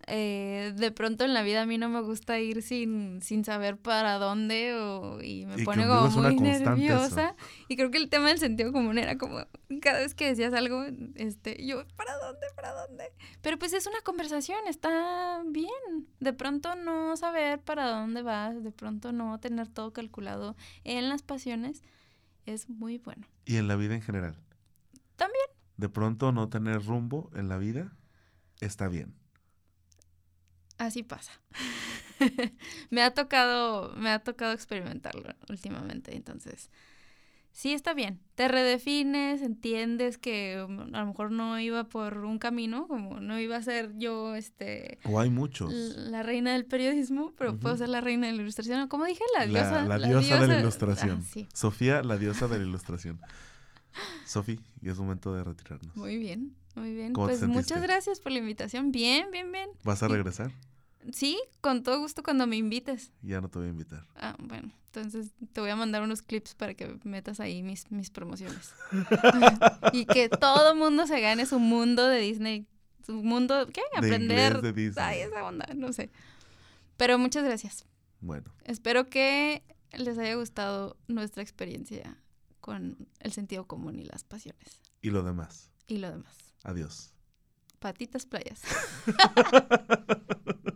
eh, 0.07 0.73
de 0.75 0.91
pronto 0.91 1.25
en 1.25 1.33
la 1.33 1.43
vida 1.43 1.61
a 1.61 1.65
mí 1.65 1.77
no 1.77 1.89
me 1.89 2.01
gusta 2.01 2.39
ir 2.39 2.61
sin, 2.61 3.21
sin 3.21 3.45
saber 3.45 3.77
para 3.77 4.17
dónde 4.17 4.73
o, 4.75 5.21
y 5.21 5.45
me 5.45 5.63
pone 5.63 5.87
como 5.87 6.09
muy 6.09 6.35
nerviosa. 6.37 7.35
Y 7.67 7.75
creo 7.75 7.91
que 7.91 7.97
el 7.97 8.09
tema 8.09 8.29
del 8.29 8.39
sentido 8.39 8.71
común 8.71 8.97
era 8.97 9.17
como 9.17 9.45
cada 9.81 9.99
vez 9.99 10.15
que 10.15 10.27
decías 10.27 10.53
algo, 10.53 10.83
este, 11.15 11.65
yo, 11.65 11.85
¿para 11.95 12.17
dónde? 12.17 12.47
¿Para 12.55 12.73
dónde? 12.73 13.11
Pero 13.41 13.57
pues 13.59 13.73
es 13.73 13.87
una 13.87 14.01
conversación, 14.01 14.59
está 14.67 15.43
bien. 15.45 16.07
De 16.19 16.33
pronto 16.33 16.75
no 16.75 17.15
saber 17.17 17.59
para 17.59 17.89
dónde 17.89 18.21
vas, 18.21 18.63
de 18.63 18.71
pronto 18.71 19.11
no 19.11 19.39
tener 19.39 19.67
todo 19.67 19.93
calculado 19.93 20.55
en 20.83 21.09
las 21.09 21.21
pasiones, 21.21 21.83
es 22.45 22.69
muy 22.69 22.97
bueno. 22.97 23.27
Y 23.45 23.57
en 23.57 23.67
la 23.67 23.75
vida 23.75 23.95
en 23.95 24.01
general. 24.01 24.35
También. 25.15 25.45
De 25.77 25.89
pronto 25.89 26.31
no 26.31 26.49
tener 26.49 26.83
rumbo 26.83 27.29
en 27.35 27.49
la 27.49 27.57
vida 27.57 27.93
está 28.59 28.87
bien 28.87 29.20
así 30.85 31.03
pasa. 31.03 31.31
me 32.89 33.01
ha 33.01 33.13
tocado, 33.13 33.93
me 33.95 34.09
ha 34.09 34.19
tocado 34.19 34.53
experimentarlo 34.53 35.33
últimamente, 35.49 36.15
entonces 36.15 36.69
sí 37.51 37.73
está 37.73 37.93
bien. 37.93 38.19
Te 38.35 38.47
redefines, 38.47 39.41
entiendes 39.41 40.17
que 40.17 40.63
um, 40.67 40.93
a 40.95 41.01
lo 41.01 41.05
mejor 41.07 41.31
no 41.31 41.59
iba 41.59 41.83
por 41.83 42.19
un 42.19 42.39
camino, 42.39 42.87
como 42.87 43.19
no 43.19 43.39
iba 43.39 43.57
a 43.57 43.61
ser 43.61 43.91
yo, 43.97 44.35
este... 44.35 44.99
O 45.03 45.19
hay 45.19 45.29
muchos. 45.29 45.71
La 45.73 46.23
reina 46.23 46.53
del 46.53 46.65
periodismo, 46.65 47.33
pero 47.37 47.57
puedo 47.57 47.77
ser 47.77 47.89
la 47.89 48.01
reina 48.01 48.27
de 48.27 48.33
la 48.33 48.41
ilustración. 48.41 48.87
Como 48.87 49.05
dije, 49.05 49.23
la 49.37 49.45
diosa. 49.45 49.83
La, 49.83 49.97
diosa, 49.97 50.39
de 50.39 50.47
la 50.47 50.59
ilustración. 50.59 51.23
Ah, 51.23 51.47
Sofía, 51.53 52.03
la 52.03 52.17
diosa 52.17 52.47
de 52.47 52.59
la 52.59 52.65
ilustración. 52.65 53.19
Sofía, 54.25 54.59
y 54.81 54.89
es 54.89 54.97
momento 54.97 55.33
de 55.33 55.43
retirarnos. 55.43 55.95
Muy 55.95 56.17
bien, 56.17 56.55
muy 56.75 56.93
bien. 56.93 57.13
Pues 57.13 57.45
muchas 57.47 57.81
gracias 57.81 58.19
por 58.19 58.31
la 58.31 58.39
invitación. 58.39 58.91
Bien, 58.91 59.29
bien, 59.31 59.51
bien. 59.51 59.69
¿Vas 59.83 60.01
a 60.01 60.07
regresar? 60.07 60.51
Sí, 61.11 61.39
con 61.61 61.83
todo 61.83 61.99
gusto 61.99 62.23
cuando 62.23 62.47
me 62.47 62.57
invites. 62.57 63.11
Ya 63.21 63.41
no 63.41 63.49
te 63.49 63.59
voy 63.59 63.67
a 63.67 63.71
invitar. 63.71 64.07
Ah, 64.15 64.35
bueno, 64.39 64.71
entonces 64.85 65.31
te 65.53 65.61
voy 65.61 65.69
a 65.69 65.75
mandar 65.75 66.03
unos 66.03 66.21
clips 66.21 66.55
para 66.55 66.73
que 66.73 66.99
metas 67.03 67.39
ahí 67.39 67.63
mis, 67.63 67.89
mis 67.91 68.09
promociones. 68.09 68.73
y 69.93 70.05
que 70.05 70.29
todo 70.29 70.75
mundo 70.75 71.07
se 71.07 71.19
gane 71.21 71.45
su 71.45 71.59
mundo 71.59 72.07
de 72.07 72.19
Disney. 72.19 72.67
Su 73.05 73.13
mundo, 73.13 73.67
¿qué? 73.73 73.81
Aprender. 73.95 74.61
De 74.61 74.73
Disney. 74.73 75.05
Ay, 75.05 75.19
esa 75.21 75.43
onda, 75.43 75.67
no 75.75 75.91
sé. 75.91 76.11
Pero 76.97 77.17
muchas 77.17 77.43
gracias. 77.43 77.85
Bueno. 78.19 78.53
Espero 78.63 79.09
que 79.09 79.63
les 79.93 80.17
haya 80.17 80.35
gustado 80.35 80.97
nuestra 81.07 81.41
experiencia 81.41 82.17
con 82.59 83.07
el 83.19 83.31
sentido 83.31 83.65
común 83.65 83.99
y 83.99 84.03
las 84.03 84.23
pasiones. 84.23 84.81
Y 85.01 85.09
lo 85.09 85.23
demás. 85.23 85.71
Y 85.87 85.97
lo 85.97 86.11
demás. 86.11 86.53
Adiós. 86.63 87.15
Patitas 87.79 88.27
playas. 88.27 88.61